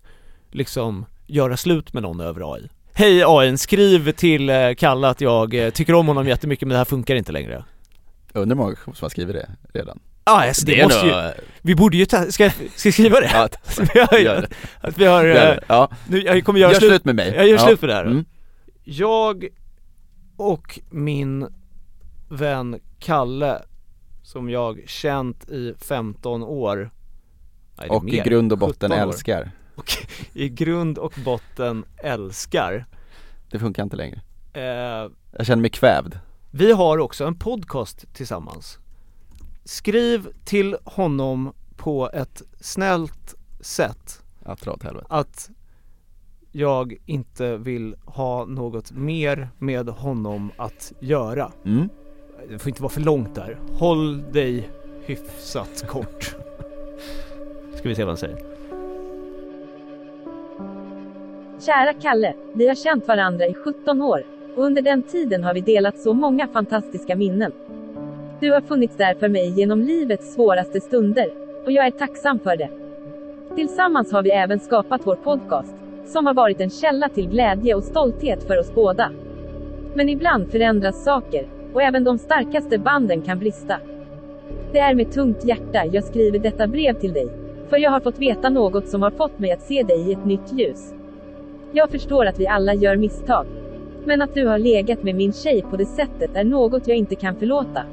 liksom 0.51 1.05
göra 1.27 1.57
slut 1.57 1.93
med 1.93 2.03
någon 2.03 2.19
över 2.19 2.53
AI. 2.53 2.69
Hej 2.93 3.23
AI, 3.25 3.57
skriv 3.57 4.11
till 4.11 4.49
eh, 4.49 4.73
Kalle 4.77 5.07
att 5.07 5.21
jag 5.21 5.53
eh, 5.53 5.69
tycker 5.69 5.93
om 5.93 6.07
honom 6.07 6.27
jättemycket 6.27 6.67
men 6.67 6.73
det 6.73 6.77
här 6.77 6.85
funkar 6.85 7.15
inte 7.15 7.31
längre. 7.31 7.63
Undrar 8.33 8.55
hur 8.55 8.63
många 8.63 8.75
som 8.75 8.93
har 9.01 9.09
skrivit 9.09 9.35
det 9.35 9.49
redan. 9.79 9.99
Ja, 10.25 10.47
alltså 10.47 10.65
det, 10.65 10.79
är 10.79 10.83
måste 10.83 11.05
ju, 11.05 11.13
vi 11.61 11.75
borde 11.75 11.97
ju 11.97 12.05
ta, 12.05 12.25
ska, 12.25 12.49
ska 12.75 12.87
jag 12.87 12.93
skriva 12.93 13.19
det? 13.19 13.29
Ja, 13.33 13.47
vi 13.93 13.99
har, 13.99 14.17
gör 14.19 14.41
det. 14.41 14.47
att 14.87 14.97
vi 14.97 15.05
har, 15.05 15.25
Gör 15.25 15.35
eh, 15.35 15.55
det. 15.55 15.63
Ja. 15.67 15.89
nu, 16.07 16.21
jag 16.21 16.45
kommer 16.45 16.59
göra 16.59 16.71
Gör 16.71 16.79
slut, 16.79 16.89
slut 16.91 17.05
med 17.05 17.15
mig. 17.15 17.33
jag 17.35 17.47
gör 17.47 17.57
ja. 17.57 17.65
slut 17.65 17.81
med 17.81 17.89
det 17.89 17.93
här. 17.95 18.05
Mm. 18.05 18.25
Jag 18.83 19.47
och 20.37 20.79
min 20.89 21.47
vän 22.29 22.79
Kalle, 22.99 23.61
som 24.23 24.49
jag 24.49 24.81
känt 24.87 25.49
i 25.49 25.73
15 25.79 26.43
år 26.43 26.91
Nej, 27.77 27.87
det 27.89 27.95
Och 27.95 28.09
i 28.09 28.11
mer, 28.11 28.23
grund 28.23 28.51
och 28.51 28.57
botten 28.57 28.89
17 28.91 29.03
år. 29.07 29.11
älskar. 29.11 29.51
och 29.75 29.91
i 30.33 30.49
grund 30.49 30.97
och 30.97 31.13
botten 31.25 31.85
älskar. 31.97 32.85
Det 33.51 33.59
funkar 33.59 33.83
inte 33.83 33.95
längre. 33.95 34.21
Eh, 34.53 35.11
Jag 35.31 35.45
känner 35.45 35.61
mig 35.61 35.69
kvävd. 35.69 36.15
vi 36.51 36.71
har 36.71 36.97
också 36.97 37.25
en 37.25 37.35
podcast 37.35 38.13
tillsammans. 38.13 38.79
Skriv 39.63 40.27
till 40.45 40.77
honom 40.83 41.53
på 41.77 42.09
ett 42.13 42.41
snällt 42.59 43.35
sätt 43.59 44.21
Att 44.43 44.61
dra 44.61 44.71
åt 44.71 44.83
helvete. 44.83 45.05
att 45.09 45.49
jag 46.51 46.95
inte 47.05 47.57
vill 47.57 47.95
ha 48.05 48.45
något 48.45 48.91
mer 48.91 49.49
med 49.57 49.89
honom 49.89 50.51
att 50.57 50.93
göra. 50.99 51.51
Mm. 51.65 51.89
Det 52.49 52.59
får 52.59 52.69
inte 52.69 52.81
vara 52.81 52.91
för 52.93 53.01
långt 53.01 53.35
där. 53.35 53.59
Håll 53.77 54.31
dig 54.31 54.69
hyfsat 55.05 55.85
kort. 55.87 56.35
Ska 57.77 57.89
vi 57.89 57.95
se 57.95 58.03
vad 58.03 58.09
han 58.09 58.17
säger. 58.17 58.45
Kära 61.65 61.93
Kalle, 61.93 62.33
vi 62.53 62.67
har 62.67 62.75
känt 62.75 63.07
varandra 63.07 63.45
i 63.45 63.53
17 63.53 64.01
år 64.01 64.23
och 64.55 64.63
under 64.63 64.81
den 64.81 65.03
tiden 65.03 65.43
har 65.43 65.53
vi 65.53 65.61
delat 65.61 65.99
så 65.99 66.13
många 66.13 66.47
fantastiska 66.47 67.15
minnen. 67.15 67.51
Du 68.39 68.51
har 68.51 68.61
funnits 68.61 68.97
där 68.97 69.13
för 69.13 69.29
mig 69.29 69.49
genom 69.49 69.81
livets 69.81 70.33
svåraste 70.33 70.81
stunder 70.81 71.31
och 71.65 71.71
jag 71.71 71.85
är 71.85 71.91
tacksam 71.91 72.39
för 72.39 72.57
det. 72.57 72.69
Tillsammans 73.55 74.11
har 74.11 74.23
vi 74.23 74.31
även 74.31 74.59
skapat 74.59 75.01
vår 75.03 75.15
podcast, 75.15 75.75
som 76.05 76.25
har 76.25 76.33
varit 76.33 76.61
en 76.61 76.69
källa 76.69 77.09
till 77.09 77.29
glädje 77.29 77.75
och 77.75 77.83
stolthet 77.83 78.47
för 78.47 78.59
oss 78.59 78.73
båda. 78.75 79.11
Men 79.93 80.09
ibland 80.09 80.51
förändras 80.51 81.03
saker, 81.03 81.47
och 81.73 81.81
även 81.81 82.03
de 82.03 82.17
starkaste 82.17 82.77
banden 82.77 83.21
kan 83.21 83.39
brista. 83.39 83.77
Det 84.71 84.79
är 84.79 84.95
med 84.95 85.11
tungt 85.11 85.45
hjärta 85.45 85.85
jag 85.85 86.03
skriver 86.03 86.39
detta 86.39 86.67
brev 86.67 86.93
till 86.99 87.13
dig, 87.13 87.27
för 87.69 87.77
jag 87.77 87.91
har 87.91 87.99
fått 87.99 88.19
veta 88.19 88.49
något 88.49 88.87
som 88.87 89.01
har 89.01 89.11
fått 89.11 89.39
mig 89.39 89.51
att 89.51 89.61
se 89.61 89.83
dig 89.83 90.09
i 90.09 90.13
ett 90.13 90.25
nytt 90.25 90.51
ljus. 90.53 90.93
Jag 91.73 91.91
förstår 91.91 92.25
att 92.25 92.39
vi 92.39 92.47
alla 92.47 92.73
gör 92.73 92.95
misstag. 92.95 93.45
Men 94.05 94.21
att 94.21 94.33
du 94.33 94.47
har 94.47 94.59
legat 94.59 95.03
med 95.03 95.15
min 95.15 95.33
tjej 95.33 95.61
på 95.69 95.77
det 95.77 95.85
sättet 95.85 96.35
är 96.35 96.43
något 96.43 96.87
jag 96.87 96.97
inte 96.97 97.15
kan 97.15 97.35
förlåta. 97.35 97.85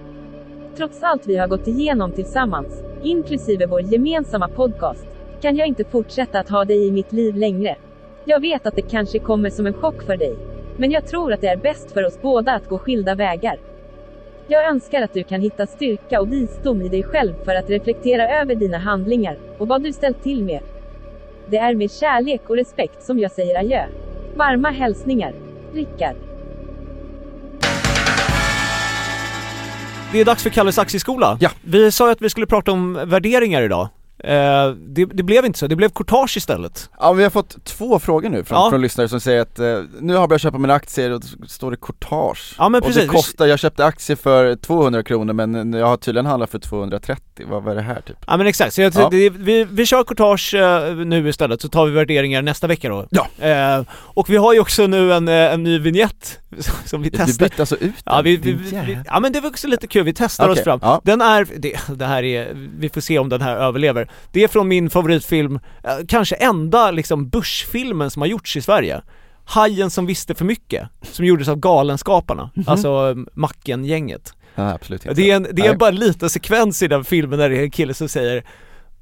Trots 0.76 1.02
allt 1.02 1.26
vi 1.26 1.36
har 1.36 1.48
gått 1.48 1.68
igenom 1.68 2.12
tillsammans, 2.12 2.82
inklusive 3.02 3.66
vår 3.66 3.80
gemensamma 3.82 4.48
podcast, 4.48 5.06
kan 5.42 5.56
jag 5.56 5.68
inte 5.68 5.84
fortsätta 5.84 6.40
att 6.40 6.48
ha 6.48 6.64
dig 6.64 6.86
i 6.86 6.92
mitt 6.92 7.12
liv 7.12 7.36
längre. 7.36 7.76
Jag 8.24 8.40
vet 8.40 8.66
att 8.66 8.76
det 8.76 8.90
kanske 8.90 9.18
kommer 9.18 9.50
som 9.50 9.66
en 9.66 9.74
chock 9.74 10.02
för 10.02 10.16
dig, 10.16 10.36
men 10.76 10.90
jag 10.90 11.06
tror 11.06 11.32
att 11.32 11.40
det 11.40 11.48
är 11.48 11.56
bäst 11.56 11.92
för 11.92 12.06
oss 12.06 12.22
båda 12.22 12.52
att 12.52 12.68
gå 12.68 12.78
skilda 12.78 13.14
vägar. 13.14 13.58
Jag 14.48 14.68
önskar 14.70 15.02
att 15.02 15.14
du 15.14 15.24
kan 15.24 15.40
hitta 15.40 15.66
styrka 15.66 16.20
och 16.20 16.32
visdom 16.32 16.82
i 16.82 16.88
dig 16.88 17.02
själv 17.02 17.34
för 17.44 17.54
att 17.54 17.70
reflektera 17.70 18.40
över 18.40 18.54
dina 18.54 18.78
handlingar 18.78 19.38
och 19.58 19.68
vad 19.68 19.82
du 19.82 19.92
ställt 19.92 20.22
till 20.22 20.44
med. 20.44 20.62
Det 21.50 21.56
är 21.56 21.74
med 21.74 21.90
kärlek 21.90 22.40
och 22.46 22.56
respekt 22.56 23.02
som 23.02 23.18
jag 23.18 23.30
säger 23.30 23.58
adjö. 23.58 23.84
Varma 24.36 24.70
hälsningar, 24.70 25.34
Rickard. 25.74 26.16
Det 30.12 30.20
är 30.20 30.24
dags 30.24 30.42
för 30.42 30.50
Kalles 30.50 30.78
aktieskola. 30.78 31.38
Ja. 31.40 31.50
Vi 31.62 31.92
sa 31.92 32.06
ju 32.06 32.12
att 32.12 32.22
vi 32.22 32.30
skulle 32.30 32.46
prata 32.46 32.72
om 32.72 32.94
värderingar 33.04 33.62
idag. 33.62 33.88
Eh, 34.24 34.70
det, 34.70 35.04
det 35.04 35.22
blev 35.22 35.44
inte 35.44 35.58
så, 35.58 35.66
det 35.66 35.76
blev 35.76 35.88
courtage 35.88 36.36
istället. 36.36 36.90
Ja 37.00 37.12
vi 37.12 37.22
har 37.22 37.30
fått 37.30 37.64
två 37.64 37.98
frågor 37.98 38.28
nu 38.30 38.44
från, 38.44 38.58
Ja. 38.58 38.70
från 38.70 38.80
lyssnare 38.80 39.08
som 39.08 39.20
säger 39.20 39.40
att 39.40 39.58
eh, 39.58 39.78
nu 40.00 40.12
har 40.12 40.20
jag 40.20 40.28
börjat 40.28 40.42
köpa 40.42 40.58
mina 40.58 40.74
aktier 40.74 41.10
och 41.10 41.20
då 41.20 41.46
står 41.46 41.70
det 41.70 41.76
courtage 41.76 42.54
Ja 42.58 42.68
men 42.68 42.80
Och 42.80 42.86
precis. 42.86 43.02
det 43.02 43.08
kostar, 43.08 43.46
jag 43.46 43.58
köpte 43.58 43.84
aktier 43.84 44.16
för 44.16 44.56
200 44.56 45.02
kronor 45.02 45.32
men 45.32 45.72
jag 45.72 45.86
har 45.86 45.96
tydligen 45.96 46.26
handlat 46.26 46.50
för 46.50 46.58
230, 46.58 47.46
vad 47.50 47.62
var 47.62 47.74
det 47.74 47.80
här 47.80 48.00
typ? 48.00 48.16
Ja 48.26 48.36
men 48.36 48.46
exakt, 48.46 48.74
så 48.74 48.80
jag, 48.80 48.92
Ja. 48.96 49.08
det, 49.10 49.30
vi, 49.30 49.64
vi 49.70 49.86
kör 49.86 50.04
courtage 50.04 50.54
eh, 50.54 50.94
nu 50.96 51.28
istället 51.28 51.60
så 51.62 51.68
tar 51.68 51.86
vi 51.86 51.92
värderingar 51.92 52.42
nästa 52.42 52.66
vecka 52.66 52.88
då. 52.88 53.06
Ja. 53.10 53.46
Eh, 53.46 53.82
och 53.90 54.30
vi 54.30 54.36
har 54.36 54.52
ju 54.52 54.60
också 54.60 54.86
nu 54.86 55.12
en, 55.12 55.28
eh, 55.28 55.34
en 55.34 55.62
ny 55.62 55.78
vignett 55.78 56.38
som 56.84 57.02
vi 57.02 57.10
Du 57.10 57.18
testar. 57.18 57.44
bytte 57.44 57.62
alltså 57.62 57.76
ut 57.76 57.94
Ja, 58.04 58.14
den? 58.14 58.24
vi, 58.24 58.36
vi, 58.36 58.52
vi, 58.52 58.74
jävel. 58.74 58.98
ja 59.06 59.20
men 59.20 59.32
det 59.32 59.40
var 59.40 59.48
också 59.50 59.68
lite 59.68 59.86
kul, 59.86 60.04
vi 60.04 60.12
testar 60.12 60.48
oss 60.48 60.52
Okej, 60.52 60.64
fram. 60.64 60.78
ja. 60.82 61.00
Den 61.04 61.20
är, 61.20 61.46
det, 61.56 61.78
det 61.96 62.04
här 62.06 62.22
är, 62.22 62.48
vi 62.78 62.88
får 62.88 63.00
se 63.00 63.18
om 63.18 63.28
den 63.28 63.40
här 63.42 63.56
överlever. 63.56 64.07
Det 64.32 64.44
är 64.44 64.48
från 64.48 64.68
min 64.68 64.90
favoritfilm, 64.90 65.58
eh, 65.84 65.90
kanske 66.08 66.34
enda 66.34 66.90
liksom 66.90 67.28
börsfilmen 67.28 68.10
som 68.10 68.22
har 68.22 68.26
gjorts 68.26 68.56
i 68.56 68.60
Sverige. 68.60 69.00
Hajen 69.44 69.90
som 69.90 70.06
visste 70.06 70.34
för 70.34 70.44
mycket, 70.44 70.88
som 71.02 71.24
gjordes 71.24 71.48
av 71.48 71.56
Galenskaparna, 71.56 72.50
Mhm. 72.54 72.64
alltså 72.68 72.88
eh, 73.10 73.16
Macken-gänget. 73.34 74.32
Ja, 74.54 74.72
absolut 74.72 75.02
inte 75.06 75.14
Det 75.22 75.30
är, 75.30 75.36
en, 75.36 75.42
det 75.42 75.62
är 75.62 75.68
Nej. 75.68 75.76
bara 75.76 75.88
en 75.90 75.96
liten 75.96 76.30
sekvens 76.30 76.82
i 76.82 76.88
den 76.88 77.04
filmen 77.04 77.38
där 77.38 77.48
det 77.50 77.58
är 77.58 77.62
en 77.62 77.70
kille 77.70 77.94
som 77.94 78.08
säger 78.08 78.44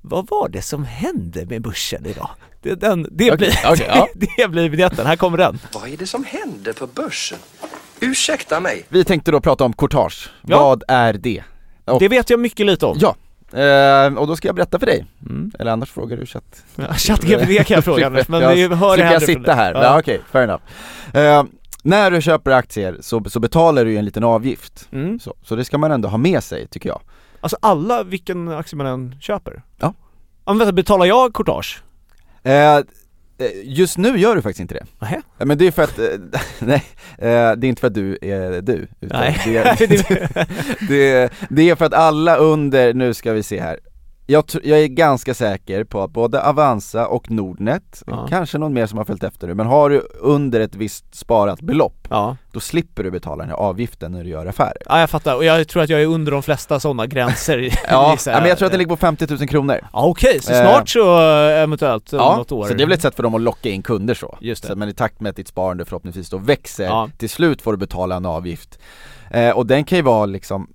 Vad 0.02 0.28
var 0.30 0.48
det 0.48 0.62
som 0.62 0.84
hände 0.84 1.46
med 1.46 1.62
börsen 1.62 2.06
idag? 2.06 2.30
Det, 2.62 2.74
den, 2.74 3.02
det, 3.10 3.32
Okej, 3.32 3.36
blir, 3.36 3.54
okej, 3.72 3.86
ja. 3.88 4.08
det 4.38 4.48
blir 4.48 4.68
vignetten, 4.68 5.06
här 5.06 5.16
kommer 5.16 5.38
den. 5.38 5.58
Vad 5.74 5.88
är 5.88 5.96
det 5.96 6.06
som 6.06 6.24
händer 6.24 6.72
på 6.72 6.86
börsen? 6.86 7.38
Ursäkta 8.00 8.60
mig. 8.60 8.84
Vi 8.88 9.04
tänkte 9.04 9.30
då 9.30 9.40
prata 9.40 9.64
om 9.64 9.72
courtage, 9.72 10.30
Ja. 10.46 10.58
vad 10.62 10.82
är 10.88 11.12
det? 11.12 11.42
Och- 11.84 12.00
Det 12.00 12.08
vet 12.08 12.30
jag 12.30 12.40
mycket 12.40 12.66
lite 12.66 12.86
om. 12.86 12.96
Ja, 13.00 13.14
eh, 13.56 14.18
och 14.18 14.26
då 14.26 14.36
ska 14.36 14.48
jag 14.48 14.54
berätta 14.54 14.78
för 14.78 14.86
dig, 14.86 15.06
Mm. 15.30 15.50
eller 15.58 15.70
annars 15.72 15.90
frågar 15.90 16.16
du 16.16 16.26
chatt 16.26 16.64
Ja, 16.76 16.94
ChatGPT 16.94 17.66
kan 17.66 17.74
jag 17.74 17.84
fråga 17.84 18.06
Anders, 18.06 18.28
men 18.28 18.40
jag, 18.40 18.54
vi 18.54 18.74
hör 18.74 18.96
det 18.96 19.04
här 19.04 19.12
jag 19.12 19.22
sitta 19.22 19.54
här? 19.54 19.74
Ja, 19.74 19.98
okej, 19.98 20.20
fair 20.32 20.42
enough 20.44 20.62
eh, 21.14 21.44
När 21.82 22.10
du 22.10 22.22
köper 22.22 22.50
aktier 22.50 22.96
så, 23.00 23.24
så 23.24 23.40
betalar 23.40 23.84
du 23.84 23.90
ju 23.90 23.98
en 23.98 24.04
liten 24.04 24.24
avgift, 24.24 24.88
Mm. 24.92 25.20
så, 25.20 25.34
så 25.42 25.56
det 25.56 25.64
ska 25.64 25.78
man 25.78 25.92
ändå 25.92 26.08
ha 26.08 26.18
med 26.18 26.44
sig 26.44 26.66
tycker 26.66 26.88
jag 26.88 27.00
Alltså 27.40 27.56
alla, 27.62 28.02
vilken 28.02 28.48
aktie 28.48 28.76
man 28.76 28.86
än 28.86 29.16
köper? 29.20 29.62
Ja. 29.76 29.94
Ja 30.44 30.52
men 30.52 30.58
vänta, 30.58 30.72
betalar 30.72 31.06
jag 31.06 31.34
courtage? 31.34 31.82
Eh, 32.42 32.78
Just 33.64 33.98
nu 33.98 34.18
gör 34.18 34.36
du 34.36 34.42
faktiskt 34.42 34.60
inte 34.60 34.74
det. 34.74 34.86
Ja, 35.38 35.44
Men 35.44 35.58
det 35.58 35.66
är 35.66 35.70
för 35.70 35.82
att, 35.82 35.98
eh, 35.98 36.04
nej, 36.58 36.84
eh, 37.18 37.52
det 37.52 37.66
är 37.66 37.68
inte 37.68 37.80
för 37.80 37.86
att 37.86 37.94
du 37.94 38.18
är 38.22 38.60
du, 38.62 38.86
utan 39.00 39.20
Nej. 39.20 39.40
det, 39.44 39.56
är, 39.56 39.76
det, 40.88 41.30
det 41.50 41.70
är 41.70 41.74
för 41.74 41.84
att 41.84 41.94
alla 41.94 42.36
under, 42.36 42.94
nu 42.94 43.14
ska 43.14 43.32
vi 43.32 43.42
se 43.42 43.60
här 43.60 43.78
jag, 44.26 44.44
jag 44.64 44.78
är 44.80 44.86
ganska 44.86 45.34
säker 45.34 45.84
på 45.84 46.02
att 46.02 46.10
både 46.10 46.42
Avanza 46.42 47.06
och 47.06 47.30
Nordnet, 47.30 48.02
Ja. 48.06 48.26
kanske 48.30 48.58
någon 48.58 48.72
mer 48.74 48.86
som 48.86 48.98
har 48.98 49.04
följt 49.04 49.24
efter 49.24 49.46
nu, 49.46 49.54
men 49.54 49.66
har 49.66 49.90
du 49.90 50.00
under 50.20 50.60
ett 50.60 50.74
visst 50.74 51.14
sparat 51.14 51.60
belopp, 51.60 52.06
Ja. 52.10 52.36
då 52.52 52.60
slipper 52.60 53.04
du 53.04 53.10
betala 53.10 53.36
den 53.36 53.50
här 53.50 53.56
avgiften 53.56 54.12
när 54.12 54.24
du 54.24 54.30
gör 54.30 54.46
affärer. 54.46 54.76
ja, 54.86 55.00
jag 55.00 55.10
fattar. 55.10 55.34
Och 55.36 55.44
jag 55.44 55.68
tror 55.68 55.82
att 55.82 55.88
jag 55.90 56.02
är 56.02 56.06
under 56.06 56.32
de 56.32 56.42
flesta 56.42 56.80
sådana 56.80 57.06
gränser 57.06 57.58
Ja, 57.90 58.16
ja, 58.26 58.40
men 58.40 58.48
jag 58.48 58.58
tror 58.58 58.66
att 58.66 58.72
den 58.72 58.78
ligger 58.78 58.88
på 58.90 58.96
50 58.96 59.26
000 59.38 59.48
kronor. 59.48 59.80
Ja 59.92 60.06
okej, 60.06 60.40
så 60.42 60.52
Eh, 60.52 60.60
snart 60.62 60.88
så 60.88 61.18
eh, 61.20 61.62
eventuellt 61.62 62.12
Ja, 62.12 62.36
något 62.36 62.52
år 62.52 62.66
så 62.66 62.74
det 62.74 62.82
är 62.82 62.86
väl 62.86 62.92
ett 62.94 63.02
sätt 63.02 63.14
för 63.16 63.22
dem 63.22 63.34
att 63.34 63.40
locka 63.40 63.68
in 63.68 63.82
kunder 63.82 64.14
så. 64.14 64.38
Just 64.40 64.62
det. 64.62 64.68
så 64.68 64.76
men 64.76 64.88
i 64.88 64.92
takt 64.94 65.20
med 65.20 65.30
att 65.30 65.36
ditt 65.36 65.48
sparande 65.48 65.84
förhoppningsvis 65.84 66.30
då 66.30 66.38
växer, 66.38 67.10
till 67.18 67.30
slut 67.30 67.62
får 67.62 67.72
du 67.72 67.78
betala 67.78 68.16
en 68.16 68.26
avgift. 68.26 68.78
Eh, 69.30 69.50
och 69.50 69.66
den 69.66 69.84
kan 69.84 69.98
ju 69.98 70.02
vara 70.02 70.26
liksom, 70.26 70.68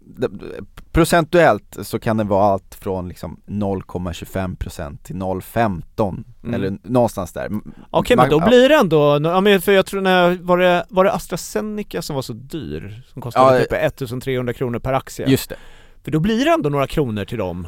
procentuellt 0.91 1.77
så 1.81 1.99
kan 1.99 2.17
den 2.17 2.27
vara 2.27 2.45
allt 2.45 2.75
från 2.75 3.07
liksom 3.07 3.39
0,25% 3.45 4.97
till 5.03 5.15
0,15 5.15 6.23
Mm. 6.43 6.53
eller 6.55 6.77
någonstans 6.83 7.33
där. 7.33 7.49
Okej 7.89 8.15
Man- 8.17 8.29
men 8.29 8.39
då 8.39 8.47
blir 8.47 8.69
det 8.69 8.75
ändå, 8.75 9.19
ja 9.23 9.41
men 9.41 9.61
för 9.61 9.71
jag 9.71 9.85
tror 9.85 10.01
när, 10.01 10.37
var 10.41 10.57
det, 10.57 10.85
var 10.89 11.03
det 11.03 11.13
AstraZeneca 11.13 12.01
som 12.01 12.15
var 12.15 12.21
så 12.21 12.33
dyr? 12.33 13.03
Som 13.13 13.21
kostade 13.21 13.53
Ja, 13.55 13.59
typ 13.63 13.73
1300 13.73 14.53
kronor 14.53 14.79
per 14.79 14.93
aktie? 14.93 15.27
Just 15.29 15.49
det, 15.49 15.55
För 16.03 16.11
då 16.11 16.19
blir 16.19 16.45
det 16.45 16.51
ändå 16.51 16.69
några 16.69 16.87
kronor 16.87 17.25
till 17.25 17.37
dem, 17.37 17.67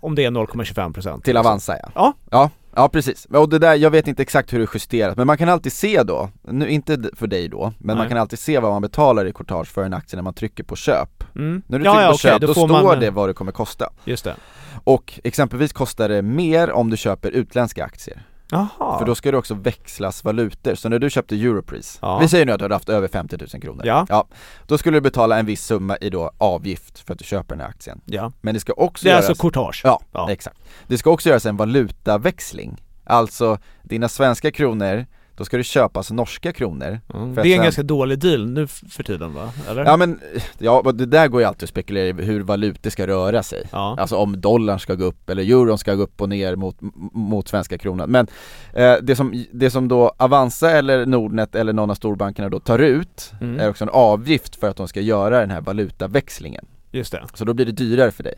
om 0.00 0.14
det 0.14 0.24
är 0.24 0.30
0,25% 0.30 1.22
till 1.22 1.36
Avanza 1.36 1.76
ja. 1.82 1.90
Ja. 1.94 2.12
Ja, 2.30 2.50
ja 2.76 2.88
precis. 2.88 3.24
Och 3.24 3.48
det 3.48 3.58
där, 3.58 3.74
jag 3.74 3.90
vet 3.90 4.08
inte 4.08 4.22
exakt 4.22 4.52
hur 4.52 4.58
det 4.58 4.64
är 4.64 4.70
justerat, 4.74 5.16
men 5.16 5.26
man 5.26 5.38
kan 5.38 5.48
alltid 5.48 5.72
se 5.72 6.02
då, 6.02 6.30
nu 6.42 6.68
inte 6.68 7.10
för 7.16 7.26
dig 7.26 7.48
då, 7.48 7.72
men 7.78 7.86
Nej. 7.86 7.96
man 7.96 8.08
kan 8.08 8.18
alltid 8.18 8.38
se 8.38 8.58
vad 8.58 8.72
man 8.72 8.82
betalar 8.82 9.26
i 9.26 9.32
courtage 9.32 9.68
för 9.68 9.84
en 9.84 9.94
aktie 9.94 10.16
när 10.16 10.22
man 10.22 10.34
trycker 10.34 10.64
på 10.64 10.76
köp. 10.76 11.24
Mm. 11.36 11.62
När 11.66 11.78
du 11.78 11.84
ja, 11.84 11.92
trycker 11.92 12.02
ja, 12.02 12.08
på 12.08 12.14
okej, 12.14 12.30
köp, 12.30 12.40
då, 12.40 12.46
får 12.46 12.54
står 12.54 12.82
man, 12.82 13.00
det 13.00 13.10
vad 13.10 13.28
det 13.28 13.32
kommer 13.34 13.52
kosta. 13.52 13.92
Just 14.04 14.24
det 14.24 14.36
Och 14.84 15.20
exempelvis 15.24 15.72
kostar 15.72 16.08
det 16.08 16.22
mer 16.22 16.70
om 16.70 16.90
du 16.90 16.96
köper 16.96 17.30
utländska 17.30 17.84
aktier. 17.84 18.22
Jaha. 18.52 18.98
För 18.98 19.04
då 19.06 19.14
ska 19.14 19.30
det 19.30 19.36
också 19.36 19.54
växlas 19.54 20.24
valutor, 20.24 20.74
så 20.74 20.88
när 20.88 20.98
du 20.98 21.10
köpte 21.10 21.34
Europris, 21.34 21.98
Ja. 22.02 22.18
vi 22.18 22.28
säger 22.28 22.46
nu 22.46 22.52
att 22.52 22.58
du 22.58 22.64
har 22.64 22.70
haft 22.70 22.88
över 22.88 23.08
50 23.08 23.36
000 23.52 23.62
kronor. 23.62 23.82
Ja. 23.86 24.06
ja. 24.08 24.26
Då 24.66 24.78
skulle 24.78 24.96
du 24.96 25.00
betala 25.00 25.38
en 25.38 25.46
viss 25.46 25.64
summa 25.64 25.96
i 25.96 26.10
då 26.10 26.30
avgift 26.38 26.98
för 26.98 27.12
att 27.12 27.18
du 27.18 27.24
köper 27.24 27.54
den 27.54 27.60
här 27.60 27.68
aktien. 27.68 28.00
Ja, 28.04 28.32
Men 28.40 28.54
det 28.54 28.60
ska 28.60 28.72
också 28.72 29.04
det 29.04 29.10
är 29.10 29.12
göras 29.14 29.28
alltså 29.28 29.42
courtage. 29.42 29.80
Ja, 29.84 30.00
Ja. 30.12 30.30
exakt. 30.30 30.58
Det 30.86 30.98
ska 30.98 31.10
också 31.10 31.28
göras 31.28 31.46
en 31.46 31.56
valutaväxling. 31.56 32.82
Alltså, 33.04 33.58
dina 33.82 34.08
svenska 34.08 34.50
kronor, 34.50 35.06
då 35.36 35.44
ska 35.44 35.56
det 35.56 35.62
köpas 35.64 36.10
norska 36.10 36.52
kronor 36.52 37.00
Mm. 37.14 37.34
Det 37.34 37.40
är 37.40 37.44
en 37.46 37.52
sen- 37.52 37.62
ganska 37.62 37.82
dålig 37.82 38.18
deal 38.18 38.50
nu 38.50 38.66
för 38.66 39.02
tiden 39.02 39.34
va? 39.34 39.52
Eller? 39.70 39.84
Ja 39.84 39.96
men, 39.96 40.20
ja 40.58 40.92
det 40.94 41.06
där 41.06 41.28
går 41.28 41.40
ju 41.40 41.46
alltid 41.46 41.62
att 41.62 41.68
spekulera 41.70 42.06
i 42.06 42.12
hur 42.24 42.40
valutor 42.40 42.90
ska 42.90 43.06
röra 43.06 43.42
sig 43.42 43.62
Ja. 43.72 43.96
Alltså 44.00 44.16
om 44.16 44.40
dollarn 44.40 44.78
ska 44.80 44.94
gå 44.94 45.04
upp 45.04 45.30
eller 45.30 45.42
euron 45.42 45.78
ska 45.78 45.94
gå 45.94 46.02
upp 46.02 46.20
och 46.20 46.28
ner 46.28 46.56
mot, 46.56 46.76
mot 47.12 47.48
svenska 47.48 47.78
kronan 47.78 48.10
Men 48.10 48.26
eh, 48.72 48.94
det, 49.02 49.16
som, 49.16 49.44
det 49.52 49.70
som 49.70 49.88
då 49.88 50.12
Avanza 50.16 50.70
eller 50.70 51.06
Nordnet 51.06 51.54
eller 51.54 51.72
någon 51.72 51.90
av 51.90 51.94
storbankerna 51.94 52.48
då 52.48 52.60
tar 52.60 52.78
ut 52.78 53.32
Mm. 53.40 53.60
är 53.60 53.70
också 53.70 53.84
en 53.84 53.90
avgift 53.92 54.56
för 54.56 54.68
att 54.68 54.76
de 54.76 54.88
ska 54.88 55.00
göra 55.00 55.40
den 55.40 55.50
här 55.50 55.60
valutaväxlingen 55.60 56.64
Just 56.90 57.12
det 57.12 57.22
Så 57.34 57.44
då 57.44 57.54
blir 57.54 57.66
det 57.66 57.72
dyrare 57.72 58.10
för 58.10 58.22
dig 58.22 58.34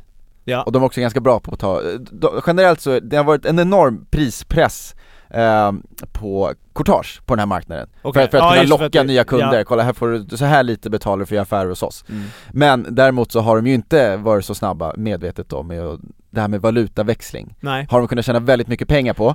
Ja, 0.46 0.62
Och 0.62 0.72
de 0.72 0.82
är 0.82 0.86
också 0.86 1.00
ganska 1.00 1.20
bra 1.20 1.40
på 1.40 1.52
att 1.52 1.58
ta, 1.60 1.80
de, 2.12 2.40
generellt 2.46 2.80
så, 2.80 3.00
det 3.00 3.16
har 3.16 3.24
varit 3.24 3.44
en 3.46 3.58
enorm 3.58 4.06
prispress 4.10 4.94
eh, 5.34 5.72
på 6.12 6.52
courtage 6.74 7.20
på 7.26 7.34
den 7.34 7.38
här 7.38 7.46
marknaden 7.46 7.88
Okej. 8.02 8.22
För, 8.22 8.30
för 8.30 8.38
att 8.38 8.56
Ja, 8.56 8.62
kunna 8.62 8.76
locka 8.84 9.00
att 9.00 9.06
nya 9.06 9.24
kunder, 9.24 9.58
ja. 9.58 9.64
kolla 9.64 9.82
här 9.82 9.92
får 9.92 10.08
du, 10.08 10.36
så 10.36 10.44
här 10.44 10.62
lite 10.62 10.90
betalar 10.90 11.24
för 11.24 11.36
att 11.36 11.42
affärer 11.42 11.68
hos 11.68 11.82
oss 11.82 12.04
mm. 12.08 12.24
Men 12.52 12.86
däremot 12.90 13.32
så 13.32 13.40
har 13.40 13.56
de 13.56 13.66
ju 13.66 13.74
inte 13.74 14.16
varit 14.16 14.44
så 14.44 14.54
snabba, 14.54 14.94
medvetet 14.96 15.48
då, 15.48 15.62
med 15.62 15.80
att- 15.86 16.00
det 16.30 16.40
här 16.40 16.48
med 16.48 16.60
valutaväxling 16.60 17.54
Nej 17.60 17.86
Har 17.90 17.98
de 17.98 18.08
kunnat 18.08 18.24
tjäna 18.24 18.40
väldigt 18.40 18.68
mycket 18.68 18.88
pengar 18.88 19.14
på 19.14 19.34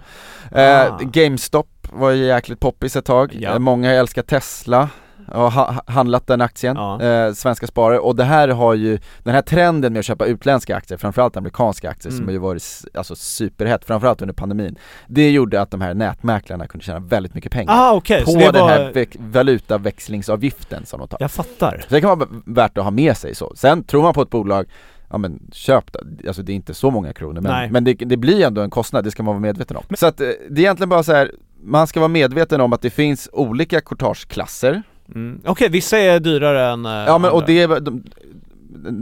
eh, 0.51 0.81
Ah. 0.93 0.99
GameStop 1.01 1.67
var 1.91 2.11
ju 2.11 2.25
jäkligt 2.25 2.59
poppis 2.59 2.95
ett 2.95 3.05
tag, 3.05 3.37
Ja. 3.39 3.49
eh, 3.53 3.59
många 3.59 3.91
älskar 3.93 4.21
Tesla 4.21 4.89
och 5.33 5.51
ha, 5.51 5.81
handlat 5.87 6.27
den 6.27 6.41
aktien, 6.41 6.75
Ja. 6.77 7.01
eh, 7.01 7.33
svenska 7.33 7.67
sparare 7.67 7.99
och 7.99 8.15
det 8.15 8.23
här 8.23 8.47
har 8.47 8.73
ju, 8.73 8.99
den 9.23 9.33
här 9.33 9.41
trenden 9.41 9.93
med 9.93 9.99
att 9.99 10.05
köpa 10.05 10.25
utländska 10.25 10.75
aktier, 10.75 10.97
framförallt 10.97 11.37
amerikanska 11.37 11.89
aktier 11.89 12.11
som 12.11 12.17
Mm. 12.19 12.27
har 12.27 12.33
ju 12.33 12.37
varit 12.39 12.63
alltså 12.93 13.15
superhett, 13.15 13.85
framförallt 13.85 14.21
under 14.21 14.33
pandemin 14.33 14.75
Det 15.07 15.31
gjorde 15.31 15.61
att 15.61 15.71
de 15.71 15.81
här 15.81 15.93
nätmäklarna 15.93 16.67
kunde 16.67 16.85
tjäna 16.85 16.99
väldigt 16.99 17.33
mycket 17.35 17.51
pengar 17.51 17.73
Ah 17.73 17.93
okej, 17.95 18.25
på 18.25 18.31
den 18.31 18.53
var, 18.61 18.69
här 18.69 18.91
väx- 18.93 19.17
valutaväxlingsavgiften 19.19 20.85
som 20.85 20.99
de 20.99 21.07
tar 21.07 21.17
jag 21.21 21.31
fattar 21.31 21.79
så 21.89 21.95
det 21.95 22.01
kan 22.01 22.19
vara 22.19 22.29
värt 22.45 22.77
att 22.77 22.83
ha 22.83 22.91
med 22.91 23.17
sig 23.17 23.35
så. 23.35 23.51
Sen 23.55 23.83
tror 23.83 24.01
man 24.01 24.13
på 24.13 24.21
ett 24.21 24.29
bolag, 24.29 24.65
ja 25.09 25.17
men 25.17 25.39
köp. 25.51 25.95
Alltså 26.27 26.41
det 26.43 26.51
är 26.51 26.55
inte 26.55 26.73
så 26.73 26.91
många 26.91 27.13
kronor 27.13 27.41
Nej. 27.41 27.51
men, 27.51 27.71
men 27.71 27.83
det, 27.83 27.93
det 27.93 28.17
blir 28.17 28.45
ändå 28.45 28.61
en 28.61 28.69
kostnad, 28.69 29.03
det 29.03 29.11
ska 29.11 29.23
man 29.23 29.33
vara 29.35 29.41
medveten 29.41 29.77
om. 29.77 29.83
Så 29.95 30.05
att 30.07 30.21
eh, 30.21 30.27
det 30.49 30.61
är 30.61 30.63
egentligen 30.63 30.89
bara 30.89 31.03
så 31.03 31.13
här 31.13 31.31
man 31.63 31.87
ska 31.87 31.99
vara 31.99 32.07
medveten 32.07 32.61
om 32.61 32.73
att 32.73 32.81
det 32.81 32.89
finns 32.89 33.29
olika 33.33 33.81
courtageklasser 33.81 34.83
Mm. 35.15 35.41
Okej, 35.45 35.69
vissa 35.69 35.97
är 35.99 36.19
dyrare 36.19 36.65
än 36.73 36.85
eh, 36.85 36.91
Ja 36.91 37.17
men 37.17 37.31
och 37.31 37.43
det, 37.45 37.65
de, 37.67 38.03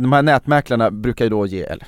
de 0.02 0.13
här 0.13 0.22
nätmäklarna 0.22 0.91
brukar 0.91 1.26
ju 1.26 1.30
då 1.30 1.46
ge, 1.46 1.63
eller 1.63 1.88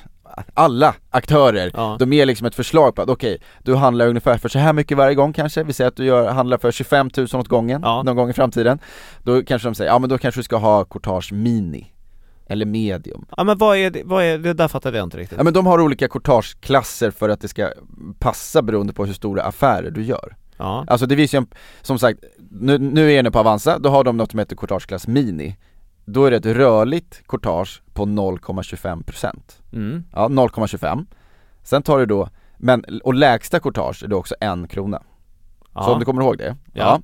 alla 0.54 0.94
aktörer, 1.10 1.70
Ja. 1.74 1.96
de 1.98 2.12
ger 2.12 2.26
liksom 2.26 2.46
ett 2.46 2.54
förslag 2.54 2.94
på 2.94 3.02
att 3.02 3.08
okej, 3.08 3.38
du 3.62 3.74
handlar 3.74 4.08
ungefär 4.08 4.38
för 4.38 4.48
så 4.48 4.58
här 4.58 4.72
mycket 4.72 4.96
varje 4.96 5.14
gång 5.14 5.32
kanske, 5.32 5.62
vi 5.62 5.72
säger 5.72 5.88
att 5.88 5.96
du 5.96 6.04
gör, 6.04 6.32
handlar 6.32 6.58
för 6.58 6.70
25 6.72 7.10
000 7.16 7.26
åt 7.34 7.48
gången, 7.48 7.80
Ja. 7.84 8.02
någon 8.02 8.16
gång 8.16 8.30
i 8.30 8.32
framtiden 8.32 8.78
Då 9.22 9.42
kanske 9.42 9.68
de 9.68 9.74
säger, 9.74 9.90
ja 9.90 9.98
men 9.98 10.10
då 10.10 10.18
kanske 10.18 10.38
du 10.38 10.42
ska 10.42 10.56
ha 10.56 10.84
courtage 10.84 11.32
mini 11.32 11.92
eller 12.46 12.66
medium 12.66 13.24
Ja 13.36 13.44
men 13.44 13.58
vad 13.58 13.76
är 13.76 13.90
det, 13.90 14.02
vad 14.04 14.24
är 14.24 14.38
det 14.38 14.52
där 14.52 14.68
fattade 14.68 14.96
jag 14.98 15.06
inte 15.06 15.16
riktigt. 15.18 15.38
Ja 15.38 15.44
men 15.44 15.52
de 15.52 15.66
har 15.66 15.80
olika 15.80 16.08
courtageklasser 16.08 17.10
för 17.10 17.28
att 17.28 17.40
det 17.40 17.48
ska 17.48 17.68
passa 18.18 18.62
beroende 18.62 18.92
på 18.92 19.04
hur 19.06 19.12
stora 19.14 19.42
affärer 19.42 19.90
du 19.90 20.02
gör 20.02 20.36
Ja. 20.60 20.84
Alltså 20.88 21.06
det 21.06 21.14
visar 21.14 21.40
ju, 21.40 21.46
som 21.82 21.98
sagt, 21.98 22.24
nu, 22.50 22.78
nu 22.78 23.06
är 23.06 23.10
jag 23.10 23.18
inne 23.20 23.30
på 23.30 23.38
Avanza, 23.38 23.78
då 23.78 23.88
har 23.88 24.04
de 24.04 24.16
något 24.16 24.30
som 24.30 24.38
heter 24.38 24.56
courtageklass 24.56 25.06
mini 25.06 25.56
Då 26.04 26.24
är 26.24 26.30
det 26.30 26.36
ett 26.36 26.46
rörligt 26.46 27.22
courtage 27.26 27.82
på 27.92 28.06
0,25% 28.06 29.40
Mm. 29.72 30.04
Ja, 30.12 30.28
0,25 30.28 31.06
Sen 31.62 31.82
tar 31.82 31.98
du 31.98 32.06
då, 32.06 32.28
men, 32.56 32.84
och 33.04 33.14
lägsta 33.14 33.60
courtage 33.60 34.04
är 34.04 34.08
då 34.08 34.16
också 34.16 34.34
en 34.40 34.68
krona 34.68 35.02
Ja. 35.74 35.82
Så 35.82 35.92
om 35.92 35.98
du 35.98 36.04
kommer 36.04 36.22
ihåg 36.22 36.38
det? 36.38 36.56
Ja. 36.72 37.00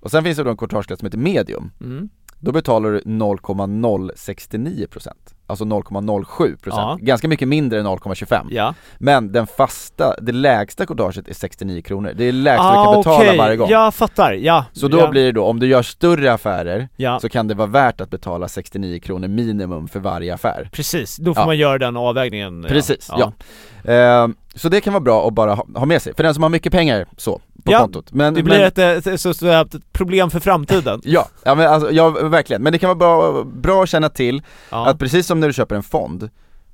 Och 0.00 0.10
sen 0.10 0.24
finns 0.24 0.36
det 0.36 0.44
då 0.44 0.50
en 0.50 0.56
courtageklass 0.56 0.98
som 0.98 1.06
heter 1.06 1.18
medium 1.18 1.70
Mm. 1.80 2.08
Då 2.40 2.52
betalar 2.52 2.90
du 2.90 3.00
0,069% 3.00 5.12
Alltså 5.48 5.64
0,07% 5.64 6.56
Ja. 6.64 6.98
Ganska 7.00 7.28
mycket 7.28 7.48
mindre 7.48 7.80
än 7.80 7.86
0,25 7.86 8.46
Ja. 8.50 8.74
Men 8.98 9.32
den 9.32 9.46
fasta, 9.46 10.14
det 10.20 10.32
lägsta 10.32 10.86
courtaget 10.86 11.28
är 11.28 11.34
69 11.34 11.82
kronor 11.82 12.12
Det 12.16 12.24
är 12.24 12.32
det 12.32 12.38
lägsta 12.38 12.72
du 12.72 12.78
Ah, 12.78 12.84
kan 12.92 13.00
betala 13.02 13.36
varje 13.38 13.56
gång 13.56 13.70
Jag 13.70 13.94
fattar, 13.94 14.32
ja. 14.32 14.64
Så 14.72 14.88
då 14.88 14.98
ja. 14.98 15.08
blir 15.08 15.24
det 15.24 15.32
då, 15.32 15.44
om 15.44 15.60
du 15.60 15.66
gör 15.66 15.82
större 15.82 16.32
affärer 16.32 16.88
Ja, 16.96 17.20
så 17.20 17.28
kan 17.28 17.48
det 17.48 17.54
vara 17.54 17.68
värt 17.68 18.00
att 18.00 18.10
betala 18.10 18.48
69 18.48 19.00
kronor 19.00 19.28
minimum 19.28 19.88
för 19.88 20.00
varje 20.00 20.34
affär 20.34 20.68
precis. 20.72 21.16
Då 21.16 21.34
får 21.34 21.46
man 21.46 21.58
göra 21.58 21.78
den 21.78 21.96
avvägningen. 21.96 22.62
Precis, 22.68 23.10
ja, 23.18 23.32
Ehm, 23.84 24.34
Så 24.58 24.68
det 24.68 24.80
kan 24.80 24.92
vara 24.92 25.00
bra 25.00 25.28
att 25.28 25.34
bara 25.34 25.54
ha, 25.54 25.66
ha 25.74 25.86
med 25.86 26.02
sig, 26.02 26.14
för 26.14 26.22
den 26.22 26.34
som 26.34 26.42
har 26.42 26.50
mycket 26.50 26.72
pengar 26.72 27.06
så, 27.16 27.40
på 27.64 27.72
Ja, 27.72 27.78
kontot 27.78 28.12
men, 28.12 28.34
Det 28.34 28.42
blir 28.42 28.58
men, 28.58 28.66
ett, 28.96 29.06
ett, 29.06 29.20
så, 29.20 29.34
så, 29.34 29.46
ett 29.46 29.74
problem 29.92 30.30
för 30.30 30.40
framtiden. 30.40 31.00
Ja, 31.04 31.28
ja 31.44 31.54
men 31.54 31.66
alltså, 31.68 31.90
ja 31.92 32.10
verkligen, 32.10 32.62
men 32.62 32.72
det 32.72 32.78
kan 32.78 32.88
vara 32.88 32.94
bra, 33.32 33.44
bra 33.44 33.82
att 33.82 33.88
känna 33.88 34.08
till 34.08 34.42
Ja. 34.70 34.86
att 34.86 34.98
precis 34.98 35.26
som 35.26 35.40
när 35.40 35.46
du 35.46 35.52
köper 35.52 35.76
en 35.76 35.82
fond 35.82 36.30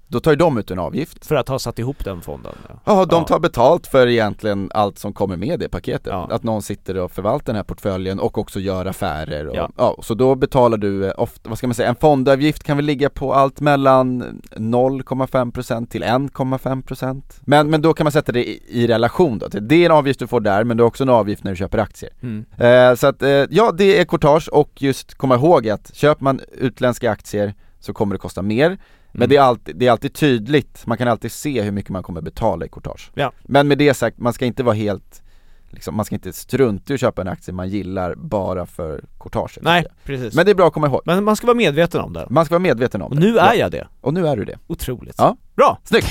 Då 0.09 0.21
tar 0.21 0.31
ju 0.31 0.37
de 0.37 0.59
ut 0.59 0.71
en 0.71 0.79
avgift 0.79 1.27
För 1.27 1.35
att 1.35 1.49
ha 1.49 1.59
satt 1.59 1.79
ihop 1.79 2.05
den 2.05 2.21
fonden. 2.21 2.53
Ja. 2.69 2.75
Ja, 2.85 3.05
de 3.05 3.25
tar 3.25 3.38
betalt 3.38 3.87
för 3.87 4.07
egentligen 4.07 4.71
allt 4.75 4.99
som 4.99 5.12
kommer 5.12 5.37
med 5.37 5.61
det 5.61 5.69
paketet. 5.69 6.07
Ja. 6.07 6.29
Att 6.31 6.43
någon 6.43 6.62
sitter 6.62 6.97
och 6.97 7.12
förvaltar 7.12 7.47
den 7.47 7.57
här 7.57 7.62
portföljen 7.64 8.21
och 8.21 8.38
också 8.38 8.61
gör 8.61 8.87
affärer 8.87 9.49
och, 9.49 9.57
Ja. 9.57 9.71
ja. 9.77 9.97
så 10.03 10.14
då 10.14 10.35
betalar 10.35 10.79
du 10.79 11.07
eh, 11.07 11.12
ofta, 11.17 11.49
vad 11.49 11.59
ska 11.59 11.67
man 11.67 11.75
säga, 11.75 11.88
en 11.88 11.97
fondavgift 11.97 12.62
kan 12.62 12.77
väl 12.77 12.87
ligga 12.87 13.11
på 13.11 13.35
allt 13.35 13.61
mellan 13.61 14.23
0,5% 14.51 15.87
till 15.87 16.05
1,5% 16.05 17.23
men, 17.40 17.71
men 17.71 17.83
då 17.83 17.95
kan 17.95 18.05
man 18.05 18.12
sätta 18.12 18.33
det 18.33 18.49
i, 18.49 18.62
i 18.69 18.87
relation 18.87 19.38
då, 19.38 19.49
det 19.49 19.75
är 19.75 19.87
en 19.87 19.93
avgift 19.93 20.21
du 20.21 20.27
får 20.27 20.40
där 20.40 20.64
men 20.64 20.77
det 20.77 20.83
är 20.83 20.85
också 20.85 21.05
en 21.05 21.09
avgift 21.09 21.45
när 21.45 21.51
du 21.51 21.57
köper 21.57 21.79
aktier. 21.79 22.11
Mm. 22.23 22.45
Eh, 22.59 22.97
så 22.97 23.07
att, 23.07 23.23
eh, 23.23 23.29
ja 23.29 23.73
det 23.73 24.01
är 24.01 24.05
courtage 24.05 24.49
och 24.53 24.83
just 24.83 25.14
komma 25.14 25.35
ihåg 25.35 25.69
att 25.69 25.95
köper 25.95 26.25
man 26.25 26.40
utländska 26.53 27.11
aktier 27.11 27.55
så 27.81 27.93
kommer 27.93 28.14
det 28.14 28.19
kosta 28.19 28.43
mer 28.43 28.79
men 29.16 29.22
Mm. 29.22 29.29
det, 29.29 29.37
är 29.37 29.40
alltid, 29.40 29.77
det 29.77 29.87
är 29.87 29.90
alltid 29.90 30.14
tydligt, 30.14 30.87
man 30.87 30.98
kan 30.98 31.09
alltid 31.09 31.33
se 31.33 31.62
hur 31.62 31.70
mycket 31.72 31.90
man 31.90 32.03
kommer 32.03 32.20
betala 32.20 32.66
i 32.66 32.68
courtage 32.68 33.11
Ja. 33.14 33.33
Men 33.42 33.68
med 33.68 33.79
det 33.79 33.94
sagt, 33.94 34.18
man 34.18 34.33
ska 34.33 34.44
inte 34.46 34.62
vara 34.62 34.74
helt 34.74 35.22
liksom, 35.70 35.96
man 35.96 36.05
ska 36.05 36.14
inte 36.14 36.33
strunta 36.33 36.92
i 36.92 36.94
att 36.94 37.00
köpa 37.00 37.22
en 37.22 37.29
aktie 37.29 37.55
man 37.55 37.68
gillar 37.68 38.14
bara 38.14 38.66
för 38.66 39.05
courtaget 39.20 39.59
Nej, 39.62 39.87
precis. 40.05 40.35
Men 40.35 40.44
det 40.44 40.50
är 40.50 40.55
bra 40.55 40.66
att 40.66 40.72
komma 40.72 40.87
ihåg, 40.87 41.03
Men 41.05 41.24
man 41.24 41.37
ska 41.37 41.46
vara 41.46 41.57
medveten 41.57 42.00
om 42.00 42.12
det. 42.12 42.27
man 42.31 42.44
ska 42.44 42.53
vara 42.55 42.62
medveten 42.62 43.03
om 43.03 43.09
Och 43.12 43.16
det 43.16 43.20
nu 43.27 43.38
är 43.38 43.44
ja. 43.46 43.55
jag 43.55 43.70
det. 43.72 43.88
Och 44.00 44.14
nu 44.14 44.27
är 44.29 44.37
du 44.37 44.44
det, 44.44 44.59
Otroligt. 44.66 45.14
Ja. 45.18 45.37
Bra! 45.57 45.79
snyggt! 45.85 46.07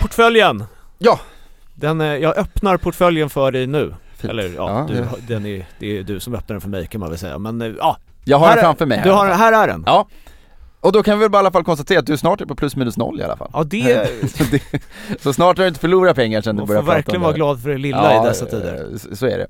Portföljen! 0.00 0.64
Ja! 0.98 1.20
Den, 1.74 2.00
eh, 2.00 2.06
jag 2.06 2.36
öppnar 2.38 2.76
portföljen 2.76 3.30
för 3.30 3.52
dig 3.52 3.66
nu. 3.66 3.94
Fint. 4.16 4.30
Eller 4.30 4.44
ja, 4.44 4.52
Ja, 4.56 4.86
du, 4.94 4.98
ja. 5.00 5.04
den 5.28 5.46
är, 5.46 5.66
det 5.78 5.98
är 5.98 6.02
du 6.02 6.20
som 6.20 6.34
öppnar 6.34 6.54
den 6.54 6.60
för 6.60 6.68
mig 6.68 6.86
kan 6.86 7.00
man 7.00 7.08
väl 7.10 7.18
säga. 7.18 7.38
Men 7.38 7.60
eh, 7.62 7.72
ja, 7.78 7.96
Jag 8.30 8.38
har 8.38 8.46
Här 8.46 8.54
den 8.56 8.64
är- 8.64 8.68
framför 8.68 8.86
mig 8.86 8.98
här 8.98 9.04
du 9.04 9.10
har, 9.12 9.26
här 9.28 9.52
är 9.52 9.66
den. 9.68 9.82
Ja, 9.86 10.08
och 10.82 10.92
då 10.92 11.02
kan 11.02 11.18
vi 11.18 11.24
väl 11.24 11.30
bara 11.30 11.38
i 11.38 11.40
alla 11.40 11.50
fall 11.50 11.64
konstatera 11.64 11.98
att 11.98 12.06
du 12.06 12.16
snart 12.16 12.40
är 12.40 12.46
på 12.46 12.54
plus 12.54 12.76
minus 12.76 12.96
noll 12.96 13.20
i 13.20 13.22
alla 13.22 13.36
fall 13.36 13.50
Ja, 13.52 13.64
det... 13.64 14.08
så, 14.36 14.44
det, 14.50 14.62
så 15.22 15.32
snart 15.32 15.56
har 15.58 15.64
du 15.64 15.68
inte 15.68 15.80
förlorat 15.80 16.16
pengar 16.16 16.40
sen 16.42 16.56
du 16.56 16.66
började 16.66 16.86
får 16.86 16.92
prata 16.92 16.96
verkligen 16.96 17.16
om 17.16 17.22
vara 17.22 17.32
det. 17.32 17.36
glad 17.36 17.62
för 17.62 17.68
det 17.70 17.78
lilla 17.78 18.22
i 18.22 18.28
dessa 18.28 18.44
eh, 18.44 18.50
tider. 18.50 18.88
s- 18.94 19.18
Så 19.18 19.26
är 19.26 19.38
det. 19.38 19.46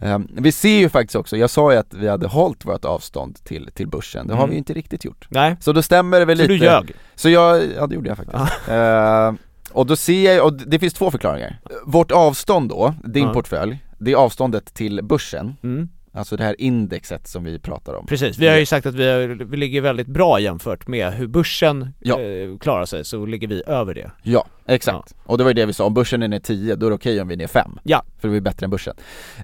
Ja. 0.00 0.06
Ehm, 0.06 0.28
vi 0.32 0.52
ser 0.52 0.78
ju 0.78 0.88
faktiskt 0.88 1.16
också, 1.16 1.36
jag 1.36 1.50
sa 1.50 1.72
ju 1.72 1.78
att 1.78 1.94
vi 1.94 2.08
hade 2.08 2.26
hållit 2.26 2.64
vårt 2.64 2.84
avstånd 2.84 3.44
till, 3.44 3.70
till 3.74 3.88
börsen, 3.88 4.26
det 4.26 4.32
har 4.34 4.38
Mm. 4.40 4.50
vi 4.50 4.54
ju 4.54 4.58
inte 4.58 4.72
riktigt 4.72 5.04
gjort. 5.04 5.26
Nej, 5.30 5.56
Så 5.60 5.72
då 5.72 5.82
stämmer 5.82 6.18
det 6.20 6.24
väl 6.24 6.36
så 6.38 6.42
lite 6.42 6.52
du 6.54 6.58
ljög? 6.58 6.92
Så 7.14 7.28
jag, 7.30 7.62
ja 7.76 7.86
det 7.86 7.94
gjorde 7.94 8.08
jag 8.08 8.16
faktiskt. 8.16 8.68
Ehm, 8.68 9.38
och 9.72 9.86
då 9.86 9.96
ser 9.96 10.34
jag, 10.34 10.46
och 10.46 10.52
det 10.52 10.78
finns 10.78 10.94
två 10.94 11.10
förklaringar. 11.10 11.60
Vårt 11.84 12.10
avstånd 12.12 12.68
då, 12.70 12.94
din 13.04 13.26
Ja. 13.26 13.32
portfölj, 13.32 13.84
det 13.98 14.12
är 14.12 14.16
avståndet 14.16 14.74
till 14.74 15.00
börsen, 15.04 15.56
Mm. 15.62 15.88
Alltså 16.12 16.36
det 16.36 16.44
här 16.44 16.60
indexet 16.60 17.28
som 17.28 17.44
vi 17.44 17.58
pratar 17.58 17.94
om. 17.94 18.06
Precis, 18.06 18.38
vi 18.38 18.48
har 18.48 18.56
ju 18.56 18.66
sagt 18.66 18.86
att 18.86 18.94
vi, 18.94 19.10
har, 19.10 19.28
vi 19.44 19.56
ligger 19.56 19.80
väldigt 19.80 20.06
bra 20.06 20.40
jämfört 20.40 20.86
med 20.88 21.12
hur 21.12 21.26
börsen 21.26 21.94
Ja. 22.00 22.20
eh, 22.20 22.58
klarar 22.58 22.84
sig, 22.86 23.04
så 23.04 23.26
ligger 23.26 23.48
vi 23.48 23.62
över 23.66 23.94
det. 23.94 24.10
Ja, 24.22 24.46
exakt. 24.66 25.14
Och 25.24 25.38
det 25.38 25.44
var 25.44 25.50
ju 25.50 25.54
det 25.54 25.66
vi 25.66 25.72
sa, 25.72 25.84
om 25.84 25.94
börsen 25.94 26.22
är 26.22 26.28
ner 26.28 26.40
10, 26.40 26.74
då 26.76 26.86
är 26.86 26.90
det 26.90 26.96
okej 26.96 27.20
om 27.20 27.28
vi 27.28 27.34
är 27.34 27.38
ner 27.38 27.46
5. 27.46 27.78
Ja. 27.82 28.02
För 28.18 28.28
vi 28.28 28.36
är 28.36 28.40
bättre 28.40 28.64
än 28.64 28.70
börsen. 28.70 28.94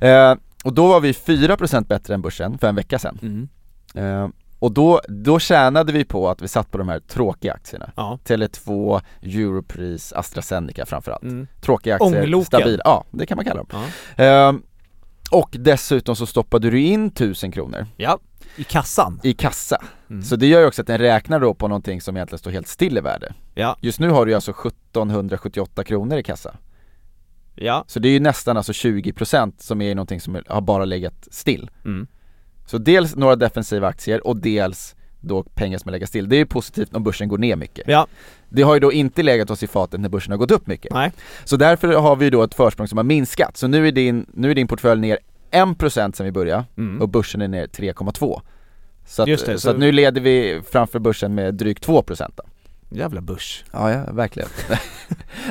Ehm, 0.01 0.39
och 0.65 0.73
då 0.73 0.87
var 0.87 1.01
vi 1.01 1.13
4% 1.13 1.87
bättre 1.87 2.15
än 2.15 2.23
börsen 2.23 2.59
för 2.59 2.69
en 2.69 2.75
vecka 2.75 2.99
sedan. 2.99 3.19
Mm. 3.23 3.49
Ehm, 3.95 4.33
och 4.59 4.73
då, 4.73 5.01
då 5.09 5.39
tjänade 5.39 5.93
vi 5.93 6.05
på 6.05 6.29
att 6.29 6.43
vi 6.43 6.49
satt 6.49 6.71
på 6.71 6.79
de 6.79 6.89
här 6.89 7.01
tråkiga 7.01 7.53
aktierna. 7.53 7.91
Ja. 7.97 8.19
Tele2, 8.25 9.01
Europris, 9.23 10.13
AstraZeneca 10.13 10.87
framförallt. 10.87 11.23
Mm. 11.23 11.47
Tråkiga 11.61 11.95
aktier, 11.95 12.23
Ångloken. 12.23 12.45
stabila, 12.47 12.83
ja 12.85 13.05
det 13.11 13.27
kan 13.27 13.37
man 13.37 13.45
kalla 13.45 13.65
dem. 13.65 13.67
Ja. 14.17 14.25
Ehm, 14.25 14.63
och 15.31 15.51
dessutom 15.51 16.17
så 16.17 16.27
stoppade 16.27 16.71
du 16.71 16.81
in 16.81 17.07
1000 17.07 17.53
kronor 17.53 17.87
ja. 17.97 18.19
I 18.57 18.65
kassan. 18.65 19.21
i 19.23 19.33
kassa. 19.33 19.83
Mm. 20.11 20.23
Så 20.23 20.37
det 20.37 20.47
gör 20.47 20.61
ju 20.61 20.67
också 20.67 20.83
att 20.83 20.87
den 20.87 20.99
räknar 20.99 21.41
då 21.41 21.55
på 21.55 21.69
någonting 21.69 22.01
som 22.01 22.17
egentligen 22.17 22.39
står 22.39 22.51
helt 22.51 22.69
still 22.69 22.99
i 22.99 23.01
värde. 23.01 23.35
Ja. 23.55 23.77
Just 23.81 24.01
nu 24.01 24.11
har 24.11 24.27
du 24.27 24.35
alltså 24.35 24.51
1778 24.51 25.85
kronor 25.85 26.19
i 26.19 26.23
kassa. 26.23 26.57
Ja. 27.55 27.85
Så 27.87 27.99
det 27.99 28.09
är 28.09 28.13
ju 28.13 28.21
nästan 28.21 28.57
alltså 28.57 28.73
20% 28.73 29.53
som 29.59 29.83
är 29.83 29.95
någonting 29.95 30.21
som 30.21 30.43
har 30.47 30.61
bara 30.61 30.85
legat 30.85 31.29
still. 31.31 31.71
Mm. 31.85 32.07
Så 32.67 32.79
dels 32.79 33.17
några 33.17 33.37
defensiva 33.37 33.89
aktier 33.89 34.27
och 34.27 34.37
dels 34.37 34.96
då 35.27 35.43
pengar 35.43 35.79
som 35.79 35.89
har 35.89 35.93
legat 35.93 36.09
still. 36.09 36.29
Det 36.29 36.37
är 36.37 36.39
ju 36.39 36.47
positivt 36.47 36.95
om 36.95 37.03
börsen 37.05 37.29
går 37.29 37.39
ner 37.39 37.57
mycket. 37.57 37.85
Ja. 37.89 38.07
Det 38.49 38.63
har 38.63 38.75
ju 38.75 38.81
då 38.81 38.93
inte 38.93 39.23
legat 39.23 39.51
oss 39.51 39.63
i 39.63 39.67
fatet 39.67 40.01
när 40.01 40.09
börsen 40.09 40.31
har 40.33 40.39
gått 40.39 40.51
upp 40.51 40.67
mycket. 40.67 40.93
Nej. 40.95 41.13
Så 41.45 41.57
därför 41.57 41.89
har 41.89 42.17
vi 42.17 42.31
då 42.31 42.43
ett 42.43 42.55
försprång 42.55 42.89
som 42.89 42.99
har 42.99 43.05
minskat. 43.05 43.57
Så 43.57 43.67
nu 43.67 43.89
är 43.89 43.93
din, 43.93 44.27
nu 44.35 44.51
är 44.51 44.55
din 44.55 44.69
portfölj 44.69 45.01
ner 45.01 45.19
1% 45.51 46.13
sen 46.17 46.27
vi 46.27 46.33
började 46.33 46.65
Mm. 46.77 47.01
och 47.03 47.09
börsen 47.09 47.43
är 47.43 47.49
ner 47.49 47.67
3,2. 47.67 48.41
Så, 49.07 49.23
att, 49.23 49.27
det, 49.27 49.37
så, 49.39 49.59
så- 49.59 49.71
att 49.71 49.79
nu 49.79 49.93
leder 49.93 50.21
vi 50.21 50.61
framför 50.71 50.99
börsen 50.99 51.35
med 51.35 51.55
drygt 51.55 51.87
2% 51.87 52.31
då. 52.37 52.43
Jävla 52.91 53.21
börs. 53.21 53.65
Ja, 53.73 53.91
ja 53.93 54.13
verkligen. 54.13 54.49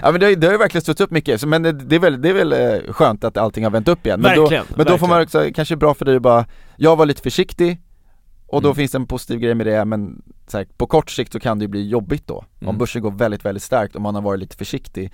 ja 0.02 0.12
men 0.12 0.20
det, 0.20 0.26
har- 0.26 0.36
det 0.36 0.48
har 0.48 0.52
ju 0.54 0.58
verkligen 0.58 0.82
stått 0.82 1.02
upp 1.02 1.12
mycket, 1.12 1.42
så, 1.42 1.48
men 1.48 1.64
det, 1.64 1.72
det 1.72 1.96
är 1.96 2.00
väl, 2.00 2.22
det 2.22 2.30
är 2.30 2.34
väl 2.34 2.54
eh, 2.54 2.94
skönt 2.94 3.24
att 3.24 3.38
allting 3.38 3.64
har 3.64 3.72
vänt 3.72 3.88
upp 3.88 4.06
igen. 4.06 4.22
Men 4.22 4.40
Verkligen, 4.40 4.66
då, 4.70 4.74
men 4.78 4.86
då 4.86 4.98
får 4.98 5.08
man 5.08 5.18
verkligen. 5.20 5.46
också, 5.46 5.56
kanske 5.56 5.76
bra 5.76 5.94
för 5.94 6.06
dig 6.06 6.16
att 6.16 6.22
bara, 6.22 6.46
jag 6.78 6.96
var 6.96 7.06
lite 7.06 7.22
försiktig 7.22 7.78
och 8.48 8.62
då 8.62 8.68
Mm. 8.68 8.76
finns 8.76 8.92
det 8.92 8.98
en 8.98 9.08
positiv 9.08 9.40
grej 9.40 9.56
med 9.56 9.66
det 9.68 9.86
men 9.86 10.22
så 10.48 10.58
här, 10.58 10.68
på 10.78 10.88
kort 10.88 11.10
sikt 11.10 11.32
så 11.34 11.40
kan 11.40 11.60
det 11.60 11.64
ju 11.64 11.68
bli 11.70 11.88
jobbigt 11.90 12.28
då. 12.28 12.46
Mm. 12.60 12.70
Om 12.70 12.78
börsen 12.78 13.02
går 13.02 13.12
väldigt, 13.12 13.46
väldigt 13.46 13.64
starkt 13.64 13.96
och 13.96 14.02
man 14.02 14.16
har 14.16 14.22
varit 14.22 14.40
lite 14.40 14.58
försiktig 14.58 15.12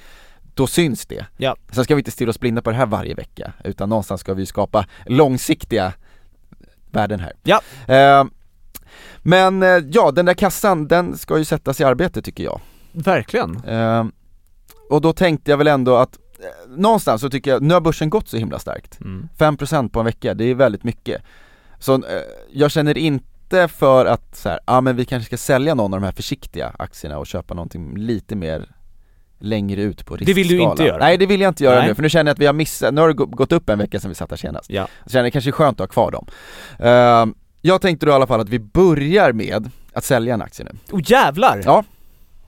då 0.54 0.68
syns 0.68 1.06
det. 1.06 1.26
Ja. 1.38 1.56
Sen 1.72 1.84
ska 1.84 1.96
vi 1.96 2.00
inte 2.00 2.12
stirra 2.12 2.30
oss 2.30 2.40
blinda 2.40 2.62
på 2.62 2.70
det 2.70 2.76
här 2.76 2.86
varje 2.86 3.14
vecka 3.16 3.54
utan 3.64 3.90
någonstans 3.90 4.22
ska 4.22 4.34
vi 4.34 4.46
skapa 4.46 4.86
långsiktiga 5.06 5.94
värden 6.92 7.20
här. 7.20 7.34
Ja. 7.44 7.62
Eh, 7.96 8.26
men 9.18 9.62
ja, 9.92 10.12
den 10.12 10.26
där 10.26 10.34
kassan 10.34 10.88
den 10.88 11.18
ska 11.18 11.38
ju 11.38 11.46
sättas 11.46 11.82
i 11.82 11.84
arbete 11.84 12.22
tycker 12.22 12.44
jag. 12.44 12.62
Verkligen. 12.92 13.64
Eh, 13.66 14.06
och 14.90 15.02
då 15.02 15.14
tänkte 15.14 15.52
jag 15.52 15.58
väl 15.58 15.68
ändå 15.68 15.96
att 15.96 16.16
eh, 16.16 16.70
någonstans 16.78 17.22
så 17.22 17.30
tycker 17.30 17.52
jag, 17.52 17.62
nu 17.62 17.74
har 17.74 17.82
börsen 17.82 18.10
gått 18.10 18.28
så 18.28 18.38
himla 18.38 18.60
starkt. 18.60 19.02
Mm. 19.02 19.30
5% 19.38 19.90
på 19.90 20.00
en 20.00 20.06
vecka, 20.06 20.34
det 20.34 20.44
är 20.46 20.56
väldigt 20.56 20.84
mycket. 20.84 21.22
Så 21.82 21.94
eh, 21.94 22.00
jag 22.52 22.72
känner 22.72 22.98
inte 22.98 23.68
för 23.68 24.06
att 24.06 24.36
så 24.36 24.50
här, 24.50 24.60
ja 24.66 24.82
men 24.82 24.96
vi 24.96 25.06
kanske 25.06 25.26
ska 25.26 25.38
sälja 25.38 25.74
någon 25.76 25.94
av 25.94 26.00
de 26.00 26.06
här 26.06 26.12
försiktiga 26.14 26.72
aktierna 26.80 27.18
och 27.18 27.28
köpa 27.28 27.54
någonting 27.54 27.98
lite 27.98 28.36
mer 28.36 28.66
längre 29.40 29.82
ut 29.82 30.06
på 30.06 30.16
Det 30.16 30.20
riskskalan. 30.26 30.36
vill 30.48 30.58
du 30.58 30.64
inte 30.64 30.84
göra. 30.84 30.98
Nej 30.98 31.18
det 31.18 31.26
vill 31.26 31.42
jag 31.42 31.50
inte 31.50 31.64
göra 31.64 31.80
Nej. 31.80 31.88
nu, 31.88 31.96
för 31.96 32.02
nu 32.02 32.10
känner 32.10 32.30
jag 32.30 32.34
att 32.34 32.40
vi 32.40 32.46
har 32.46 32.54
missat, 32.54 32.94
nu 32.94 33.02
har 33.02 33.08
det 33.08 33.14
gå- 33.14 33.26
gått 33.26 33.52
upp 33.52 33.70
en 33.70 33.80
vecka 33.80 34.00
sedan 34.00 34.10
vi 34.10 34.16
satt 34.16 34.30
här 34.30 34.38
senast. 34.38 34.70
Ja. 34.70 34.88
Så 35.06 35.10
känner 35.10 35.24
det 35.24 35.32
kanske 35.32 35.50
är 35.50 35.52
skönt 35.52 35.80
att 35.82 35.88
ha 35.90 35.94
kvar 35.94 36.12
dem. 36.12 36.28
Eh, 36.80 37.26
jag 37.62 37.82
tänkte 37.82 38.06
då 38.06 38.12
i 38.12 38.16
alla 38.16 38.28
fall 38.28 38.40
att 38.40 38.50
vi 38.50 38.60
börjar 38.60 39.32
med 39.34 39.70
att 39.94 40.04
sälja 40.04 40.34
en 40.34 40.42
aktie 40.42 40.66
nu. 40.66 40.72
Oh 40.92 41.02
jävlar! 41.06 41.62
Ja. 41.66 41.84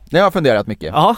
Det 0.05 0.17
har 0.17 0.23
jag 0.25 0.33
funderat 0.33 0.67
mycket. 0.67 0.93
Ja, 0.93 1.15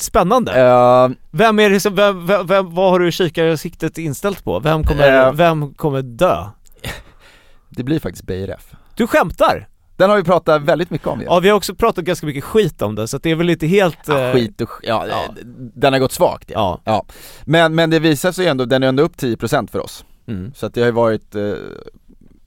spännande. 0.00 0.60
Eh, 0.60 1.08
Vem 1.30 1.58
är 1.60 1.70
det 1.70 1.80
som, 1.80 1.94
vem, 1.94 2.26
vem, 2.26 2.46
vem, 2.46 2.74
vad 2.74 2.90
har 2.90 2.98
du 3.00 3.12
kikarsiktet 3.12 3.98
inställt 3.98 4.44
på? 4.44 4.60
Vem 4.60 4.84
kommer, 4.84 5.26
Eh. 5.26 5.32
vem 5.32 5.74
kommer 5.74 6.02
dö? 6.02 6.44
Det 7.76 7.82
blir 7.82 8.00
faktiskt 8.00 8.24
BRF. 8.24 8.72
Du 8.96 9.06
skämtar? 9.06 9.68
Den 9.96 10.10
har 10.10 10.16
vi 10.16 10.22
pratat 10.24 10.62
väldigt 10.62 10.90
mycket 10.90 11.06
om 11.08 11.20
ju. 11.20 11.26
Ja 11.26 11.40
vi 11.40 11.48
har 11.48 11.56
också 11.56 11.74
pratat 11.74 12.04
ganska 12.04 12.26
mycket 12.26 12.44
skit 12.44 12.82
om 12.82 12.94
det 12.94 13.08
så 13.08 13.18
det 13.18 13.30
är 13.30 13.34
väl 13.34 13.50
inte 13.50 13.66
helt... 13.66 13.98
Ja, 14.06 14.20
eh, 14.20 14.32
skit 14.32 14.60
och 14.60 14.70
ja, 14.82 15.06
ja. 15.08 15.24
eh, 15.24 15.32
den 15.74 15.92
har 15.92 16.00
gått 16.00 16.12
svagt 16.12 16.50
ja. 16.50 16.80
Ja. 16.84 16.92
ja. 16.92 17.14
Men, 17.44 17.74
men 17.74 17.90
det 17.90 17.98
visar 17.98 18.32
sig 18.32 18.46
ändå, 18.46 18.64
den 18.64 18.82
är 18.82 18.86
ändå 18.88 19.02
upp 19.02 19.16
10% 19.16 19.70
för 19.70 19.78
oss. 19.78 20.04
Mm. 20.28 20.52
Så 20.54 20.66
att 20.66 20.74
det 20.74 20.80
har 20.80 20.86
ju 20.86 20.92
varit 20.92 21.34
eh, 21.34 21.42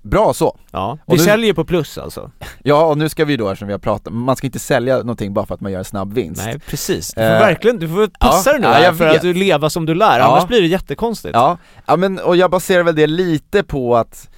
bra 0.01 0.33
så. 0.33 0.57
Ja. 0.71 0.97
Vi 1.07 1.13
nu- 1.17 1.23
säljer 1.23 1.53
på 1.53 1.65
plus 1.65 1.97
alltså? 1.97 2.31
Ja 2.63 2.85
och 2.85 2.97
nu 2.97 3.09
ska 3.09 3.25
vi 3.25 3.37
då, 3.37 3.49
eftersom 3.49 3.67
vi 3.67 3.73
har 3.73 3.79
pratat, 3.79 4.13
man 4.13 4.35
ska 4.35 4.47
inte 4.47 4.59
sälja 4.59 4.97
någonting 4.97 5.33
bara 5.33 5.45
för 5.45 5.53
att 5.55 5.61
man 5.61 5.71
gör 5.71 5.79
en 5.79 5.85
snabb 5.85 6.13
vinst. 6.13 6.41
Nej 6.45 6.59
precis, 6.59 7.07
du 7.13 7.21
får 7.21 7.21
Eh, 7.21 7.39
verkligen, 7.39 7.79
du 7.79 7.87
får 7.87 8.07
passa 8.19 8.49
ja, 8.49 8.53
dig 8.53 8.61
nu 8.61 8.67
ja, 8.67 8.73
här 8.73 8.93
för 8.93 9.05
vet. 9.05 9.15
att 9.15 9.21
du 9.21 9.33
lever 9.33 9.69
som 9.69 9.85
du 9.85 9.95
lär, 9.95 10.19
Ja. 10.19 10.25
annars 10.25 10.47
blir 10.47 10.61
det 10.61 10.67
jättekonstigt. 10.67 11.33
Ja, 11.35 11.57
ja 11.85 11.95
men 11.95 12.19
och 12.19 12.35
jag 12.37 12.51
baserar 12.51 12.83
väl 12.83 12.95
det 12.95 13.07
lite 13.07 13.63
på 13.63 13.95
att 13.97 14.29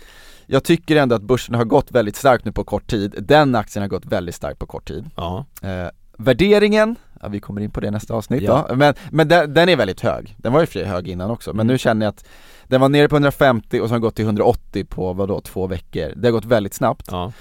jag 0.52 0.64
tycker 0.64 0.96
ändå 0.96 1.16
att 1.16 1.22
börsen 1.22 1.56
har 1.56 1.66
gått 1.66 1.92
väldigt 1.92 2.16
starkt 2.16 2.46
nu 2.46 2.52
på 2.52 2.64
kort 2.64 2.88
tid, 2.88 3.16
den 3.20 3.56
aktien 3.56 3.82
har 3.82 3.88
gått 3.90 4.06
väldigt 4.06 4.36
starkt 4.36 4.60
på 4.60 4.66
kort 4.66 4.88
tid. 4.88 5.10
Ja. 5.16 5.46
Eh, 5.62 5.88
värderingen, 6.18 6.96
ja, 7.22 7.28
vi 7.28 7.40
kommer 7.40 7.62
in 7.62 7.72
på 7.72 7.80
det 7.80 7.92
nästa 7.92 8.14
avsnitt 8.14 8.42
Ja. 8.44 8.66
då, 8.70 8.76
men, 8.76 8.94
men 9.12 9.28
den, 9.28 9.54
den 9.54 9.70
är 9.70 9.76
väldigt 9.76 10.02
hög. 10.02 10.36
Den 10.38 10.54
var 10.54 10.60
ju 10.60 10.66
för 10.66 10.84
hög 10.84 11.08
innan 11.08 11.32
också, 11.32 11.50
men 11.54 11.60
Mm. 11.60 11.68
nu 11.68 11.78
känner 11.78 12.06
jag 12.06 12.12
att 12.12 12.26
den 12.68 12.82
var 12.82 12.90
nere 12.90 13.08
på 13.08 13.16
150 13.16 13.80
och 13.82 13.88
så 13.88 13.94
har 13.94 13.96
den 13.96 14.02
gått 14.02 14.16
till 14.16 14.26
180 14.26 14.86
på 14.86 15.14
vadå, 15.14 15.42
två 15.42 15.68
veckor. 15.68 16.14
Det 16.16 16.28
har 16.28 16.32
gått 16.32 16.46
väldigt 16.46 16.74
snabbt. 16.74 17.08
Ja. 17.12 17.32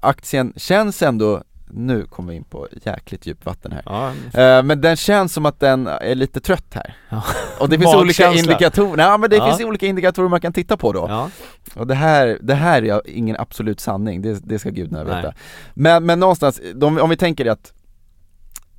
Aktien 0.00 0.52
känns 0.56 1.02
ändå, 1.02 1.42
nu 1.72 2.04
kommer 2.04 2.30
vi 2.32 2.36
in 2.36 2.44
på 2.44 2.68
jäkligt 2.84 3.26
djupt 3.26 3.46
vatten 3.46 3.72
här. 3.72 3.82
ja. 3.86 4.08
Eh, 4.40 4.62
men 4.62 4.80
den 4.80 4.96
känns 4.96 5.32
som 5.32 5.46
att 5.46 5.60
den 5.60 5.86
är 5.86 6.14
lite 6.14 6.40
trött 6.40 6.74
här. 6.74 6.96
Ja. 7.08 7.22
Och 7.60 7.68
det 7.68 7.78
finns 7.78 7.94
olika 8.02 8.32
indikatorer, 8.32 8.96
nej 8.96 9.18
men 9.18 9.30
det 9.30 9.36
Ja. 9.36 9.46
finns 9.48 9.68
olika 9.68 9.86
indikatorer 9.86 10.28
man 10.28 10.40
kan 10.40 10.52
titta 10.52 10.76
på 10.76 10.92
då. 10.92 11.06
ja. 11.08 11.30
Och 11.74 11.86
det 11.86 11.94
här, 11.94 12.38
det 12.42 12.54
här 12.54 12.82
är 12.84 13.00
ingen 13.08 13.36
absolut 13.38 13.80
sanning, 13.80 14.22
det, 14.22 14.40
det 14.48 14.58
ska 14.58 14.70
gudarna 14.70 15.04
Nej. 15.04 15.16
veta. 15.16 15.34
Men, 15.74 16.06
men 16.06 16.20
någonstans, 16.20 16.60
de, 16.74 16.98
om 16.98 17.10
vi 17.10 17.16
tänker 17.16 17.46
att 17.46 17.72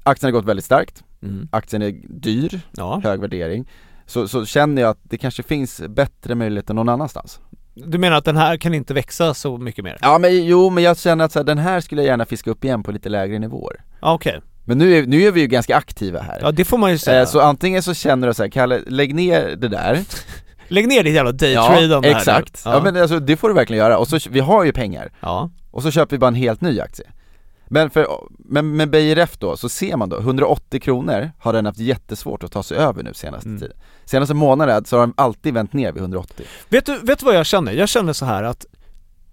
aktien 0.04 0.28
har 0.34 0.40
gått 0.40 0.50
väldigt 0.50 0.66
starkt, 0.66 1.04
Mm. 1.24 1.48
aktien 1.52 1.82
är 1.82 1.92
dyr, 2.08 2.62
ja. 2.72 3.02
hög 3.04 3.20
värdering, 3.22 3.70
så, 4.06 4.28
så 4.28 4.46
känner 4.46 4.82
jag 4.82 4.90
att 4.92 5.00
det 5.04 5.18
kanske 5.18 5.44
finns 5.44 5.82
bättre 5.90 6.36
möjligheter 6.36 6.74
någon 6.74 6.90
annanstans. 6.90 7.40
Du 7.76 7.98
menar 7.98 8.18
att 8.18 8.26
den 8.26 8.38
här 8.38 8.58
kan 8.58 8.74
inte 8.74 8.94
växa 8.94 9.34
så 9.34 9.58
mycket 9.58 9.84
mer? 9.84 9.98
Ja 10.02 10.18
men 10.18 10.46
jo, 10.46 10.70
men 10.70 10.84
jag 10.84 10.98
känner 10.98 11.26
att 11.26 11.32
så 11.32 11.40
här, 11.40 11.44
den 11.44 11.58
här 11.58 11.80
skulle 11.82 12.02
jag 12.02 12.08
gärna 12.08 12.26
fiska 12.26 12.52
upp 12.52 12.64
igen 12.64 12.84
på 12.84 12.92
lite 12.92 13.10
lägre 13.10 13.40
nivåer. 13.40 13.82
Ja, 14.02 14.14
Okej, 14.14 14.42
Men 14.64 14.78
nu 14.78 14.98
är, 14.98 15.06
nu 15.08 15.22
är 15.24 15.32
vi 15.32 15.42
ju 15.42 15.48
ganska 15.48 15.76
aktiva 15.78 16.20
här. 16.22 16.40
ja 16.42 16.52
det 16.52 16.66
får 16.66 16.78
man 16.78 16.92
ju 16.92 16.98
säga. 16.98 17.22
Eh, 17.22 17.28
Så 17.28 17.40
antingen 17.42 17.84
så 17.84 17.94
känner 17.94 18.28
du 18.28 18.34
så 18.34 18.44
här, 18.44 18.50
Kalle, 18.50 18.82
lägg 18.88 19.16
ner 19.16 19.56
det 19.56 19.68
där 19.68 20.00
Lägg 20.68 20.88
ner 20.88 21.04
ditt 21.04 21.14
jävla 21.14 21.32
daytradande 21.32 21.94
här 21.94 22.02
nu. 22.02 22.08
exakt. 22.20 22.62
Ja. 22.66 22.82
men 22.84 22.98
alltså 22.98 23.20
det 23.20 23.38
får 23.38 23.48
du 23.48 23.54
verkligen 23.56 23.84
göra, 23.84 23.98
och 23.98 24.08
så, 24.08 24.20
vi 24.30 24.40
har 24.40 24.64
ju 24.64 24.72
pengar, 24.72 25.12
ja. 25.20 25.50
och 25.72 25.84
så 25.84 25.92
köper 25.92 26.16
vi 26.16 26.20
bara 26.20 26.28
en 26.28 26.36
helt 26.36 26.62
ny 26.62 26.80
aktie 26.80 27.06
Men 27.74 27.90
för, 27.90 28.08
men 28.40 28.76
med 28.76 28.90
BRF 28.90 29.38
då, 29.38 29.58
så 29.58 29.70
ser 29.70 29.98
man 29.98 30.10
då, 30.10 30.18
180 30.20 30.80
kronor 30.80 31.32
har 31.40 31.54
den 31.54 31.66
haft 31.66 31.80
jättesvårt 31.80 32.44
att 32.44 32.52
ta 32.52 32.64
sig 32.64 32.78
över 32.78 33.04
nu 33.04 33.14
senaste 33.14 33.50
Mm. 33.50 33.60
tiden 33.62 33.78
Senaste 34.06 34.34
månaden 34.34 34.86
så 34.86 34.96
har 34.98 35.02
de 35.02 35.14
alltid 35.18 35.54
vänt 35.54 35.74
ner 35.74 35.92
vid 35.92 36.02
180 36.02 36.46
Vet 36.70 36.86
du, 36.86 37.00
vet 37.00 37.20
du 37.20 37.26
vad 37.26 37.36
jag 37.36 37.46
känner? 37.46 37.72
Jag 37.72 37.90
känner 37.90 38.14
så 38.14 38.26
här 38.26 38.44
att 38.44 38.66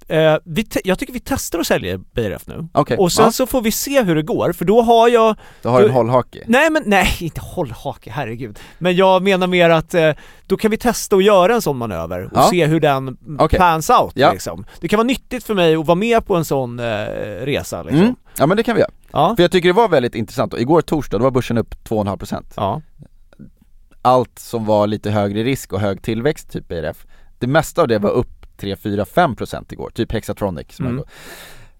eh, 0.09 0.36
vi 0.45 0.64
te- 0.64 0.80
jag 0.84 0.99
tycker 0.99 1.12
vi 1.12 1.20
testar 1.20 1.59
att 1.59 1.66
sälja 1.66 1.99
BRF 1.99 2.47
nu. 2.47 2.68
Okej, 2.72 2.97
Och 2.97 3.12
sen 3.12 3.24
ja, 3.24 3.32
så 3.32 3.47
får 3.47 3.62
vi 3.62 3.70
se 3.72 4.03
hur 4.03 4.14
det 4.14 4.22
går, 4.22 4.53
för 4.53 4.64
då 4.64 4.82
har 4.82 5.09
jag 5.09 5.36
då 5.62 5.68
har 5.68 5.80
du 5.80 5.86
en 5.86 5.93
hållhake 5.93 6.45
Nej 6.47 6.70
men 6.70 6.82
nej, 6.86 7.09
inte 7.20 7.41
hållhake, 7.41 8.11
herregud. 8.11 8.59
Men 8.78 8.97
jag 8.97 9.22
menar 9.22 9.47
mer 9.47 9.70
att 9.70 9.95
eh, 9.95 10.11
då 10.47 10.57
kan 10.57 10.70
vi 10.70 10.76
testa 10.76 11.16
att 11.16 11.24
göra 11.24 11.55
en 11.55 11.62
sån 11.62 11.76
manöver 11.78 12.24
och 12.24 12.30
Ja. 12.34 12.49
se 12.51 12.66
hur 12.66 12.80
den 12.80 13.16
Okej. 13.38 13.59
pans 13.59 13.91
out 13.91 14.12
Ja. 14.14 14.32
liksom. 14.32 14.64
Det 14.80 14.88
kan 14.88 14.97
vara 14.97 15.07
nyttigt 15.07 15.45
för 15.45 15.55
mig 15.55 15.76
att 15.76 15.86
vara 15.86 15.95
med 15.95 16.26
på 16.26 16.36
en 16.36 16.45
sån 16.45 16.78
eh, 16.78 16.84
resa 17.43 17.82
liksom. 17.82 18.01
mm. 18.01 18.14
Ja 18.39 18.47
men 18.47 18.57
det 18.57 18.62
kan 18.62 18.74
vi 18.74 18.81
göra, 18.81 18.91
Ja. 19.12 19.37
för 19.37 19.43
jag 19.43 19.51
tycker 19.53 19.68
det 19.68 19.72
var 19.72 19.89
väldigt 19.89 20.14
intressant, 20.14 20.55
igår 20.59 20.81
torsdag 20.83 21.18
då 21.18 21.24
var 21.24 21.31
börsen 21.31 21.59
upp 21.59 21.74
2,5% 21.85 22.53
Ja. 22.57 22.83
Allt 24.03 24.39
som 24.39 24.64
var 24.64 24.87
lite 24.87 25.11
högre 25.11 25.45
risk 25.45 25.72
och 25.72 25.81
hög 25.81 26.03
tillväxt, 26.03 26.51
typ 26.53 26.68
BRF 26.68 27.07
Det 27.39 27.47
mesta 27.47 27.83
av 27.83 27.89
det 27.89 27.99
var 27.99 28.11
upp 28.11 28.47
3, 28.57 28.76
4, 28.76 29.05
5% 29.05 29.72
igår, 29.72 29.91
typ 29.95 30.12
Hexatronic 30.12 30.66
som 30.76 30.87
Mm. 30.87 31.05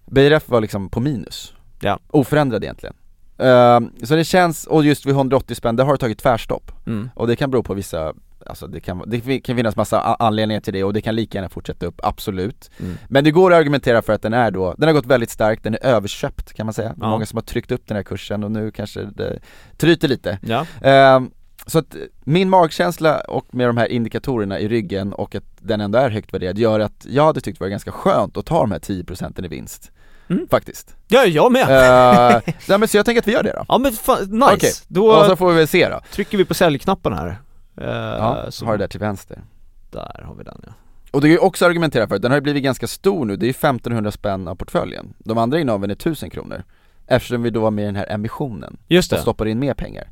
BRF 0.07 0.49
var 0.49 0.61
liksom 0.61 0.89
på 0.89 1.01
minus 1.01 1.55
Ja. 1.81 1.99
Oförändrad 2.11 2.65
egentligen 2.65 2.95
Ehm, 3.39 3.91
Så 4.03 4.15
det 4.15 4.25
känns, 4.25 4.67
och 4.67 4.85
just 4.85 5.07
vid 5.07 5.15
180 5.15 5.55
spänn, 5.55 5.77
det 5.77 5.83
har 5.83 5.97
tagit 5.97 6.19
tvärstopp 6.19 6.73
Mm. 6.87 7.11
Och 7.15 7.27
det 7.27 7.37
kan 7.37 7.51
bero 7.51 7.63
på 7.63 7.75
vissa, 7.75 8.13
alltså 8.47 8.67
det 8.67 8.81
kan, 8.81 9.03
det 9.07 9.41
kan 9.41 9.57
finnas 9.57 9.77
massa 9.77 10.01
anledningar 10.01 10.61
till 10.61 10.73
det 10.73 10.85
och 10.85 10.93
det 10.93 11.01
kan 11.01 11.15
lika 11.15 11.39
gärna 11.39 11.49
fortsätta 11.49 11.87
upp, 11.87 12.01
absolut 12.03 12.71
Mm. 12.81 12.95
Men 13.09 13.25
det 13.25 13.31
går 13.31 13.53
att 13.53 13.59
argumentera 13.59 14.03
för 14.03 14.13
att 14.13 14.23
den 14.23 14.33
är 14.35 14.51
då, 14.51 14.75
den 14.79 14.89
har 14.89 14.95
gått 14.95 15.07
väldigt 15.07 15.31
starkt, 15.31 15.63
den 15.65 15.75
är 15.75 15.85
överköpt 15.87 16.53
kan 16.53 16.67
man 16.67 16.73
säga 16.73 16.95
Ja. 17.01 17.11
Många 17.11 17.27
som 17.27 17.37
har 17.37 17.43
tryckt 17.43 17.73
upp 17.73 17.87
den 17.87 17.97
här 17.97 18.05
kursen 18.05 18.45
och 18.45 18.51
nu 18.51 18.71
kanske 18.71 19.03
det 19.03 19.39
tryter 19.77 20.09
lite 20.09 20.39
Ja. 20.43 20.67
Ehm, 20.83 21.31
Så 21.67 21.79
att 21.79 21.97
min 22.25 22.49
magkänsla 22.51 23.21
och 23.21 23.55
med 23.55 23.69
de 23.69 23.77
här 23.77 23.87
indikatorerna 23.87 24.59
i 24.61 24.69
ryggen 24.69 25.13
och 25.13 25.35
att 25.35 25.45
den 25.61 25.81
ändå 25.81 25.99
är 25.99 26.11
högt 26.11 26.35
värderad 26.35 26.59
gör 26.59 26.81
att 26.81 27.07
jag 27.09 27.25
hade 27.25 27.41
tyckt 27.41 27.59
det 27.59 27.65
var 27.65 27.69
ganska 27.71 27.93
skönt 27.93 28.37
att 28.37 28.47
ta 28.47 28.61
de 28.61 28.71
här 28.73 28.79
10% 28.79 29.45
i 29.45 29.49
vinst 29.49 29.91
Mm. 30.31 30.49
Faktiskt 30.51 30.97
Ja, 31.09 31.25
jag 31.25 31.53
med. 31.53 31.63
uh, 31.63 32.41
nej, 32.69 32.79
men 32.79 32.89
Så 32.89 32.97
jag 32.97 33.07
tänker 33.07 33.21
att 33.23 33.29
vi 33.29 33.33
gör 33.33 33.43
det 33.43 33.53
då 33.53 33.65
Ja 33.69 33.79
men 33.79 33.93
fan, 33.93 34.19
nice. 34.31 34.55
Okej. 34.55 34.73
Då 34.89 35.07
Och 35.11 35.27
så 35.27 35.37
får 35.37 35.51
vi 35.51 35.57
väl 35.57 35.69
se 35.69 35.89
då 35.89 36.01
trycker 36.13 36.39
vi 36.39 36.45
på 36.45 36.55
säljknappen 36.55 37.13
här. 37.13 37.37
Eh, 37.81 37.89
Ja, 37.89 38.47
så 38.51 38.65
har 38.67 38.73
det 38.73 38.79
där 38.79 38.89
till 38.89 39.01
vänster. 39.01 39.43
Där 39.91 40.23
har 40.27 40.35
vi 40.35 40.45
den 40.45 40.61
ja. 40.67 40.73
Och 41.11 41.21
det 41.21 41.29
är 41.29 41.31
ju 41.31 41.39
också 41.39 41.67
argumentera 41.67 42.09
för, 42.09 42.19
den 42.19 42.31
har 42.31 42.37
ju 42.37 42.43
blivit 42.43 42.63
ganska 42.63 42.87
stor 42.87 43.25
nu, 43.25 43.37
det 43.37 43.45
är 43.45 43.47
ju 43.47 43.51
1500 43.51 44.11
spänn 44.11 44.49
av 44.49 44.55
portföljen. 44.55 45.15
De 45.19 45.39
andra 45.39 45.61
innehaven 45.61 45.91
är 45.91 45.95
1000 45.95 46.31
kronor 46.31 46.65
Eftersom 47.07 47.43
vi 47.43 47.51
då 47.51 47.61
var 47.61 47.71
med 47.71 47.83
i 47.83 47.87
den 47.87 47.97
här 47.97 48.11
emissionen. 48.11 48.77
Just 48.89 49.13
och 49.13 49.17
det. 49.19 49.23
stoppar 49.23 49.47
in 49.47 49.59
mer 49.59 49.75
pengar. 49.75 50.11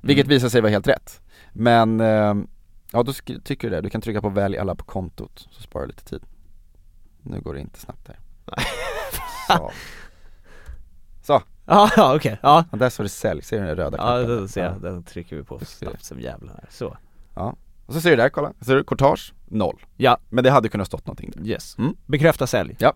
Vilket 0.00 0.26
visar 0.26 0.48
sig 0.48 0.60
vara 0.60 0.70
helt 0.70 0.88
rätt. 0.88 1.20
Men, 1.52 2.00
ehm, 2.00 2.46
ja 2.92 3.02
då 3.02 3.12
tycker 3.44 3.70
du 3.70 3.76
det, 3.76 3.80
du 3.80 3.90
kan 3.90 4.00
trycka 4.00 4.20
på 4.20 4.28
välj 4.28 4.58
alla 4.58 4.74
på 4.74 4.84
kontot, 4.84 5.48
så 5.50 5.62
sparar 5.62 5.82
du 5.82 5.88
lite 5.88 6.04
tid. 6.04 6.22
Nu 7.22 7.40
går 7.40 7.54
det 7.54 7.60
inte 7.60 7.80
snabbt 7.80 8.08
här 8.08 8.18
Ja, 11.66 11.90
ja 11.96 12.16
okej. 12.16 12.38
Ja. 12.42 12.64
och 12.70 12.78
där 12.78 12.90
står 12.90 13.04
det 13.04 13.10
sälj, 13.10 13.42
ser 13.42 13.60
du 13.60 13.66
den 13.66 13.76
röda 13.76 13.96
Ja, 13.96 14.02
knappen? 14.04 14.28
den 14.36 14.48
ser 14.48 14.64
jag. 14.64 14.72
Ja. 14.74 14.78
Den 14.78 15.02
trycker 15.02 15.36
vi 15.36 15.42
på 15.42 15.60
snabbt 15.64 16.04
som 16.04 16.20
jävlar 16.20 16.52
här. 16.52 16.66
Så. 16.70 16.96
Och 17.86 17.94
så 17.94 18.00
ser 18.00 18.10
du 18.10 18.16
där, 18.16 18.28
kolla, 18.28 18.52
ser 18.60 18.74
du 18.74 18.84
courtage? 18.84 19.32
Noll 19.44 19.76
Ja. 19.96 20.18
Men 20.28 20.44
det 20.44 20.50
hade 20.50 20.68
kunnat 20.68 20.86
stått 20.86 21.06
någonting 21.06 21.32
där 21.36 21.46
Yes. 21.46 21.78
Mm. 21.78 21.94
Bekräfta 22.06 22.46
sälj. 22.46 22.76
Ja. 22.78 22.92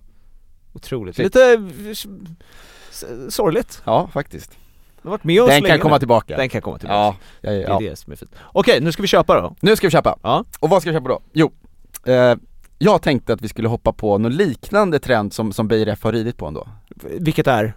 Otroligt. 0.72 1.16
Shit. 1.16 1.24
Lite 1.24 1.58
sorgligt. 3.28 3.82
Ja, 3.84 4.08
faktiskt 4.12 4.50
Det 4.50 5.08
har 5.08 5.10
varit 5.10 5.24
med 5.24 5.42
oss 5.42 5.48
Den 5.48 5.62
kan 5.62 5.78
komma 5.78 5.98
tillbaka 5.98 6.36
Den 6.36 6.48
kan 6.48 6.60
komma 6.62 6.78
tillbaka. 6.78 6.96
Ja, 6.98 7.16
ja, 7.40 7.50
Det 7.50 7.60
ja, 7.60 7.76
är 7.76 7.90
det 7.90 7.96
som 7.96 8.12
är 8.12 8.16
fint. 8.16 8.30
Okej, 8.52 8.80
nu 8.80 8.92
ska 8.92 9.02
vi 9.02 9.08
köpa 9.08 9.40
då. 9.40 9.54
Nu 9.60 9.76
ska 9.76 9.86
vi 9.86 9.90
köpa. 9.90 10.16
Ja. 10.22 10.44
Och 10.60 10.68
vad 10.70 10.82
ska 10.82 10.90
vi 10.90 10.96
köpa 10.96 11.08
då? 11.08 11.20
Jo, 11.32 11.52
eh, 12.06 12.34
jag 12.78 13.02
tänkte 13.02 13.32
att 13.32 13.42
vi 13.42 13.48
skulle 13.48 13.68
hoppa 13.68 13.92
på 13.92 14.18
någon 14.18 14.32
liknande 14.36 14.98
trend 14.98 15.32
som, 15.32 15.52
som 15.52 15.68
BRF 15.68 16.02
har 16.04 16.12
ridit 16.12 16.36
på 16.36 16.46
ändå. 16.46 16.68
Vilket 17.04 17.46
är? 17.46 17.72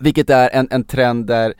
Vilket 0.00 0.30
är 0.30 0.50
en, 0.52 0.68
en 0.70 0.84
trend 0.84 1.26
där 1.26 1.54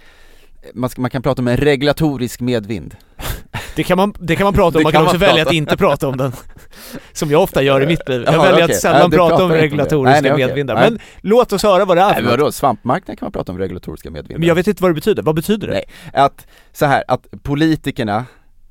man, 0.74 0.90
ska, 0.90 1.00
man 1.00 1.10
kan 1.10 1.22
prata 1.22 1.42
om 1.42 1.48
en 1.48 1.56
regulatorisk 1.56 2.40
medvind. 2.40 2.96
Det 3.74 3.82
kan 3.82 3.96
man, 3.96 4.14
det 4.18 4.36
kan 4.36 4.44
man 4.44 4.54
prata 4.54 4.78
om, 4.78 4.82
man 4.82 4.92
kan 4.92 4.98
kan 4.98 5.06
också 5.06 5.18
man 5.18 5.28
välja 5.28 5.42
att 5.42 5.52
inte 5.52 5.76
prata 5.76 6.08
om 6.08 6.16
den. 6.16 6.32
Som 7.12 7.30
jag 7.30 7.42
ofta 7.42 7.62
gör 7.62 7.82
i 7.82 7.86
mitt 7.86 8.08
liv. 8.08 8.22
Jag 8.26 8.34
Jaha, 8.34 8.42
väljer 8.42 8.64
okej. 8.64 8.74
att 8.74 8.80
sällan 8.80 9.10
du 9.10 9.16
prata 9.16 9.44
om 9.44 9.50
regulatoriska 9.50 10.20
Nej, 10.20 10.30
nej, 10.30 10.46
medvindar. 10.46 10.74
Nej. 10.74 10.90
Men 10.90 10.98
låt 11.20 11.52
oss 11.52 11.62
höra 11.62 11.84
vad 11.84 11.96
det 11.96 12.00
är 12.00 12.06
Nej 12.06 12.14
för 12.14 12.22
något. 12.22 12.30
vadå, 12.30 12.52
svampmarknaden 12.52 13.16
kan 13.16 13.26
man 13.26 13.32
prata 13.32 13.52
om 13.52 13.58
regulatoriska 13.58 14.10
medvindar. 14.10 14.38
Men 14.38 14.48
jag 14.48 14.54
vet 14.54 14.66
inte 14.66 14.82
vad 14.82 14.90
det 14.90 14.94
betyder. 14.94 15.22
Vad 15.22 15.34
betyder 15.34 15.66
det? 15.66 15.72
Nej. 15.72 15.84
Att, 16.12 16.46
så 16.72 16.86
här, 16.86 17.04
att 17.08 17.26
politikerna 17.42 18.24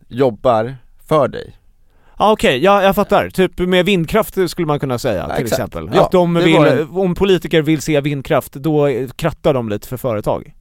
jobbar 0.08 0.76
för 1.08 1.28
dig. 1.28 1.56
Ja 2.22 2.32
okej, 2.32 2.64
ja 2.64 2.84
jag 2.84 2.96
fattar. 2.96 3.30
Typ 3.30 3.60
med 3.60 3.86
vindkraft 3.86 4.38
skulle 4.50 4.68
man 4.68 4.80
kunna 4.80 5.00
säga 5.00 5.26
Ja, 5.30 5.36
till 5.36 5.46
exakt. 5.46 5.52
exempel. 5.60 5.90
Ja, 5.94 6.06
att 6.06 6.12
de 6.12 6.34
vill, 6.34 6.56
en- 6.56 6.90
om 6.90 7.16
politiker 7.16 7.62
vill 7.62 7.82
se 7.82 8.02
vindkraft, 8.02 8.54
då 8.54 8.88
krattar 9.16 9.54
de 9.54 9.70
lite 9.70 9.88
för 9.88 9.98
företag. 9.98 10.54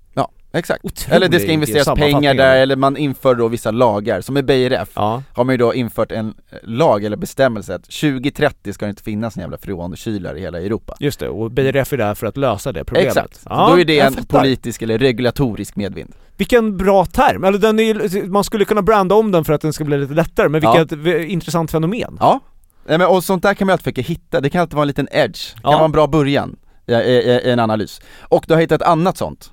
Ja, 0.53 0.59
exakt. 0.59 0.85
Otrolig 0.85 1.17
Eller 1.17 1.29
det 1.29 1.41
ska 1.41 1.51
investeras 1.53 1.89
pengar 1.99 2.35
där, 2.35 2.57
eller 2.57 2.77
man 2.77 2.97
inför 2.97 3.35
då 3.35 3.49
vissa 3.49 3.71
lagar, 3.71 4.21
som 4.21 4.37
i 4.37 4.43
BRF 4.43 4.89
Ja, 4.95 5.23
har 5.35 5.45
man 5.45 5.53
ju 5.53 5.57
då 5.57 5.75
infört 5.75 6.13
en 6.13 6.35
eh, 6.51 6.59
lag 6.63 7.05
eller 7.05 7.17
bestämmelse 7.17 7.75
att 7.75 7.83
2030 7.85 8.73
ska 8.73 8.87
det 8.87 8.91
inte 8.91 9.03
finnas 9.03 9.37
en 9.37 9.41
jävla 9.41 9.59
freonkylar 9.59 10.37
i 10.39 10.41
hela 10.41 10.61
Europa 10.61 10.97
just 11.01 11.21
det. 11.21 11.29
Och 11.29 11.51
BRF 11.51 11.93
är 11.93 11.97
där 11.97 12.15
för 12.15 12.27
att 12.27 12.37
lösa 12.37 12.73
det 12.73 12.85
problemet. 12.85 13.07
Exakt, 13.17 13.41
Ja, 13.45 13.69
då 13.73 13.81
är 13.81 13.85
det 13.85 13.99
en 14.01 14.13
fattar. 14.13 14.39
politisk 14.41 14.83
eller 14.83 14.99
regulatorisk 14.99 15.77
medvind 15.77 16.13
Vilken 16.37 16.77
bra 16.77 17.05
term! 17.05 17.45
Eller 17.45 17.59
den 17.59 17.81
är, 17.81 18.27
man 18.27 18.45
skulle 18.45 18.65
kunna 18.65 18.83
branda 18.83 19.15
om 19.15 19.33
den 19.33 19.45
för 19.45 19.53
att 19.53 19.61
den 19.61 19.73
ska 19.73 19.85
bli 19.85 19.99
lite 19.99 20.15
lättare, 20.15 20.49
men 20.49 20.63
Ja. 20.63 20.73
vilket 20.79 20.99
v- 20.99 21.25
intressant 21.27 21.71
fenomen. 21.71 22.17
Ja, 22.21 22.41
Nej, 22.87 22.99
men, 22.99 23.07
och 23.07 23.25
sånt 23.25 23.43
där 23.43 23.55
kan 23.55 23.67
man 23.67 23.73
alltid 23.73 23.85
försöka 23.85 24.03
hitta, 24.03 24.41
det 24.41 24.51
kan 24.51 24.61
alltid 24.61 24.75
vara 24.75 24.83
en 24.83 24.89
liten 24.89 25.09
edge, 25.11 25.55
det 25.57 25.63
kan 25.63 25.71
Ja. 25.73 25.77
vara 25.79 25.85
en 25.85 25.93
bra 25.93 26.07
början 26.07 26.57
i, 26.87 26.93
i, 26.93 26.97
i 27.45 27.51
en 27.51 27.59
analys 27.61 28.01
Och 28.21 28.45
du 28.49 28.55
har 28.55 28.61
hittat 28.61 28.81
ett 28.83 28.89
annat 28.89 29.17
sånt 29.17 29.53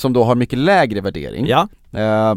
som 0.00 0.12
då 0.12 0.24
har 0.24 0.34
mycket 0.34 0.58
lägre 0.58 1.00
värdering, 1.00 1.46
Ja. 1.46 1.68
eh, 1.92 2.34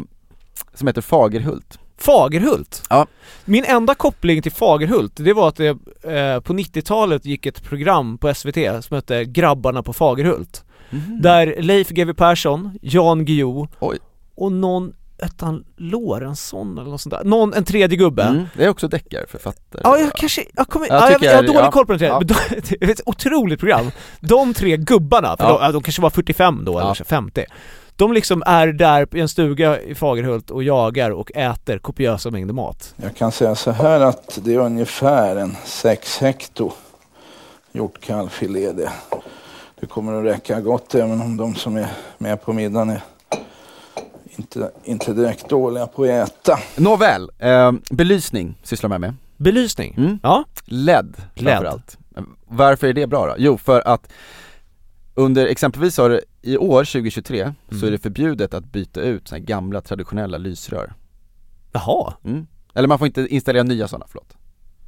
som 0.74 0.86
heter 0.86 1.00
Fagerhult. 1.00 1.78
Fagerhult? 1.98 2.82
Ja. 2.90 3.06
Min 3.44 3.64
enda 3.64 3.94
koppling 3.94 4.42
till 4.42 4.52
Fagerhult, 4.52 5.12
det 5.16 5.32
var 5.32 5.48
att 5.48 5.56
det 5.56 5.68
eh, 5.68 6.40
på 6.40 6.52
90-talet 6.52 7.24
gick 7.24 7.46
ett 7.46 7.62
program 7.62 8.18
på 8.18 8.34
SVT 8.34 8.84
som 8.84 8.94
hette 8.94 9.24
Grabbarna 9.24 9.82
på 9.82 9.92
Fagerhult. 9.92 10.64
Där 11.20 11.56
Leif 11.62 11.88
GW 11.88 12.12
Persson, 12.14 12.78
Jan 12.82 13.24
Guillou 13.24 13.66
och 14.34 14.52
någon, 14.52 14.92
hette 15.22 15.44
han 15.44 15.64
Lorentzon 15.76 16.78
eller 16.78 16.90
något 16.90 17.00
sånt 17.00 17.14
där? 17.14 17.24
Någon, 17.24 17.54
en 17.54 17.64
tredje 17.64 17.96
gubbe. 17.96 18.22
Mm, 18.22 18.44
det 18.56 18.64
är 18.64 18.68
också 18.68 18.88
deckarförfattare. 18.88 19.80
Ja, 19.84 19.98
jag 19.98 20.12
kanske, 20.12 20.44
jag 20.54 20.68
kommer, 20.68 20.86
Jag 20.86 20.96
ja, 21.02 21.10
jag, 21.10 21.22
jag 21.22 21.36
har 21.36 21.42
dålig 21.42 21.58
ja. 21.60 21.70
koll 21.70 21.86
på 21.86 21.92
den 21.92 21.98
tredje, 21.98 22.14
Ja. 22.14 22.18
men 22.18 22.26
de, 22.26 22.34
det 22.78 22.84
är 22.84 22.90
ett 22.90 23.00
otroligt 23.06 23.60
program. 23.60 23.90
De 24.20 24.54
tre 24.54 24.76
gubbarna, 24.76 25.36
för 25.36 25.44
Ja. 25.44 25.66
de, 25.66 25.72
de 25.72 25.82
kanske 25.82 26.02
var 26.02 26.10
45 26.10 26.64
då, 26.64 26.72
Ja. 26.72 26.80
eller 26.80 26.94
så 26.94 27.04
50. 27.04 27.44
De 27.96 28.12
liksom 28.12 28.42
är 28.46 28.66
där 28.66 29.16
i 29.16 29.20
en 29.20 29.28
stuga 29.28 29.80
i 29.80 29.94
Fagerhult 29.94 30.50
och 30.50 30.62
jagar 30.62 31.10
och 31.10 31.32
äter 31.34 31.78
kopiösa 31.78 32.30
mängder 32.30 32.54
mat. 32.54 32.94
Jag 32.96 33.16
kan 33.16 33.32
säga 33.32 33.54
så 33.54 33.70
här 33.70 34.00
att 34.00 34.38
det 34.42 34.54
är 34.54 34.58
ungefär 34.58 35.36
en 35.36 35.56
6 35.64 36.18
hekto 36.18 36.72
hjortkalvfilé 37.72 38.72
det. 38.72 38.92
Det 39.80 39.86
kommer 39.86 40.12
att 40.18 40.24
räcka 40.24 40.60
gott 40.60 40.94
även 40.94 41.20
om 41.20 41.36
de 41.36 41.54
som 41.54 41.76
är 41.76 41.86
med 42.18 42.42
på 42.42 42.52
middagen 42.52 42.90
är 42.90 43.00
inte, 44.36 44.70
inte 44.84 45.12
direkt 45.12 45.48
dåliga 45.48 45.86
på 45.86 46.02
att 46.02 46.08
äta. 46.08 46.58
Nåväl, 46.76 47.30
eh, 47.38 47.72
belysning 47.90 48.58
sysslar 48.62 48.88
man 48.88 49.00
med. 49.00 49.14
Belysning? 49.36 49.94
Mm. 49.96 50.18
Ja. 50.22 50.44
LED 50.64 51.16
LED. 51.34 51.46
framförallt. 51.46 51.98
Varför 52.46 52.86
är 52.86 52.92
det 52.92 53.06
bra 53.06 53.26
då? 53.26 53.34
Jo, 53.38 53.58
för 53.58 53.88
att 53.88 54.12
under 55.14 55.46
exempelvis 55.46 55.98
har 55.98 56.10
det, 56.10 56.20
i 56.42 56.56
år 56.56 56.84
2023 56.84 57.54
så 57.68 57.74
Mm. 57.76 57.86
är 57.86 57.90
det 57.90 57.98
förbjudet 57.98 58.54
att 58.54 58.64
byta 58.64 59.00
ut 59.00 59.28
såna 59.28 59.38
gamla 59.38 59.80
traditionella 59.80 60.38
lysrör. 60.38 60.92
Jaha. 61.72 62.14
Mm. 62.24 62.46
Eller 62.74 62.88
man 62.88 62.98
får 62.98 63.06
inte 63.06 63.26
installera 63.26 63.62
nya 63.62 63.88
sådana, 63.88 64.06
förlåt. 64.08 64.36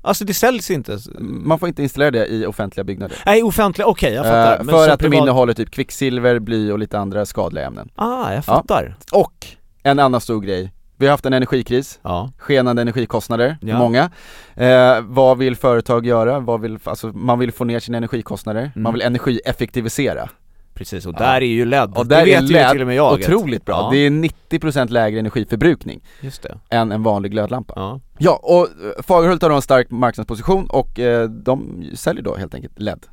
Alltså 0.07 0.25
det 0.25 0.35
säljs 0.35 0.71
inte? 0.71 0.99
Man 1.21 1.59
får 1.59 1.69
inte 1.69 1.83
installera 1.83 2.11
det 2.11 2.27
i 2.27 2.47
offentliga 2.47 2.85
byggnader. 2.85 3.17
Nej, 3.27 3.43
offentliga, 3.43 3.87
okej 3.87 4.15
jag 4.15 4.25
fattar. 4.25 4.59
Men 4.59 4.67
för 4.75 4.89
att 4.89 5.01
de 5.01 5.05
privat- 5.09 5.23
innehåller 5.23 5.53
typ 5.55 5.71
kvicksilver, 5.71 6.39
bly 6.39 6.73
och 6.73 6.79
lite 6.79 6.99
andra 6.99 7.27
skadliga 7.27 7.67
ämnen. 7.67 7.89
Ah, 7.95 8.33
jag 8.33 8.45
fattar. 8.45 8.97
Och 9.13 9.47
en 9.83 9.99
annan 9.99 10.21
stor 10.21 10.41
grej, 10.41 10.73
vi 10.97 11.07
har 11.07 11.11
haft 11.11 11.27
en 11.27 11.33
energikris, 11.33 11.99
Ja. 12.03 12.31
skenande 12.39 12.83
energikostnader, 12.83 13.59
Ja. 13.61 13.79
många. 13.79 14.11
Eh, 14.55 15.01
vad 15.03 15.39
vill 15.39 15.57
företag 15.57 16.07
göra? 16.07 16.41
Vad 16.41 16.61
vill, 16.61 16.79
alltså, 16.85 17.07
man 17.09 17.39
vill 17.39 17.53
få 17.53 17.65
ner 17.65 17.81
sina 17.81 17.97
energikostnader, 17.99 18.61
Mm. 18.61 18.83
man 18.83 18.93
vill 18.93 19.03
energieffektivisera. 19.03 20.29
Precis, 20.77 21.07
och 21.07 21.15
Ja. 21.15 21.19
där 21.19 21.35
är 21.35 21.41
ju 21.47 21.65
LED. 21.65 21.91
Och 21.97 22.07
det 22.07 22.15
där 22.15 22.25
vet 22.25 22.39
är 22.39 22.65
ju 22.65 22.71
till 22.73 22.81
och 22.81 22.87
med 22.87 22.97
jag. 22.97 23.13
otroligt 23.13 23.65
bra. 23.65 23.75
Ja. 23.75 23.91
Det 23.93 23.99
är 23.99 24.11
90% 24.11 24.89
lägre 24.91 25.19
energiförbrukning 25.21 26.01
Just 26.21 26.43
det. 26.43 26.59
än 26.71 26.93
en 26.93 27.03
vanlig 27.03 27.31
glödlampa. 27.33 27.73
Ja. 27.77 28.01
Ja, 28.19 28.41
och 28.43 28.63
eh, 28.63 29.03
Fagerhult 29.03 29.43
har 29.43 29.49
då 29.51 29.57
en 29.57 29.63
stark 29.63 29.91
marknadsposition 29.91 30.67
och 30.71 30.99
eh, 30.99 31.29
de 31.29 31.85
säljer 31.95 32.23
då 32.23 32.37
helt 32.37 32.55
enkelt 32.55 32.79
LED. 32.81 33.07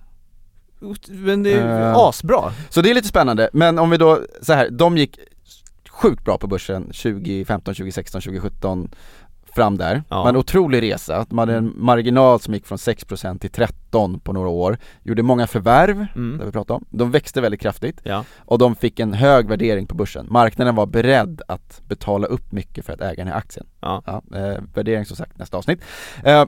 Men 1.07 1.43
det 1.43 1.53
är 1.53 1.81
Eh. 1.89 1.95
asbra. 1.97 2.51
Så 2.69 2.81
det 2.81 2.89
är 2.89 2.93
lite 2.93 3.07
spännande, 3.07 3.49
men 3.53 3.79
om 3.79 3.89
vi 3.89 3.97
då, 3.97 4.19
så 4.41 4.53
här, 4.53 4.69
de 4.69 4.97
gick 4.97 5.19
sjukt 5.89 6.25
bra 6.25 6.37
på 6.37 6.47
börsen 6.47 6.83
2015, 6.83 7.73
2016, 7.75 8.21
2017 8.21 8.89
fram 9.55 9.77
där. 9.77 10.03
Ja. 10.09 10.15
Det 10.15 10.21
var 10.21 10.29
en 10.29 10.35
otrolig 10.35 10.81
resa, 10.81 11.25
de 11.29 11.37
hade 11.37 11.55
en 11.55 11.73
marginal 11.77 12.39
som 12.39 12.53
gick 12.53 12.65
från 12.65 12.77
6% 12.77 13.39
till 13.39 13.49
13% 13.91 14.19
på 14.19 14.33
några 14.33 14.49
år, 14.49 14.77
gjorde 15.03 15.23
många 15.23 15.47
förvärv, 15.47 16.05
Mm. 16.15 16.37
det 16.37 16.45
vi 16.45 16.51
pratade 16.51 16.77
om, 16.77 16.85
de 16.89 17.11
växte 17.11 17.41
väldigt 17.41 17.61
kraftigt 17.61 17.99
Ja. 18.03 18.23
och 18.37 18.57
de 18.57 18.75
fick 18.75 18.99
en 18.99 19.13
hög 19.13 19.47
värdering 19.47 19.87
på 19.87 19.95
börsen. 19.95 20.27
Marknaden 20.29 20.75
var 20.75 20.85
beredd 20.85 21.41
att 21.47 21.81
betala 21.87 22.27
upp 22.27 22.51
mycket 22.51 22.85
för 22.85 22.93
att 22.93 23.01
äga 23.01 23.15
den 23.23 23.27
här 23.27 23.37
aktien. 23.37 23.65
Ja. 23.79 24.03
eh, 24.35 24.57
värdering 24.73 25.05
som 25.05 25.17
sagt 25.17 25.37
nästa 25.37 25.57
avsnitt. 25.57 25.81
Eh, 26.23 26.45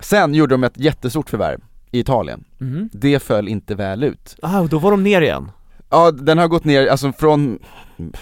sen 0.00 0.34
gjorde 0.34 0.54
de 0.54 0.64
ett 0.64 0.78
jättestort 0.78 1.30
förvärv 1.30 1.60
i 1.90 1.98
Italien. 2.00 2.44
Mhm. 2.58 2.88
Det 2.92 3.22
föll 3.22 3.48
inte 3.48 3.74
väl 3.74 4.04
ut. 4.04 4.36
Ah, 4.42 4.60
och 4.60 4.68
då 4.68 4.78
var 4.78 4.90
de 4.90 5.02
ner 5.02 5.20
igen. 5.20 5.50
Ja, 5.90 6.10
den 6.10 6.38
har 6.38 6.48
gått 6.48 6.64
ner, 6.64 6.86
alltså 6.86 7.12
från, 7.12 7.58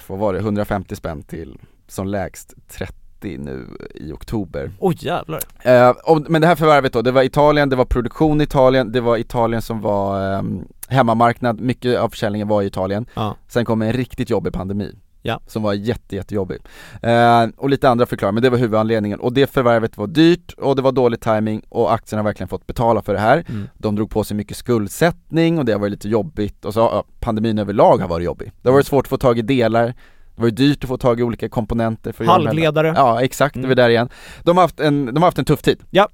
vad 0.06 0.18
var 0.18 0.32
det, 0.32 0.38
150 0.38 0.96
spänn 0.96 1.22
till 1.22 1.58
som 1.88 2.06
lägst 2.08 2.54
30 2.68 2.94
nu 3.24 3.66
i 3.94 4.12
oktober. 4.12 4.70
Oj 4.78 4.96
jävlar. 4.98 5.40
Eh, 5.62 5.90
och, 5.90 6.30
men 6.30 6.40
det 6.40 6.46
här 6.46 6.56
förvärvet 6.56 6.92
då, 6.92 7.02
det 7.02 7.12
var 7.12 7.22
Italien, 7.22 7.68
det 7.68 7.76
var 7.76 7.84
produktion 7.84 8.40
i 8.40 8.44
Italien, 8.44 8.92
det 8.92 9.00
var 9.00 9.16
Italien 9.16 9.62
som 9.62 9.80
var 9.80 10.34
ehm, 10.38 10.64
hemmamarknad, 10.88 11.60
mycket 11.60 11.98
av 11.98 12.08
försäljningen 12.08 12.48
var 12.48 12.62
i 12.62 12.66
Italien. 12.66 13.06
Ja. 13.14 13.36
Sen 13.48 13.64
kom 13.64 13.82
en 13.82 13.92
riktigt 13.92 14.30
jobbig 14.30 14.52
pandemi. 14.52 14.94
Ja. 15.26 15.40
Som 15.46 15.62
var 15.62 15.74
jätte, 15.74 16.16
jättejobbig. 16.16 16.58
Eh, 17.02 17.46
och 17.56 17.70
lite 17.70 17.88
andra 17.88 18.06
förklaringar, 18.06 18.32
men 18.32 18.42
det 18.42 18.50
var 18.50 18.58
huvudanledningen. 18.58 19.20
Och 19.20 19.32
det 19.32 19.50
förvärvet 19.50 19.96
var 19.96 20.06
dyrt 20.06 20.52
och 20.52 20.76
det 20.76 20.82
var 20.82 20.92
dålig 20.92 21.20
timing 21.20 21.62
och 21.68 21.94
aktien 21.94 22.18
har 22.18 22.24
verkligen 22.24 22.48
fått 22.48 22.66
betala 22.66 23.02
för 23.02 23.12
det 23.12 23.20
här. 23.20 23.44
Mm. 23.48 23.68
De 23.74 23.96
drog 23.96 24.10
på 24.10 24.24
sig 24.24 24.36
mycket 24.36 24.56
skuldsättning 24.56 25.58
och 25.58 25.64
det 25.64 25.72
har 25.72 25.78
varit 25.78 25.90
lite 25.90 26.08
jobbigt 26.08 26.64
och 26.64 26.74
så 26.74 26.80
ja, 26.80 27.04
pandemin 27.20 27.58
överlag 27.58 27.98
har 27.98 28.08
varit 28.08 28.24
jobbig. 28.24 28.52
Det 28.62 28.68
har 28.68 28.72
varit 28.74 28.86
svårt 28.86 29.04
att 29.04 29.10
få 29.10 29.16
tag 29.16 29.38
i 29.38 29.42
delar, 29.42 29.94
det 30.36 30.42
var 30.42 30.48
ju 30.48 30.54
dyrt 30.54 30.84
att 30.84 30.88
få 30.88 30.96
tag 30.98 31.20
i 31.20 31.22
olika 31.22 31.48
komponenter 31.48 32.12
för 32.12 32.24
Halvledare. 32.24 32.92
Ja 32.96 33.22
exakt, 33.22 33.54
det 33.54 33.58
Mm. 33.60 33.68
var 33.68 33.74
där 33.74 33.88
igen. 33.88 34.08
De 34.42 34.56
har 34.56 34.64
haft 34.64 34.80
en, 34.80 35.06
de 35.06 35.16
har 35.16 35.24
haft 35.26 35.38
en 35.38 35.44
tuff 35.44 35.62
tid. 35.62 35.78
Ja. 35.90 36.08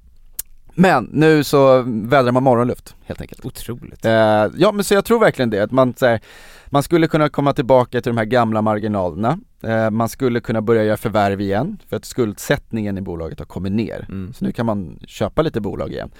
Men 0.75 1.09
nu 1.13 1.43
så 1.43 1.81
vädrar 1.87 2.31
man 2.31 2.43
morgonluft 2.43 2.95
helt 3.05 3.21
enkelt. 3.21 3.45
Otroligt. 3.45 4.05
Eh, 4.05 4.11
ja 4.57 4.71
men 4.71 4.83
så 4.83 4.93
jag 4.93 5.05
tror 5.05 5.19
verkligen 5.19 5.49
det, 5.49 5.59
att 5.59 5.71
man, 5.71 5.93
så 5.97 6.05
här, 6.05 6.19
man 6.65 6.83
skulle 6.83 7.07
kunna 7.07 7.29
komma 7.29 7.53
tillbaka 7.53 8.01
till 8.01 8.09
de 8.11 8.17
här 8.17 8.25
gamla 8.25 8.61
marginalerna, 8.61 9.39
eh, 9.63 9.89
man 9.89 10.09
skulle 10.09 10.39
kunna 10.39 10.61
börja 10.61 10.83
göra 10.83 10.97
förvärv 10.97 11.41
igen, 11.41 11.77
för 11.89 11.95
att 11.97 12.05
skuldsättningen 12.05 12.97
i 12.97 13.01
bolaget 13.01 13.39
har 13.39 13.45
kommit 13.45 13.71
ner. 13.71 14.05
Mm. 14.09 14.33
Så 14.33 14.45
nu 14.45 14.51
kan 14.51 14.65
man 14.65 14.99
köpa 15.07 15.41
lite 15.41 15.61
bolag 15.61 15.91
igen. 15.91 16.11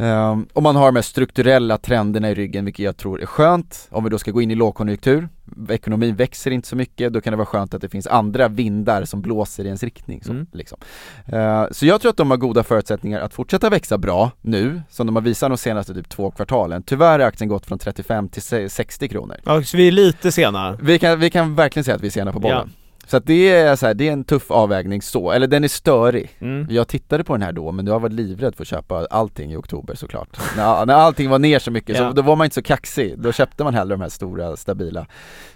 Um, 0.00 0.46
och 0.52 0.62
man 0.62 0.76
har 0.76 0.86
de 0.86 0.94
här 0.96 1.02
strukturella 1.02 1.78
trenderna 1.78 2.30
i 2.30 2.34
ryggen 2.34 2.64
vilket 2.64 2.84
jag 2.84 2.96
tror 2.96 3.22
är 3.22 3.26
skönt. 3.26 3.88
Om 3.90 4.04
vi 4.04 4.10
då 4.10 4.18
ska 4.18 4.30
gå 4.30 4.42
in 4.42 4.50
i 4.50 4.54
lågkonjunktur, 4.54 5.28
ekonomin 5.68 6.16
växer 6.16 6.50
inte 6.50 6.68
så 6.68 6.76
mycket, 6.76 7.12
då 7.12 7.20
kan 7.20 7.30
det 7.32 7.36
vara 7.36 7.46
skönt 7.46 7.74
att 7.74 7.80
det 7.82 7.88
finns 7.88 8.06
andra 8.06 8.48
vindar 8.48 9.04
som 9.04 9.22
blåser 9.22 9.64
i 9.64 9.66
ens 9.66 9.82
riktning. 9.82 10.22
Så, 10.24 10.32
Mm. 10.32 10.46
liksom. 10.52 10.78
Eh, 11.26 11.64
så 11.70 11.86
jag 11.86 12.00
tror 12.00 12.10
att 12.10 12.16
de 12.16 12.30
har 12.30 12.36
goda 12.38 12.62
förutsättningar 12.64 13.20
att 13.20 13.34
fortsätta 13.34 13.70
växa 13.70 13.98
bra 13.98 14.30
nu, 14.40 14.82
som 14.90 15.06
de 15.06 15.16
har 15.16 15.22
visat 15.22 15.50
de 15.50 15.56
senaste 15.58 15.94
typ 15.94 16.08
två 16.08 16.30
kvartalen. 16.30 16.82
Tyvärr 16.82 17.18
har 17.18 17.26
aktien 17.26 17.48
gått 17.48 17.66
från 17.66 17.78
35 17.78 18.28
till 18.28 18.42
se- 18.42 18.68
60 18.68 19.08
kronor. 19.08 19.36
Ja, 19.44 19.62
så 19.62 19.76
vi 19.76 19.88
är 19.88 19.92
lite 19.92 20.32
sena. 20.32 20.76
Vi 20.82 20.98
kan, 20.98 21.20
vi 21.20 21.30
kan 21.30 21.54
verkligen 21.54 21.84
säga 21.84 21.94
att 21.94 22.02
vi 22.02 22.06
är 22.06 22.10
sena 22.10 22.32
på 22.32 22.40
bollen. 22.40 22.70
Ja. 22.74 22.84
Så 23.10 23.16
att 23.16 23.26
det 23.26 23.50
är 23.50 23.76
så 23.76 23.86
här, 23.86 23.94
det 23.94 24.08
är 24.08 24.12
en 24.12 24.24
tuff 24.24 24.50
avvägning 24.50 25.02
så, 25.02 25.30
eller 25.30 25.46
den 25.46 25.64
är 25.64 25.68
störig. 25.68 26.30
Mm. 26.38 26.66
Jag 26.70 26.88
tittade 26.88 27.24
på 27.24 27.32
den 27.34 27.42
här 27.42 27.52
då, 27.52 27.72
men 27.72 27.86
jag 27.86 28.00
var 28.00 28.08
livrädd 28.08 28.54
för 28.54 28.64
att 28.64 28.68
köpa 28.68 29.06
allting 29.10 29.52
i 29.52 29.56
oktober 29.56 29.94
såklart. 29.94 30.38
när, 30.56 30.86
när 30.86 30.94
allting 30.94 31.30
var 31.30 31.38
ner 31.38 31.58
så 31.58 31.70
mycket, 31.70 31.96
Ja. 31.96 32.08
så 32.08 32.12
då 32.12 32.22
var 32.22 32.36
man 32.36 32.44
inte 32.44 32.54
så 32.54 32.62
kaxig. 32.62 33.18
Då 33.18 33.32
köpte 33.32 33.64
man 33.64 33.74
hellre 33.74 33.94
de 33.94 34.00
här 34.00 34.08
stora, 34.08 34.56
stabila. 34.56 35.06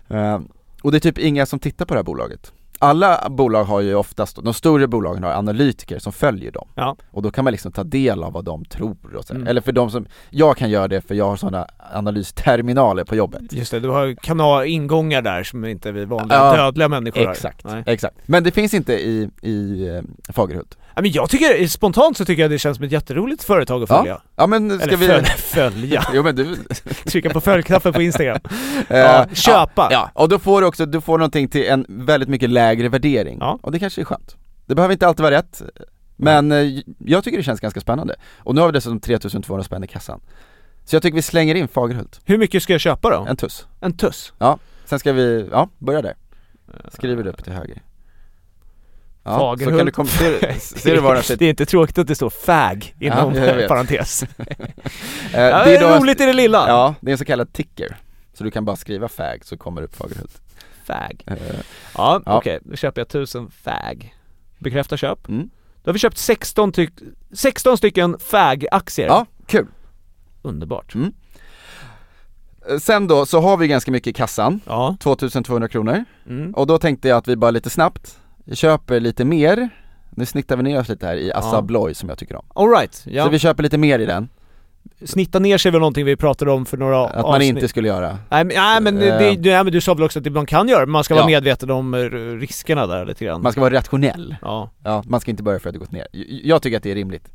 Eh, 0.09 0.41
och 0.83 0.91
det 0.93 0.99
är 0.99 1.01
typ 1.01 1.19
inga 1.19 1.47
som 1.47 1.59
tittar 1.59 1.85
på 1.85 1.95
det 1.95 1.99
här 1.99 2.05
bolaget. 2.05 2.53
Alla 2.83 3.29
bolag 3.29 3.65
har 3.65 3.81
ju 3.81 3.95
oftast, 3.95 4.45
de 4.45 4.55
större 4.55 4.87
bolagen 4.87 5.23
har 5.23 5.31
analytiker 5.31 5.99
som 5.99 6.13
följer 6.13 6.53
dem. 6.53 6.69
Ja. 6.75 6.97
Och 7.11 7.23
då 7.23 7.31
kan 7.31 7.45
man 7.45 7.53
liksom 7.53 7.73
ta 7.73 7.85
del 7.85 8.23
av 8.23 8.33
vad 8.33 8.45
de 8.45 8.65
tror 8.65 9.17
och 9.17 9.25
så. 9.25 9.35
Mm. 9.35 9.47
Eller 9.47 9.61
för 9.61 9.73
de 9.73 9.91
som, 9.91 10.07
jag 10.31 10.57
kan 10.57 10.71
göra 10.71 10.89
det 10.89 11.01
för 11.01 11.15
jag 11.15 11.25
har 11.25 11.37
sådana 11.37 11.67
analysterminaler 11.95 13.05
på 13.05 13.17
jobbet. 13.17 13.53
Just 13.53 13.71
det, 13.71 13.81
du 13.81 13.89
har 13.89 14.15
kanal, 14.15 14.67
ingångar 14.67 15.23
där 15.23 15.43
som 15.43 15.65
inte 15.65 15.93
vi 15.93 16.05
vanliga 16.05 16.39
Ja, 16.39 16.57
dödliga 16.57 16.89
människor 16.89 17.25
har. 17.25 17.33
Exakt, 17.33 17.67
exakt. 17.87 18.17
Men 18.27 18.45
det 18.45 18.51
finns 18.51 18.75
inte 18.75 18.93
i, 18.93 19.31
i 19.43 19.89
eh, 19.89 20.33
Fagerhult. 20.33 20.79
Ja, 20.97 21.03
men 21.03 21.11
jag 21.11 21.31
tycker, 21.31 21.67
spontant 21.67 22.17
så 22.17 22.25
tycker 22.25 22.43
jag 22.43 22.51
det 22.51 22.59
känns 22.59 22.77
som 22.77 22.85
ett 22.87 22.93
jätteroligt 22.93 23.43
företag 23.45 23.83
att 23.83 23.91
Ja. 23.91 23.99
följa. 23.99 24.21
Ja 24.37 24.47
men 24.47 24.71
ska 24.81 24.83
Eller 24.89 24.97
vi... 24.97 25.07
följa, 25.07 25.25
följa. 25.37 26.05
Jo 26.15 26.23
men 26.23 26.37
du... 26.37 26.57
Trycka 27.07 27.31
på 27.31 27.41
följknappen 27.41 27.93
på 27.93 28.03
Instagram. 28.03 28.39
Eh, 28.89 28.99
Ja, 28.99 29.27
köpa. 29.33 29.89
Ja, 29.91 30.11
och 30.15 30.29
då 30.29 30.39
får 30.39 30.61
du 30.61 30.67
också, 30.67 30.87
du 30.87 31.01
får 31.01 31.19
någonting 31.19 31.49
till 31.49 31.65
en 31.69 31.87
väldigt 31.89 32.29
mycket 32.29 32.51
lägre 32.51 32.89
värdering. 32.89 33.39
Ja. 33.41 33.59
Och 33.63 33.73
det 33.73 33.79
kanske 33.79 34.01
är 34.01 34.05
skönt. 34.05 34.37
Det 34.67 34.75
behöver 34.75 34.93
inte 34.93 35.07
alltid 35.07 35.23
vara 35.23 35.35
rätt, 35.35 35.63
men 36.17 36.53
eh, 36.53 36.81
jag 36.99 37.25
tycker 37.25 37.39
det 37.39 37.45
känns 37.45 37.61
ganska 37.61 37.81
spännande. 37.81 38.15
Och 38.39 38.55
nu 38.55 38.61
har 38.61 38.69
vi 38.69 38.73
dessutom 38.73 39.01
3200 39.01 39.65
spänn 39.65 39.85
i 39.85 39.87
kassan. 39.87 40.21
Så 40.85 40.97
jag 40.97 41.03
tycker 41.03 41.15
vi 41.15 41.23
slänger 41.23 41.55
in 41.55 41.69
Fagerhult, 41.69 42.21
Hur 42.25 42.39
mycket 42.39 42.63
ska 42.63 42.73
jag 42.75 42.81
köpa 42.81 43.11
då? 43.11 43.27
en 43.29 43.37
tuss. 43.37 43.67
En 43.81 43.97
tuss? 43.97 44.33
Sen 44.85 44.99
ska 44.99 45.13
vi, 45.13 45.49
ja, 45.53 45.69
börja 45.79 46.03
där. 46.03 46.15
Skriver 46.93 47.23
du 47.23 47.31
upp 47.31 47.45
till 47.45 47.53
höger. 47.53 47.83
Ja, 49.25 49.39
Fagerhult. 49.39 49.75
så 49.75 49.79
kan 49.79 49.87
du 49.87 49.93
kom, 49.93 50.07
ser, 50.07 50.59
ser 50.61 50.91
du 50.97 51.01
den 51.01 51.23
Det 51.39 51.45
är 51.45 51.51
inte 51.51 51.67
tråkigt 51.67 51.99
att 51.99 52.07
det 52.07 52.15
står 52.15 52.31
fag 52.31 52.95
inom 53.01 53.35
Ja, 53.35 53.69
parentes. 53.69 54.23
Eh, 54.43 54.49
det 55.33 55.77
är 55.77 55.81
då- 55.81 55.99
roligt 55.99 56.21
i 56.21 56.27
det 56.27 56.33
lilla. 56.33 56.69
Ja, 56.69 56.95
det 57.01 57.11
är 57.11 57.13
en 57.13 57.19
så 57.19 57.25
kallad 57.25 57.53
ticker. 57.53 57.97
Så 58.35 58.45
du 58.45 58.51
kan 58.51 58.65
bara 58.65 58.77
skriva 58.77 59.09
fag 59.09 59.45
så 59.45 59.57
kommer 59.57 59.81
det 59.81 59.85
upp 59.85 59.97
Fagerhult. 59.97 60.41
Fag. 60.87 61.23
Eh, 61.27 61.37
Ja, 61.97 62.23
Ja. 62.27 62.37
okej. 62.39 62.59
Då 62.65 62.77
köper 62.77 63.01
jag 63.01 63.07
1000 63.09 63.51
fag. 63.51 64.15
Bekräfta 64.59 64.97
köp. 64.97 65.29
Mm. 65.29 65.51
Då 65.83 65.89
har 65.89 65.93
vi 65.93 65.99
köpt 65.99 66.19
16, 66.19 66.73
tyck 66.73 66.91
16 67.33 67.77
stycken 67.79 68.19
fag-aktier. 68.19 69.07
Ja, 69.07 69.27
kul. 69.47 69.67
Underbart. 70.43 70.95
Mm. 70.95 71.13
Eh, 72.71 72.79
Sen 72.79 73.07
då 73.09 73.27
så 73.27 73.41
har 73.41 73.57
vi 73.57 73.69
ganska 73.69 73.91
mycket 73.91 74.07
i 74.11 74.13
kassan, 74.13 74.61
Ja. 74.67 74.97
2200 75.01 75.69
kronor. 75.69 76.05
Mm. 76.29 76.55
Och 76.55 76.67
då 76.67 76.79
tänkte 76.79 77.09
jag 77.09 77.19
att 77.19 77.29
vi 77.29 77.37
bara 77.37 77.51
lite 77.51 77.71
snabbt 77.71 78.19
köper 78.55 79.01
lite 79.01 79.25
mer, 79.25 79.69
nu 80.11 80.27
snittar 80.27 80.57
vi 80.57 80.63
ner 80.63 80.81
oss 80.81 80.89
lite 80.89 81.07
här 81.07 81.15
i 81.17 81.33
Assa 81.33 81.49
Ja. 81.53 81.59
Abloy 81.59 81.95
som 81.95 82.09
jag 82.09 82.19
tycker 82.19 82.37
om. 82.37 82.45
Alright, 82.55 83.03
ja. 83.07 83.25
Så 83.25 83.31
vi 83.31 83.39
köper 83.39 83.63
lite 83.63 83.79
mer 83.79 83.99
i 83.99 84.07
den, 84.07 84.29
Snitta 85.05 85.39
ner 85.39 85.59
sig 85.59 85.69
är 85.69 85.73
väl 85.73 85.81
någonting 85.81 86.05
vi 86.05 86.17
pratade 86.17 86.51
om 86.51 86.67
för 86.67 86.77
några 86.77 87.07
att 87.07 87.15
man 87.17 87.25
avsnitt. 87.25 87.49
inte 87.49 87.69
skulle 87.69 87.89
göra. 87.89 88.19
Nej 88.31 88.45
men, 88.45 88.57
nej, 88.57 88.81
men, 88.81 88.97
Eh. 89.03 89.19
det, 89.19 89.37
det, 89.37 89.51
nej, 89.55 89.65
men 89.65 89.73
du 89.73 89.81
sa 89.81 89.95
väl 89.95 90.05
också 90.05 90.19
att 90.19 90.33
man 90.33 90.47
kan 90.47 90.69
göra, 90.69 90.81
men 90.81 90.91
man 90.91 91.05
ska 91.05 91.15
Ja. 91.15 91.19
vara 91.21 91.27
medveten 91.27 91.71
om 91.71 91.95
eh, 91.95 91.99
riskerna 92.39 92.87
där 92.87 93.07
lite 93.07 93.25
grann. 93.25 93.43
Man 93.43 93.53
ska 93.53 93.61
vara 93.61 93.75
rationell. 93.75 94.37
Ja. 94.43 94.71
Ja, 94.85 95.03
man 95.07 95.21
ska 95.21 95.31
inte 95.31 95.43
börja 95.43 95.59
för 95.61 95.69
att 95.69 95.73
det 95.73 95.79
gått 95.79 95.93
ner. 95.93 96.07
Jag 96.45 96.63
tycker 96.63 96.77
att 96.77 96.83
det 96.83 96.91
är 96.91 96.95
rimligt. 96.95 97.29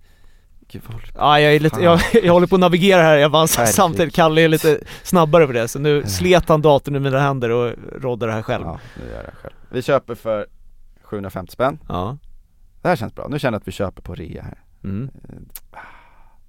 Gud, 0.72 0.82
vad 0.86 0.94
håller- 0.94 1.12
Ja, 1.18 1.40
jag, 1.40 1.56
är 1.56 1.60
lite, 1.60 1.82
jag, 1.82 2.00
jag 2.24 2.34
håller 2.34 2.48
på 2.48 2.56
att 2.56 2.60
navigera 2.60 3.02
här, 3.02 3.18
jag 3.18 3.30
Herregud. 3.30 3.68
samtidigt, 3.76 4.16
Kalle 4.16 4.42
är 4.42 4.48
lite 4.48 4.80
snabbare 5.04 5.48
på 5.48 5.54
det 5.54 5.68
så 5.68 5.80
nu 5.80 6.04
slet 6.06 6.50
han 6.50 6.62
datorn 6.62 6.96
i 6.96 7.00
mina 7.00 7.20
händer 7.20 7.50
och 7.50 7.74
roddar 8.02 8.28
det 8.28 8.34
här 8.34 8.42
själv. 8.42 8.64
Ja, 8.66 8.80
nu 9.04 9.10
gör 9.14 9.24
jag 9.24 9.34
själv. 9.42 9.54
Vi 9.72 9.82
köper 9.82 10.16
för 10.16 10.48
750 11.08 11.52
spänn. 11.52 11.80
Ja. 11.90 12.18
Det 12.82 12.88
här 12.88 12.96
känns 12.96 13.16
bra, 13.16 13.28
nu 13.28 13.40
känner 13.40 13.56
jag 13.56 13.62
att 13.62 13.68
vi 13.68 13.72
köper 13.72 14.02
på 14.02 14.16
rea 14.16 14.44
här. 14.44 14.64
Mm. 14.84 15.10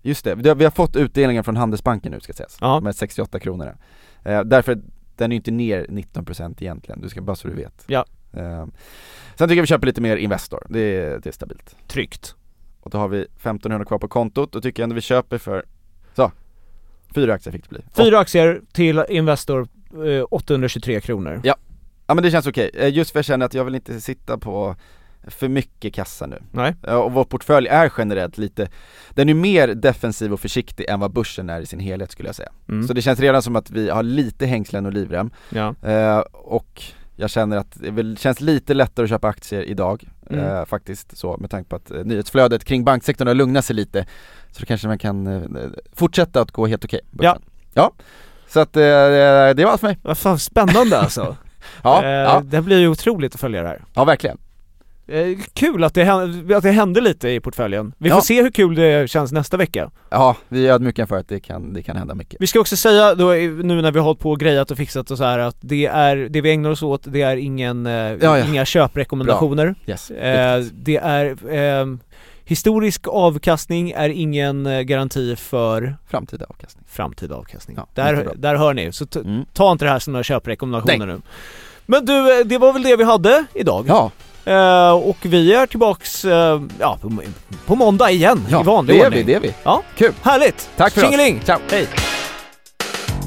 Just 0.02 0.24
det, 0.24 0.34
vi 0.34 0.64
har, 0.64 0.70
fått 0.70 0.96
utdelningen 0.96 1.44
från 1.44 1.56
Handelsbanken 1.56 2.12
nu 2.12 2.20
ska 2.20 2.32
sägas, 2.32 2.58
Ja. 2.60 2.80
med 2.80 2.96
68 2.96 3.38
kronor. 3.40 3.76
Eh, 4.24 4.40
därför, 4.40 4.74
den 5.16 5.32
är 5.32 5.34
ju 5.34 5.36
inte 5.36 5.50
ner 5.50 5.86
19% 5.88 6.62
egentligen, 6.62 7.00
du 7.00 7.08
ska 7.08 7.20
bara 7.20 7.36
så 7.36 7.48
du 7.48 7.54
vet. 7.54 7.84
Ja. 7.86 8.04
Eh, 8.32 8.66
sen 9.36 9.48
tycker 9.48 9.56
jag 9.56 9.62
vi 9.62 9.66
köper 9.66 9.86
lite 9.86 10.00
mer 10.00 10.16
Investor, 10.16 10.66
det 10.70 10.80
är, 10.80 11.18
det 11.18 11.28
är 11.28 11.32
stabilt. 11.32 11.76
Tryggt. 11.86 12.34
Och 12.80 12.90
då 12.90 12.98
har 12.98 13.08
vi 13.08 13.22
1500 13.22 13.84
kvar 13.84 13.98
på 13.98 14.08
kontot, 14.08 14.52
då 14.52 14.60
tycker 14.60 14.82
jag 14.82 14.84
ändå 14.84 14.94
vi 14.94 15.00
köper 15.00 15.38
för, 15.38 15.64
så, 16.16 16.32
fyra 17.14 17.34
aktier 17.34 17.52
fick 17.52 17.62
det 17.62 17.68
bli. 17.68 17.80
Fyra 17.92 18.18
aktier 18.18 18.60
till 18.72 19.04
Investor, 19.08 19.68
eh, 20.06 20.24
823 20.30 21.00
kronor. 21.00 21.40
Ja. 21.44 21.56
Ja 22.08 22.14
men 22.14 22.22
det 22.24 22.30
känns 22.30 22.46
okej, 22.46 22.70
Eh, 22.74 22.88
just 22.94 23.10
för 23.10 23.18
jag 23.18 23.24
känner 23.24 23.46
att 23.46 23.54
jag 23.54 23.64
vill 23.64 23.74
inte 23.74 24.00
sitta 24.00 24.38
på 24.38 24.76
för 25.26 25.48
mycket 25.48 25.94
kassa 25.94 26.26
nu. 26.26 26.42
Nej. 26.52 26.74
Ja, 26.82 26.96
Och 26.98 27.12
vår 27.12 27.24
portfölj 27.24 27.68
är 27.68 27.92
generellt 27.98 28.38
lite, 28.38 28.68
den 29.10 29.28
är 29.28 29.34
mer 29.34 29.68
defensiv 29.68 30.32
och 30.32 30.40
försiktig 30.40 30.88
än 30.88 31.00
vad 31.00 31.12
börsen 31.12 31.50
är 31.50 31.60
i 31.60 31.66
sin 31.66 31.80
helhet 31.80 32.10
skulle 32.12 32.28
jag 32.28 32.36
säga. 32.36 32.48
Mm. 32.68 32.86
Så 32.86 32.92
det 32.92 33.02
känns 33.02 33.20
redan 33.20 33.42
som 33.42 33.56
att 33.56 33.70
vi 33.70 33.90
har 33.90 34.02
lite 34.02 34.46
hängslen 34.46 34.86
och 34.86 34.92
livrem, 34.92 35.30
Ja. 35.50 35.74
eh, 35.82 36.18
och 36.32 36.82
jag 37.16 37.30
känner 37.30 37.56
att 37.56 37.76
det 37.80 38.18
känns 38.18 38.40
lite 38.40 38.74
lättare 38.74 39.04
att 39.04 39.10
köpa 39.10 39.28
aktier 39.28 39.62
idag, 39.62 40.08
Mm. 40.30 40.44
eh, 40.44 40.64
faktiskt 40.64 41.16
så 41.18 41.36
med 41.36 41.50
tanke 41.50 41.70
på 41.70 41.76
att 41.76 41.90
eh, 41.90 42.04
nyhetsflödet 42.04 42.64
kring 42.64 42.84
banksektorn 42.84 43.28
har 43.28 43.34
lugnat 43.34 43.64
sig 43.64 43.76
lite 43.76 44.06
Så 44.50 44.60
då 44.60 44.66
kanske 44.66 44.86
man 44.88 44.98
kan 44.98 45.26
eh, 45.26 45.68
fortsätta 45.92 46.40
att 46.40 46.50
gå 46.50 46.66
helt 46.66 46.84
okej 46.84 47.00
börsen. 47.10 47.42
Ja. 47.74 47.92
Så 48.48 48.60
att 48.60 48.76
eh, 48.76 48.82
det 48.82 49.62
var 49.64 49.70
allt 49.72 49.80
för 49.80 49.88
mig. 49.88 49.98
Vad 50.02 50.18
fan 50.18 50.38
spännande 50.38 50.98
alltså. 50.98 51.36
Ja, 51.82 52.02
eh, 52.04 52.10
ja, 52.10 52.42
Det 52.44 52.62
blir 52.62 52.78
ju 52.78 52.88
otroligt 52.88 53.34
att 53.34 53.40
följa 53.40 53.62
det 53.62 53.68
här. 53.68 53.82
ja 53.94 54.04
verkligen. 54.04 54.38
Eh, 55.10 55.38
kul 55.52 55.84
att 55.84 55.94
det, 55.94 56.04
hände, 56.04 56.56
att 56.56 56.62
det 56.62 56.70
hände 56.70 57.00
lite 57.00 57.28
i 57.28 57.40
portföljen. 57.40 57.92
Vi 57.98 58.10
får 58.10 58.18
Ja. 58.18 58.22
se 58.22 58.42
hur 58.42 58.50
kul 58.50 58.74
det 58.74 59.10
känns 59.10 59.32
nästa 59.32 59.56
vecka. 59.56 59.90
Ja, 60.10 60.36
vi 60.48 60.68
är 60.68 60.72
ödmjuka 60.72 61.06
för 61.06 61.16
att 61.16 61.28
det 61.28 61.40
kan, 61.40 61.72
det 61.72 61.82
kan 61.82 61.96
hända 61.96 62.14
mycket. 62.14 62.36
Vi 62.40 62.46
ska 62.46 62.60
också 62.60 62.76
säga 62.76 63.14
då, 63.14 63.26
nu 63.32 63.82
när 63.82 63.92
vi 63.92 63.98
har 63.98 64.04
hållit 64.04 64.20
på 64.20 64.30
och 64.30 64.40
grejat 64.40 64.70
och 64.70 64.76
fixat 64.76 65.10
och 65.10 65.18
så 65.18 65.24
här 65.24 65.38
att 65.38 65.56
det 65.60 65.86
är, 65.86 66.16
det 66.16 66.40
vi 66.40 66.50
ägnar 66.50 66.70
oss 66.70 66.82
åt, 66.82 67.02
det 67.04 67.22
är 67.22 67.36
ingen, 67.36 67.86
eh, 67.86 67.92
ja. 67.92 68.38
inga 68.44 68.64
köprekommendationer. 68.64 69.74
Yes, 69.86 70.10
Eh, 70.10 70.64
det 70.72 70.96
är, 70.96 71.36
ehm, 71.52 71.98
historisk 72.48 73.08
avkastning 73.08 73.90
är 73.90 74.08
ingen 74.08 74.66
eh, 74.66 74.80
garanti 74.80 75.36
för 75.36 75.96
Framtida 76.10 76.46
avkastning. 76.48 76.84
framtida 76.90 77.34
avkastning. 77.34 77.76
Ja, 77.76 77.86
där, 77.94 78.32
där 78.36 78.54
hör 78.56 78.74
ni, 78.74 78.92
så 78.92 79.06
Mm. 79.14 79.44
ta 79.52 79.72
inte 79.72 79.84
det 79.84 79.90
här 79.90 79.98
som 79.98 80.12
några 80.12 80.22
köprekommendationer 80.24 81.06
Nej. 81.06 81.16
nu. 81.16 81.20
Men 81.86 82.04
du, 82.04 82.40
eh, 82.40 82.44
det 82.46 82.58
var 82.58 82.72
väl 82.72 82.82
det 82.82 82.96
vi 82.96 83.04
hade 83.04 83.44
idag. 83.54 83.84
Ja, 83.88 84.10
Eh, 84.44 84.90
och 84.90 85.16
vi 85.22 85.54
är 85.54 85.66
tillbaks, 85.66 86.24
eh, 86.24 86.62
ja, 86.80 86.98
på, 87.02 87.12
på 87.66 87.74
måndag 87.74 88.10
igen 88.10 88.46
ja 88.50 88.60
i 88.60 88.64
vanlig 88.64 88.96
det 88.96 89.00
är 89.00 89.06
ordning. 89.06 89.26
vi, 89.26 89.32
det 89.32 89.34
är 89.34 89.40
vi. 89.40 89.54
Ja, 89.62 89.82
Kul. 89.96 90.12
härligt! 90.22 90.70
Tack 90.76 90.92
för 90.92 91.00
Tjingeling! 91.00 91.38
oss. 91.38 91.44
Ciao. 91.44 91.58
Hej! 91.70 91.86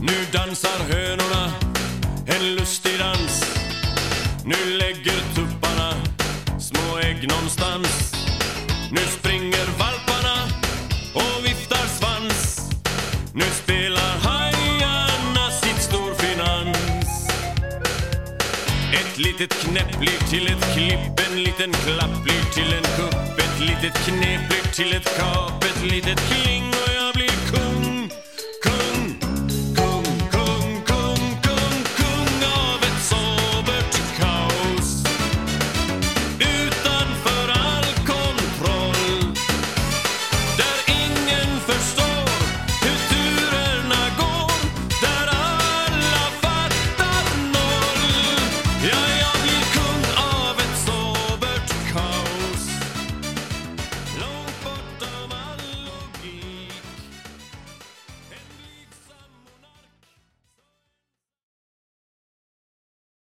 Nu 0.01 0.13
dansar 0.33 0.69
hönorna 0.89 1.51
en 2.25 2.55
lustig 2.55 2.99
dans 2.99 3.45
Nu 4.45 4.77
lägger 4.77 5.19
tupparna 5.35 5.93
små 6.59 6.97
ägg 6.97 7.27
någonstans 7.29 8.00
nu 8.93 9.01
springer 9.19 9.65
valparna 9.79 10.37
och 11.13 11.45
viftar 11.45 11.87
svans. 11.87 12.69
Nu 13.33 13.43
spelar 13.63 14.17
hajarna 14.17 15.51
sitt 15.51 15.81
storfinans. 15.81 17.29
Ett 18.93 19.17
litet 19.17 19.53
knäpp 19.53 19.99
blir 19.99 20.29
till 20.29 20.47
ett 20.47 20.73
klipp 20.73 21.19
En 21.29 21.43
liten 21.43 21.73
klapp 21.73 22.23
blir 22.23 22.43
till 22.53 22.73
en 22.73 22.83
kupp. 22.83 23.39
Ett 23.39 23.59
litet 23.59 24.05
knep 24.05 24.49
blir 24.49 24.73
till 24.73 24.93
ett 24.93 25.17
kap 25.17 25.63
Ett 25.63 25.83
litet 25.83 26.19
kling 26.19 26.63
och 26.69 26.93
jag 26.95 27.13
blir 27.13 27.51
kung. 27.51 27.60